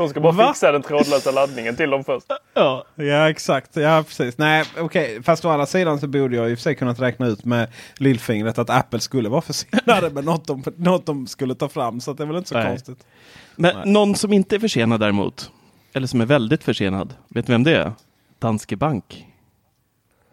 De 0.00 0.08
ska 0.08 0.20
bara 0.20 0.32
Va? 0.32 0.48
fixa 0.48 0.72
den 0.72 0.82
trådlösa 0.82 1.30
laddningen 1.30 1.76
till 1.76 1.90
dem 1.90 2.04
först. 2.04 2.26
Ja. 2.54 2.84
Ja 2.94 3.30
exakt, 3.30 3.76
ja 3.76 4.04
precis. 4.06 4.38
Nej 4.38 4.64
okej, 4.78 5.22
fast 5.22 5.44
å 5.44 5.48
andra 5.48 5.66
sidan 5.66 6.00
så 6.00 6.06
borde 6.06 6.36
jag 6.36 6.50
i 6.50 6.54
och 6.54 6.58
för 6.58 6.62
sig 6.62 6.74
kunnat 6.74 7.00
räkna 7.00 7.26
ut 7.26 7.44
med 7.44 7.68
lillfingret 7.96 8.58
att 8.58 8.70
Apple 8.70 9.00
skulle 9.00 9.28
vara 9.28 9.40
försenade 9.40 10.10
med 10.10 10.24
något 10.24 10.46
de, 10.46 10.62
något 10.76 11.06
de 11.06 11.26
skulle 11.26 11.54
ta 11.54 11.68
fram. 11.68 12.00
Så 12.00 12.10
att 12.10 12.16
det 12.16 12.24
är 12.24 12.26
väl 12.26 12.36
inte 12.36 12.48
så 12.48 12.54
Nej. 12.54 12.66
konstigt. 12.66 13.06
Men 13.56 13.76
Nej. 13.76 13.92
någon 13.92 14.14
som 14.14 14.32
inte 14.32 14.56
är 14.56 14.60
försenad 14.60 15.00
däremot, 15.00 15.50
eller 15.92 16.06
som 16.06 16.20
är 16.20 16.26
väldigt 16.26 16.64
försenad, 16.64 17.14
vet 17.28 17.46
du 17.46 17.52
vem 17.52 17.62
det 17.64 17.76
är? 17.76 17.92
Danske 18.38 18.76
Bank. 18.76 19.26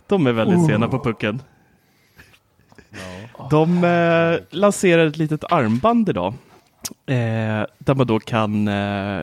De 0.08 0.28
är 0.28 0.32
väldigt 0.32 0.66
sena 0.66 0.88
på 0.88 1.00
pucken. 1.00 1.42
De 3.50 3.84
eh, 3.84 4.40
lanserade 4.50 5.08
ett 5.10 5.18
litet 5.18 5.52
armband 5.52 6.10
idag. 6.10 6.34
Eh, 7.10 7.66
där 7.80 7.96
man 7.96 8.08
då 8.08 8.20
kan, 8.20 8.68
eh, 8.68 9.22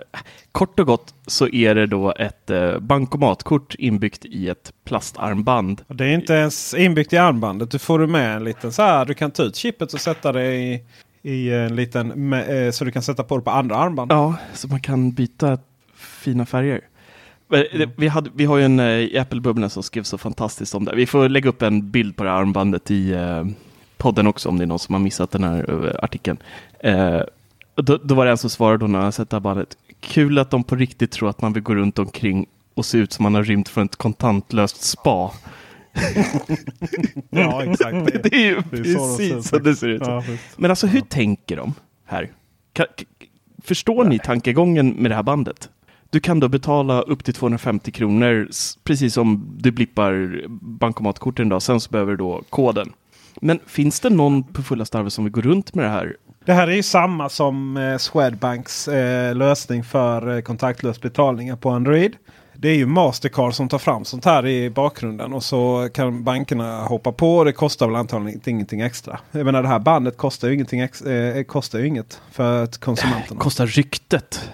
kort 0.52 0.80
och 0.80 0.86
gott 0.86 1.14
så 1.26 1.48
är 1.48 1.74
det 1.74 1.86
då 1.86 2.12
ett 2.12 2.50
eh, 2.50 2.78
bankomatkort 2.78 3.74
inbyggt 3.78 4.24
i 4.24 4.48
ett 4.48 4.72
plastarmband. 4.84 5.82
Det 5.88 6.04
är 6.04 6.14
inte 6.14 6.32
ens 6.34 6.74
inbyggt 6.74 7.12
i 7.12 7.16
armbandet. 7.16 7.70
Du 7.70 7.78
får 7.78 7.98
du 7.98 8.06
med 8.06 8.36
en 8.36 8.44
liten 8.44 8.72
så 8.72 8.82
här. 8.82 9.04
Du 9.04 9.14
kan 9.14 9.30
ta 9.30 9.42
ut 9.42 9.56
chippet 9.56 9.92
och 9.94 10.00
sätta 10.00 10.32
det 10.32 10.54
i, 10.56 10.82
i 11.22 11.52
en 11.52 11.76
liten 11.76 12.08
med, 12.28 12.66
eh, 12.66 12.70
så 12.70 12.84
du 12.84 12.90
kan 12.92 13.02
sätta 13.02 13.22
på 13.22 13.36
det 13.38 13.42
på 13.44 13.50
andra 13.50 13.76
armband. 13.76 14.12
Ja, 14.12 14.34
så 14.54 14.68
man 14.68 14.80
kan 14.80 15.12
byta 15.12 15.58
fina 15.96 16.46
färger. 16.46 16.80
Men 17.48 17.60
det- 17.78 17.90
Vi, 17.96 18.08
hade, 18.08 18.30
vi 18.34 18.44
har 18.44 18.56
ju 18.58 18.64
en 18.64 18.80
eh, 18.80 18.86
i 18.86 19.18
Apple-bubblan 19.18 19.70
som 19.70 19.82
skrev 19.82 20.02
så 20.02 20.18
fantastiskt 20.18 20.74
om 20.74 20.84
det. 20.84 20.94
Vi 20.94 21.06
får 21.06 21.28
lägga 21.28 21.48
upp 21.48 21.62
en 21.62 21.90
bild 21.90 22.16
på 22.16 22.24
det 22.24 22.32
armbandet 22.32 22.90
i 22.90 23.12
eh, 23.12 23.44
podden 23.96 24.26
också 24.26 24.48
om 24.48 24.58
det 24.58 24.64
är 24.64 24.66
någon 24.66 24.78
som 24.78 24.94
har 24.94 25.00
missat 25.00 25.30
den 25.30 25.44
här 25.44 25.84
eh, 25.86 26.04
artikeln. 26.04 26.38
Eh, 26.80 27.20
då, 27.76 27.96
då 27.96 28.14
var 28.14 28.24
det 28.24 28.30
en 28.30 28.38
som 28.38 28.50
svarade 28.50 28.78
då 28.78 28.86
när 28.86 28.98
han 29.00 29.12
sett 29.12 29.30
det 29.30 29.36
här 29.36 29.40
bandet. 29.40 29.76
Kul 30.00 30.38
att 30.38 30.50
de 30.50 30.64
på 30.64 30.76
riktigt 30.76 31.10
tror 31.10 31.28
att 31.28 31.42
man 31.42 31.52
vill 31.52 31.62
gå 31.62 31.74
runt 31.74 31.98
omkring 31.98 32.46
och 32.74 32.86
se 32.86 32.98
ut 32.98 33.12
som 33.12 33.22
man 33.22 33.34
har 33.34 33.44
rymt 33.44 33.68
från 33.68 33.84
ett 33.84 33.96
kontantlöst 33.96 34.82
spa. 34.82 35.32
Ja 37.30 37.62
exakt. 37.64 38.12
Det 38.22 38.34
är 38.34 38.46
ju 38.46 38.54
det 38.70 38.76
är 38.78 38.82
precis 38.82 39.48
så 39.48 39.58
det 39.58 39.76
ser 39.76 39.88
ut. 39.88 40.02
Ja. 40.06 40.22
Men 40.56 40.70
alltså 40.70 40.86
hur 40.86 41.00
tänker 41.00 41.56
de 41.56 41.74
här? 42.04 42.32
Ka, 42.72 42.84
k- 42.98 43.04
förstår 43.64 44.04
ni 44.04 44.18
tankegången 44.18 44.88
med 44.90 45.10
det 45.10 45.14
här 45.14 45.22
bandet? 45.22 45.68
Du 46.10 46.20
kan 46.20 46.40
då 46.40 46.48
betala 46.48 47.00
upp 47.02 47.24
till 47.24 47.34
250 47.34 47.90
kronor, 47.92 48.48
precis 48.84 49.14
som 49.14 49.56
du 49.58 49.70
blippar 49.70 50.42
bankomatkorten 50.60 51.48
då, 51.48 51.60
sen 51.60 51.80
så 51.80 51.90
behöver 51.90 52.10
du 52.10 52.16
då 52.16 52.42
koden. 52.50 52.92
Men 53.40 53.58
finns 53.66 54.00
det 54.00 54.10
någon 54.10 54.42
på 54.44 54.62
fullaste 54.62 54.98
allvar 54.98 55.10
som 55.10 55.24
vill 55.24 55.32
gå 55.32 55.40
runt 55.40 55.74
med 55.74 55.84
det 55.84 55.88
här? 55.90 56.16
Det 56.44 56.52
här 56.52 56.68
är 56.68 56.72
ju 56.72 56.82
samma 56.82 57.28
som 57.28 57.76
eh, 57.76 57.98
Swedbanks 57.98 58.88
eh, 58.88 59.34
lösning 59.34 59.84
för 59.84 60.36
eh, 60.36 60.40
kontaktlös 60.40 61.00
betalningar 61.00 61.56
på 61.56 61.70
Android. 61.70 62.16
Det 62.54 62.68
är 62.68 62.74
ju 62.74 62.86
Mastercard 62.86 63.54
som 63.54 63.68
tar 63.68 63.78
fram 63.78 64.04
sånt 64.04 64.24
här 64.24 64.46
i 64.46 64.70
bakgrunden 64.70 65.32
och 65.32 65.44
så 65.44 65.88
kan 65.94 66.24
bankerna 66.24 66.84
hoppa 66.84 67.12
på 67.12 67.36
och 67.36 67.44
det 67.44 67.52
kostar 67.52 67.86
väl 67.86 67.96
antagligen 67.96 68.40
ingenting 68.44 68.80
extra. 68.80 69.18
Jag 69.32 69.44
menar 69.44 69.62
det 69.62 69.68
här 69.68 69.78
bandet 69.78 70.16
kostar 70.16 70.48
ju, 70.48 70.54
ingenting 70.54 70.80
ex, 70.80 71.02
eh, 71.02 71.44
kostar 71.44 71.78
ju 71.78 71.86
inget 71.86 72.20
för 72.32 72.66
konsumenterna. 72.66 73.40
Kostar 73.40 73.66
ryktet? 73.66 74.50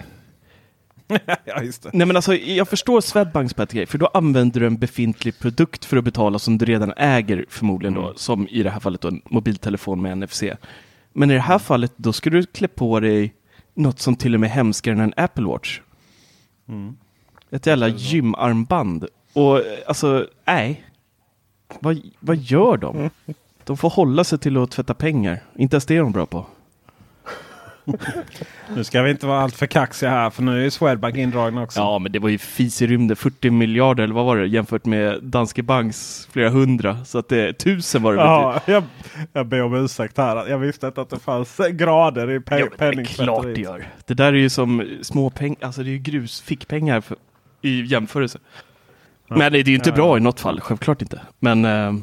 ja, 1.45 1.61
just 1.63 1.83
det. 1.83 1.89
Nej 1.93 2.07
men 2.07 2.15
alltså 2.15 2.35
jag 2.35 2.67
förstår 2.67 3.01
Swedbanks 3.01 3.53
grej, 3.53 3.85
för 3.85 3.97
då 3.97 4.07
använder 4.13 4.59
du 4.59 4.67
en 4.67 4.77
befintlig 4.77 5.39
produkt 5.39 5.85
för 5.85 5.97
att 5.97 6.03
betala 6.03 6.39
som 6.39 6.57
du 6.57 6.65
redan 6.65 6.93
äger 6.97 7.45
förmodligen 7.49 7.93
då, 7.93 8.13
som 8.15 8.47
i 8.47 8.63
det 8.63 8.69
här 8.69 8.79
fallet 8.79 9.01
då 9.01 9.07
en 9.07 9.21
mobiltelefon 9.25 10.01
med 10.01 10.17
NFC. 10.17 10.43
Men 11.13 11.31
i 11.31 11.33
det 11.33 11.39
här 11.39 11.59
fallet 11.59 11.93
då 11.95 12.13
ska 12.13 12.29
du 12.29 12.45
klä 12.45 12.67
på 12.67 12.99
dig 12.99 13.33
något 13.73 13.99
som 13.99 14.15
till 14.15 14.33
och 14.33 14.39
med 14.39 14.47
är 14.47 14.51
hemskare 14.53 14.93
än 14.93 14.99
en 14.99 15.13
Apple 15.17 15.45
Watch. 15.45 15.81
Ett 17.51 17.65
jävla 17.65 17.87
gymarmband. 17.87 19.05
Och 19.33 19.61
alltså, 19.87 20.27
nej. 20.45 20.83
Vad, 21.79 22.01
vad 22.19 22.37
gör 22.37 22.77
de? 22.77 23.09
De 23.63 23.77
får 23.77 23.89
hålla 23.89 24.23
sig 24.23 24.39
till 24.39 24.57
att 24.57 24.71
tvätta 24.71 24.93
pengar. 24.93 25.43
Inte 25.55 25.75
ens 25.75 25.85
det 25.85 25.95
är 25.95 25.99
de 26.01 26.11
bra 26.11 26.25
på. 26.25 26.45
Nu 28.75 28.83
ska 28.83 29.01
vi 29.01 29.11
inte 29.11 29.25
vara 29.27 29.39
allt 29.41 29.55
för 29.55 29.65
kaxiga 29.65 30.09
här 30.09 30.29
för 30.29 30.43
nu 30.43 30.59
är 30.59 30.63
ju 30.63 30.71
Swedbank 30.71 31.15
indragna 31.15 31.63
också. 31.63 31.79
Ja, 31.79 31.99
men 31.99 32.11
det 32.11 32.19
var 32.19 32.29
ju 32.29 32.37
fis 32.37 32.81
i 32.81 32.87
rymden. 32.87 33.17
40 33.17 33.49
miljarder 33.49 34.03
eller 34.03 34.13
vad 34.13 34.25
var 34.25 34.37
det 34.37 34.47
jämfört 34.47 34.85
med 34.85 35.23
Danske 35.23 35.63
Banks 35.63 36.27
flera 36.31 36.49
hundra. 36.49 37.05
Så 37.05 37.17
att 37.17 37.29
det 37.29 37.47
är 37.47 37.53
tusen 37.53 38.03
var 38.03 38.13
det. 38.13 38.19
Ja, 38.19 38.61
jag, 38.65 38.83
jag 39.33 39.45
ber 39.45 39.61
om 39.63 39.73
ursäkt 39.73 40.17
här. 40.17 40.47
Jag 40.49 40.57
visste 40.57 40.87
inte 40.87 41.01
att 41.01 41.09
det 41.09 41.19
fanns 41.19 41.57
grader 41.71 42.31
i 42.31 42.39
pe- 42.39 42.69
Ja, 42.79 42.85
är 42.85 43.03
klart 43.03 43.43
det 43.43 43.61
gör. 43.61 43.85
Det 44.05 44.13
där 44.13 44.33
är 44.33 44.37
ju 44.37 44.49
som 44.49 44.97
små 45.01 45.29
pengar. 45.29 45.57
Alltså 45.61 45.83
det 45.83 45.89
är 45.89 45.93
ju 45.93 45.97
grus, 45.99 46.41
fickpengar 46.41 47.01
för, 47.01 47.17
i 47.61 47.81
jämförelse. 47.81 48.39
Men 49.27 49.51
det 49.51 49.59
är 49.59 49.63
ju 49.63 49.75
inte 49.75 49.89
Ja. 49.89 49.95
bra 49.95 50.17
i 50.17 50.19
något 50.19 50.39
fall. 50.39 50.59
Självklart 50.61 51.01
inte. 51.01 51.21
Men 51.39 51.65
eh, 51.65 51.93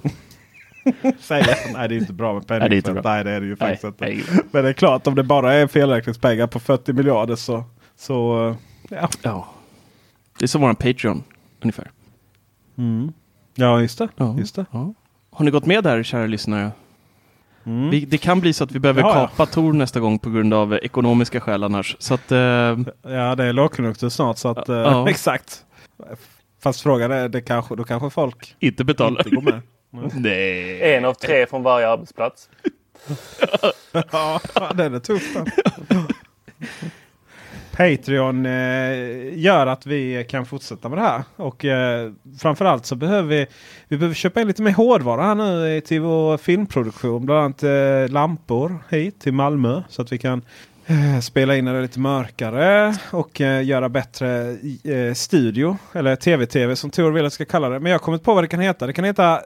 Säger 1.21 1.49
jag. 1.49 1.73
Nej, 1.73 1.89
det 1.89 1.95
är 1.95 1.99
inte 1.99 2.13
bra 2.13 2.33
med 2.35 2.45
Nej, 2.49 2.59
det 2.61 2.65
är 2.65 2.77
inte 2.77 2.83
penningtvätt. 2.83 3.03
bra. 3.03 3.13
Nej, 3.13 3.25
det 3.25 3.31
är 3.31 3.41
det 3.41 3.47
ju 3.47 3.57
nej, 3.61 3.69
faktiskt 3.69 3.85
inte. 3.85 4.05
nej. 4.05 4.25
Men 4.51 4.63
det 4.65 4.69
är 4.69 4.73
klart, 4.73 5.07
om 5.07 5.15
det 5.15 5.23
bara 5.23 5.55
är 5.55 5.67
felräkningspengar 5.67 6.47
på 6.47 6.61
40 6.61 6.93
miljarder 6.93 7.37
så... 7.37 7.65
så 7.97 8.55
ja. 8.89 9.09
Ja. 9.23 9.49
Det 10.39 10.45
är 10.45 10.47
som 10.49 10.61
våran 10.61 10.77
Patreon 10.77 11.23
ungefär. 11.63 11.91
ja, 13.55 13.81
just 13.81 13.99
det. 13.99 14.09
Ja. 14.17 14.37
Just 14.39 14.55
det. 14.57 14.67
Ja. 14.71 14.95
Har 15.31 15.45
ni 15.45 15.51
gått 15.51 15.67
med 15.67 15.85
där 15.85 16.03
kära 16.03 16.27
lyssnare? 16.27 16.71
Vi, 17.91 18.05
det 18.05 18.19
kan 18.19 18.41
bli 18.41 18.53
så 18.53 18.65
att 18.65 18.73
vi 18.73 18.79
behöver 18.79 19.01
Ja, 19.01 19.09
ja. 19.21 19.27
kapa 19.29 19.47
Tor 19.47 19.73
nästa 19.73 20.01
gång 20.01 20.19
på 20.19 20.31
grund 20.31 20.55
av 20.55 20.75
ekonomiska 20.75 21.41
skäl 21.41 21.65
annars. 21.65 21.97
Så 21.99 22.15
att 22.15 22.33
eh, 22.33 22.39
Ja, 23.03 23.35
det 23.35 23.45
är 23.45 23.53
lågkonjunktur 23.53 24.09
snart 24.09 24.39
så 24.39 24.49
att... 24.49 24.69
eh, 24.69 24.77
Ja. 24.77 25.09
exakt. 25.11 25.65
Fast 26.63 26.81
frågan 26.81 27.11
är, 27.13 27.29
det 27.29 27.41
kanske, 27.41 27.77
då 27.77 27.85
kanske 27.85 28.11
folk 28.11 28.57
inte 28.59 28.85
betala. 28.85 29.21
inte 29.21 29.31
går 29.37 29.43
med. 29.43 29.61
Nej. 29.91 30.95
En 30.95 31.05
av 31.05 31.15
tre 31.15 31.47
från 31.47 31.63
varje 31.63 31.89
arbetsplats. 31.89 32.49
Ja, 34.13 34.41
den 34.75 34.95
är 34.95 34.99
tuff. 34.99 35.37
Patreon 37.79 38.47
eh, 38.47 39.39
gör 39.39 39.67
att 39.67 39.87
vi 39.87 40.27
kan 40.29 40.47
fortsätta 40.47 40.89
med 40.89 40.99
det 40.99 41.03
här. 41.03 41.23
Och 41.37 41.65
eh, 41.65 42.13
framförallt 42.39 42.87
så 42.87 42.97
behöver 42.97 43.29
vi, 43.29 43.47
vi 43.89 43.97
behöver 43.97 44.15
köpa 44.15 44.41
in 44.41 44.47
lite 44.47 44.63
mer 44.63 44.73
hårdvara 44.73 45.23
här 45.23 45.35
nu 45.35 45.81
till 45.81 46.01
vår 46.01 46.37
filmproduktion. 46.37 47.27
Bland 47.27 47.41
annat 47.41 47.63
eh, 47.63 48.13
lampor 48.13 48.79
hit 48.91 49.21
till 49.21 49.33
Malmö. 49.33 49.83
Så 49.89 50.03
att 50.03 50.13
vi 50.13 50.19
kan 50.19 50.43
eh, 50.87 51.21
spela 51.21 51.57
in 51.57 51.65
det 51.65 51.83
lite 51.83 52.01
mörkare 52.01 52.95
och 53.11 53.41
eh, 53.41 53.65
göra 53.65 53.89
bättre 53.89 54.57
eh, 54.85 55.15
studio. 55.15 55.79
Eller 55.93 56.17
tv-tv 56.17 56.77
som 56.77 56.91
Tor 56.91 57.11
vill 57.11 57.23
att 57.23 57.25
jag 57.25 57.33
ska 57.33 57.45
kalla 57.45 57.69
det. 57.69 57.81
Men 57.81 57.93
jag 57.93 57.99
har 57.99 58.05
kommit 58.05 58.23
på 58.23 58.35
vad 58.35 58.45
det 58.45 58.49
kan 58.49 58.61
heta. 58.61 58.87
Det 58.87 58.93
kan 58.93 59.05
heta 59.05 59.41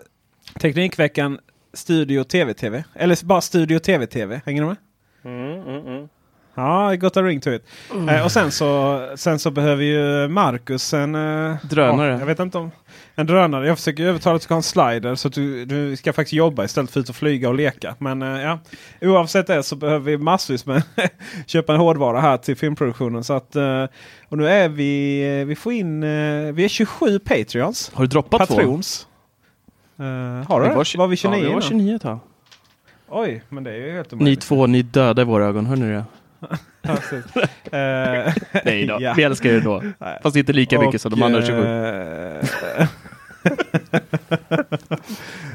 Teknikveckan 0.60 1.38
Studio 1.72 2.24
TV-TV. 2.24 2.84
Eller 2.94 3.24
bara 3.24 3.40
Studio 3.40 3.78
TV-TV. 3.78 4.40
Hänger 4.46 4.62
du 4.62 4.68
med? 4.68 4.76
Mm, 5.24 5.60
mm, 5.60 5.86
mm. 5.86 6.08
Ja, 6.54 6.94
got 6.94 7.16
a 7.16 7.22
ring 7.22 7.40
to 7.40 7.50
it. 7.50 7.62
Eh, 8.08 8.24
och 8.24 8.32
sen 8.32 8.52
så, 8.52 9.00
sen 9.16 9.38
så 9.38 9.50
behöver 9.50 9.84
ju 9.84 10.28
Marcus 10.28 10.94
en 10.94 11.14
eh, 11.14 11.56
Drönare. 11.62 12.12
Ja, 12.12 12.18
jag 12.18 12.26
vet 12.26 12.38
inte 12.38 12.58
om 12.58 12.70
en 13.14 13.26
drönare. 13.26 13.66
Jag 13.66 13.78
försöker 13.78 14.04
övertala 14.04 14.32
dig 14.32 14.36
att 14.36 14.42
du 14.42 14.44
ska 14.44 14.54
ha 14.54 14.58
en 14.58 14.62
slider 14.62 15.14
så 15.14 15.28
att 15.28 15.34
du, 15.34 15.64
du 15.64 15.96
ska 15.96 16.12
faktiskt 16.12 16.32
jobba 16.32 16.64
istället 16.64 16.90
för 16.90 17.00
att 17.00 17.04
ut 17.04 17.08
och 17.08 17.16
flyga 17.16 17.48
och 17.48 17.54
leka. 17.54 17.94
Men 17.98 18.22
eh, 18.22 18.42
ja, 18.42 18.58
oavsett 19.00 19.46
det 19.46 19.62
så 19.62 19.76
behöver 19.76 20.04
vi 20.04 20.18
massvis 20.18 20.66
med 20.66 20.82
köpa 21.46 21.72
en 21.72 21.80
hårdvara 21.80 22.20
här 22.20 22.36
till 22.36 22.56
filmproduktionen. 22.56 23.24
Så 23.24 23.32
att, 23.32 23.56
eh, 23.56 23.84
och 24.28 24.38
nu 24.38 24.48
är 24.48 24.68
vi, 24.68 25.22
eh, 25.40 25.46
vi 25.46 25.56
får 25.56 25.72
in, 25.72 26.02
eh, 26.02 26.52
vi 26.52 26.64
är 26.64 26.68
27 26.68 27.18
Patreons. 27.18 27.90
Har 27.94 28.04
du 28.04 28.08
droppat 28.08 28.48
två? 28.48 28.80
Eh, 30.02 30.48
har 30.48 30.60
du 30.60 30.68
det? 30.68 30.74
var, 30.74 30.98
Var 30.98 31.06
vi 31.08 31.16
29 31.16 31.36
ja, 31.36 31.40
vi 31.40 31.44
var 31.46 31.50
innan? 31.50 31.62
29 31.62 31.96
ett 31.96 32.02
tag. 32.02 32.18
Oj, 33.08 33.42
men 33.48 33.64
det 33.64 33.70
är 33.70 33.76
ju 33.76 33.92
helt 33.92 34.10
Ni 34.12 34.16
omöjligt. 34.16 34.40
två, 34.42 34.66
ni 34.66 34.82
döda 34.82 35.22
i 35.22 35.24
våra 35.24 35.46
ögon. 35.46 35.66
Hör 35.66 35.76
ni 35.76 35.86
det? 35.92 36.04
Eh, 37.76 38.32
Nej 38.64 38.86
då, 38.86 38.96
ja. 39.00 39.14
vi 39.16 39.22
älskar 39.22 39.50
er 39.50 39.60
då. 39.60 39.82
Fast 40.22 40.36
inte 40.36 40.52
lika 40.52 40.80
mycket 40.80 41.00
som 41.00 41.10
de 41.10 41.22
andra 41.22 41.42
27. 41.42 41.62
eh, 41.66 42.88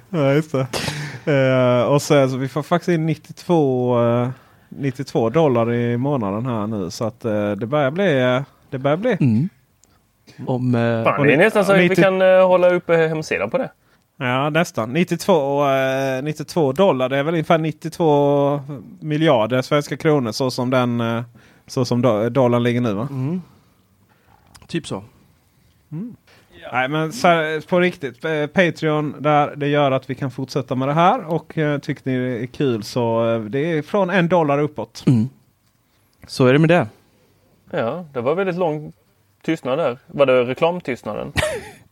ja, 0.09 0.33
just 0.33 0.51
det. 0.51 0.67
Eh, 1.33 1.83
och 1.83 2.01
sen 2.01 2.29
så 2.29 2.37
vi 2.37 2.47
får 2.47 2.63
faktiskt 2.63 2.89
in 2.89 3.05
92, 3.05 4.03
eh, 4.03 4.29
92 4.69 5.29
dollar 5.29 5.73
i 5.73 5.97
månaden 5.97 6.45
här 6.45 6.67
nu. 6.67 6.91
Så 6.91 7.05
att 7.05 7.25
eh, 7.25 7.51
det 7.51 7.65
börjar 7.65 7.91
bli... 7.91 8.41
det 8.69 8.77
börjar 8.77 8.97
bli. 8.97 9.17
Mm. 9.19 9.49
Om, 10.47 10.73
Fan, 11.05 11.19
Och 11.19 11.25
det 11.25 11.33
är 11.33 11.37
ni- 11.37 11.43
nästan 11.43 11.65
så 11.65 11.71
och 11.71 11.75
att 11.77 11.81
ni 11.83 11.87
vi 11.89 11.95
kan 11.95 12.21
hålla 12.21 12.69
uppe 12.69 12.95
hemsidan 12.95 13.49
på 13.49 13.57
det. 13.57 13.69
Ja, 14.17 14.49
nästan. 14.49 14.93
92, 14.93 15.67
eh, 15.69 16.23
92 16.23 16.71
dollar. 16.71 17.09
Det 17.09 17.17
är 17.17 17.23
väl 17.23 17.33
ungefär 17.33 17.57
92 17.57 18.61
miljarder 18.99 19.61
svenska 19.61 19.97
kronor 19.97 20.31
så 20.31 20.51
som 20.51 20.69
den 20.69 21.01
eh, 21.01 21.23
så 21.67 21.85
som 21.85 22.05
do- 22.05 22.29
dollarn 22.29 22.63
ligger 22.63 22.81
nu 22.81 22.93
va? 22.93 23.07
mm. 23.11 23.41
Typ 24.67 24.87
så. 24.87 25.03
Nej 26.71 26.87
men 26.89 27.13
så 27.13 27.27
här, 27.27 27.67
på 27.67 27.79
riktigt. 27.79 28.25
eh, 28.25 28.47
Patreon 28.47 29.15
där 29.19 29.55
det 29.55 29.67
gör 29.67 29.91
att 29.91 30.09
vi 30.09 30.15
kan 30.15 30.31
fortsätta 30.31 30.75
med 30.75 30.87
det 30.87 30.93
här. 30.93 31.25
Och 31.33 31.57
eh, 31.57 31.79
tycker 31.79 32.01
ni 32.11 32.17
det 32.19 32.43
är 32.43 32.45
kul 32.47 32.83
så 32.83 33.29
eh, 33.33 33.39
det 33.41 33.59
är 33.59 33.81
från 33.81 34.09
en 34.09 34.27
dollar 34.27 34.59
uppåt. 34.59 35.03
Mm. 35.07 35.29
Så 36.27 36.45
är 36.45 36.53
det 36.53 36.59
med 36.59 36.69
det. 36.69 36.87
Ja, 37.71 38.05
det 38.13 38.21
var 38.21 38.35
väldigt 38.35 38.55
lång 38.55 38.93
tystnad 39.43 39.77
där. 39.79 39.97
Var 40.07 40.25
det 40.25 40.43
reklamtystnaden? 40.43 41.31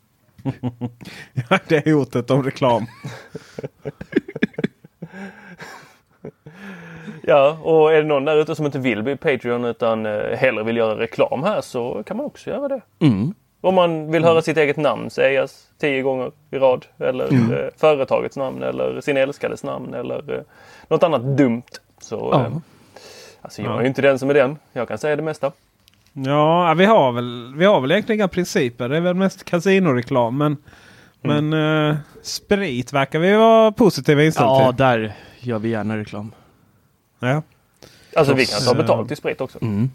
det 1.67 1.87
är 1.87 1.93
hotet 1.93 2.31
om 2.31 2.43
reklam. 2.43 2.85
Ja, 7.21 7.57
och 7.63 7.93
är 7.93 7.97
det 8.01 8.07
någon 8.07 8.25
där 8.25 8.35
ute 8.41 8.55
som 8.55 8.65
inte 8.65 8.79
vill 8.79 9.03
bli 9.03 9.15
Patreon 9.15 9.65
utan 9.65 10.05
eh, 10.05 10.37
hellre 10.37 10.63
vill 10.63 10.77
göra 10.77 10.99
reklam 10.99 11.43
här 11.43 11.61
så 11.61 12.03
kan 12.03 12.17
man 12.17 12.25
också 12.25 12.49
göra 12.49 12.67
det. 12.67 12.81
Mm. 12.99 13.33
Om 13.61 13.75
man 13.75 14.11
vill 14.11 14.23
höra 14.23 14.41
sitt 14.41 14.57
eget 14.57 14.77
namn 14.77 15.09
sägas 15.09 15.67
tio 15.77 16.01
gånger 16.01 16.31
i 16.51 16.57
rad 16.57 16.85
eller 16.99 17.33
eh, 17.33 17.69
företagets 17.77 18.37
namn 18.37 18.63
eller 18.63 19.01
sin 19.01 19.17
älskades 19.17 19.63
namn 19.63 19.93
eller 19.93 20.33
eh, 20.33 20.41
något 20.87 21.03
annat 21.03 21.21
dumt. 21.37 21.61
Så 22.01 22.29
Ja. 22.31 22.45
eh, 22.45 22.51
alltså 23.41 23.61
jag 23.61 23.77
är 23.77 23.81
ju 23.81 23.87
inte 23.87 24.01
den 24.01 24.19
som 24.19 24.29
är 24.29 24.33
den. 24.33 24.57
Jag 24.73 24.87
kan 24.87 24.97
säga 24.97 25.15
det 25.15 25.21
mesta. 25.21 25.51
Ja, 26.17 26.73
vi 26.73 26.85
har 26.85 27.11
väl, 27.11 27.53
vi 27.57 27.65
har 27.65 27.81
väl 27.81 27.91
egentligen 27.91 28.19
inga 28.19 28.27
principer. 28.27 28.89
Det 28.89 28.97
är 28.97 29.01
väl 29.01 29.13
mest 29.15 29.43
kasinoreklam. 29.45 30.37
Men, 30.37 30.57
men 31.21 31.53
eh, 31.89 31.95
sprit 32.21 32.93
verkar 32.93 33.19
vi 33.19 33.33
vara 33.33 33.71
positiva 33.71 34.23
inställda 34.23 34.51
Ja, 34.53 34.71
till. 34.71 34.77
där 34.77 35.13
gör 35.39 35.59
vi 35.59 35.69
gärna 35.69 35.97
reklam. 35.97 36.31
Ja. 37.19 37.41
Alltså 38.15 38.33
vi 38.33 38.45
kan 38.45 38.59
ta 38.59 38.65
Så- 38.65 38.75
betalt 38.75 39.11
i 39.11 39.15
sprit 39.15 39.41
också. 39.41 39.57
Mm. 39.61 39.89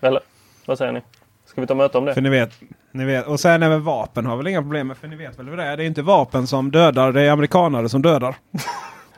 Eller 0.00 0.20
vad 0.66 0.78
säger 0.78 0.92
ni? 0.92 1.00
Ska 1.46 1.60
vi 1.60 1.66
ta 1.66 1.74
möte 1.74 1.98
om 1.98 2.04
det? 2.04 2.14
För 2.14 2.20
ni 2.20 2.28
vet, 2.28 2.60
ni 2.92 3.04
vet. 3.04 3.26
Och 3.26 3.40
sen 3.40 3.62
även 3.62 3.84
vapen 3.84 4.26
har 4.26 4.36
väl 4.36 4.46
inga 4.46 4.62
problem 4.62 4.86
med. 4.86 4.96
För 4.96 5.08
ni 5.08 5.16
vet 5.16 5.38
väl 5.38 5.48
hur 5.48 5.56
det 5.56 5.62
är. 5.64 5.76
Det 5.76 5.84
är 5.84 5.86
inte 5.86 6.02
vapen 6.02 6.46
som 6.46 6.70
dödar. 6.70 7.12
Det 7.12 7.22
är 7.22 7.30
amerikanare 7.30 7.88
som 7.88 8.02
dödar. 8.02 8.34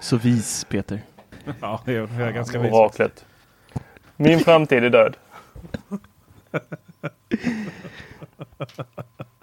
Så 0.01 0.17
vis, 0.17 0.67
Peter. 0.71 1.01
Ja, 1.61 1.81
det 1.85 1.95
är, 1.97 2.07
det 2.19 2.25
är 2.25 2.33
ganska 2.33 2.59
vis. 2.59 2.73
Oraklet. 2.73 3.25
Min 4.17 4.41
framtid 4.41 4.85
är 4.85 4.91
död. 4.91 5.17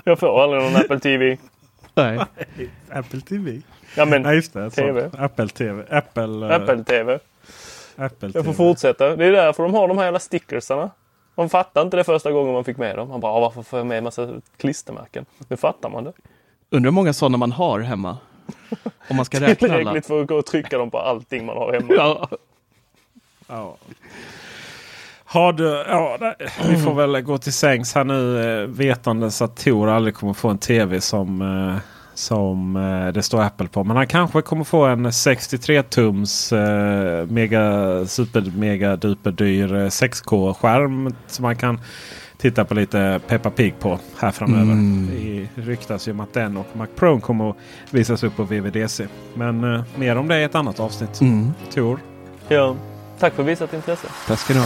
Jag 0.03 0.20
får 0.20 0.43
aldrig 0.43 0.64
någon 0.64 0.76
Apple 0.76 0.99
TV. 0.99 1.38
Nej. 1.95 2.20
Apple 2.89 3.22
TV. 3.22 3.61
Ja 3.97 4.05
men 4.05 4.24
Ja, 4.24 4.34
just 4.34 4.53
det. 4.53 4.70
TV. 4.70 5.09
Apple 5.18 5.47
TV. 5.47 5.84
Apple, 5.89 6.24
eh, 6.47 6.55
Apple 6.61 6.84
TV. 6.84 7.20
Apple 7.95 8.28
Jag 8.34 8.34
får 8.34 8.41
TV. 8.41 8.53
fortsätta. 8.53 9.16
Det 9.16 9.26
är 9.26 9.32
därför 9.32 9.64
de 9.64 9.74
har 9.74 9.88
de 9.88 9.97
här 9.97 10.05
jävla 10.05 10.20
stickersarna. 10.20 10.89
Man 11.36 11.49
fattar 11.49 11.82
inte 11.82 11.97
det 11.97 12.03
första 12.03 12.32
gången 12.32 12.53
man 12.53 12.64
fick 12.64 12.78
med 12.78 12.95
dem. 12.95 13.09
Man 13.09 13.20
bara, 13.20 13.32
"Ah, 13.32 13.39
varför 13.39 13.64
får 13.64 13.80
jag 13.80 13.86
med 13.88 13.97
en 13.97 14.03
massa 14.03 14.30
klistermärken? 14.57 15.26
Nu 15.47 15.57
fattar 15.57 15.89
man 15.89 16.03
det. 16.03 16.14
Undrar 16.70 16.88
hur 16.91 16.95
många 16.95 17.14
sådana 17.14 17.38
man 17.38 17.51
har 17.51 17.80
hemma. 17.80 18.18
Om 19.09 19.16
man 19.16 19.26
ska 19.26 19.39
räkna 19.39 19.68
alla. 19.68 19.78
Tillräckligt 19.78 20.05
för 20.05 20.22
att 20.22 20.28
gå 20.28 20.36
och 20.36 20.45
trycka 20.45 20.78
dem 20.78 20.91
på 20.91 20.99
allting 20.99 21.45
man 21.45 21.57
har 21.57 21.74
hemma. 21.74 21.93
Ja. 21.93 22.30
Ja. 23.47 23.78
Har 25.34 25.54
du, 25.54 25.84
ja, 25.88 26.34
vi 26.70 26.78
får 26.78 26.94
väl 26.94 27.22
gå 27.22 27.38
till 27.38 27.54
sängs 27.54 27.96
här 27.96 28.04
nu 28.04 28.42
eh, 28.62 28.68
vetandes 28.68 29.42
att 29.42 29.58
Tor 29.58 29.90
aldrig 29.90 30.16
kommer 30.16 30.34
få 30.34 30.50
en 30.50 30.58
tv 30.58 31.02
som, 31.02 31.42
eh, 31.42 31.82
som 32.14 32.76
eh, 32.76 33.14
det 33.14 33.24
står 33.24 33.42
Apple 33.42 33.68
på. 33.68 33.84
Men 33.84 33.98
han 33.98 34.08
kanske 34.08 34.42
kommer 34.42 34.64
få 34.64 34.86
en 34.86 35.14
63 35.14 35.84
tums 35.84 36.54
eh, 36.54 37.26
mega 37.28 38.06
super 38.06 38.58
mega 38.58 38.96
duper 38.96 39.32
dyr 39.32 39.74
eh, 39.76 39.86
6K 39.86 40.54
skärm 40.54 41.16
som 41.28 41.44
man 41.44 41.56
kan 41.56 41.80
titta 42.38 42.66
på 42.66 42.74
lite 42.74 43.20
Peppa 43.28 43.50
Pig 43.50 43.80
på 43.80 44.00
här 44.18 44.32
framöver. 44.32 44.76
Det 45.56 45.62
ryktas 45.62 46.08
ju 46.08 46.12
om 46.12 46.20
att 46.20 46.34
den 46.34 46.58
och 46.58 46.68
Mac 46.74 46.88
Pro 46.96 47.20
kommer 47.20 47.50
att 47.50 47.56
visas 47.90 48.24
upp 48.24 48.36
på 48.36 48.44
VVDC. 48.44 49.08
Men 49.34 49.84
mer 49.96 50.16
om 50.16 50.28
det 50.28 50.40
i 50.40 50.44
ett 50.44 50.56
annat 50.56 50.80
avsnitt. 50.80 51.22
Mm. 51.22 51.54
Tor. 51.74 52.00
Ja. 52.48 52.76
Tack 53.24 53.34
för 53.34 53.44
visat 53.44 53.74
intresse. 53.74 54.08
Tack 54.28 54.40
ska 54.40 54.54
ni 54.54 54.60
ha. 54.60 54.66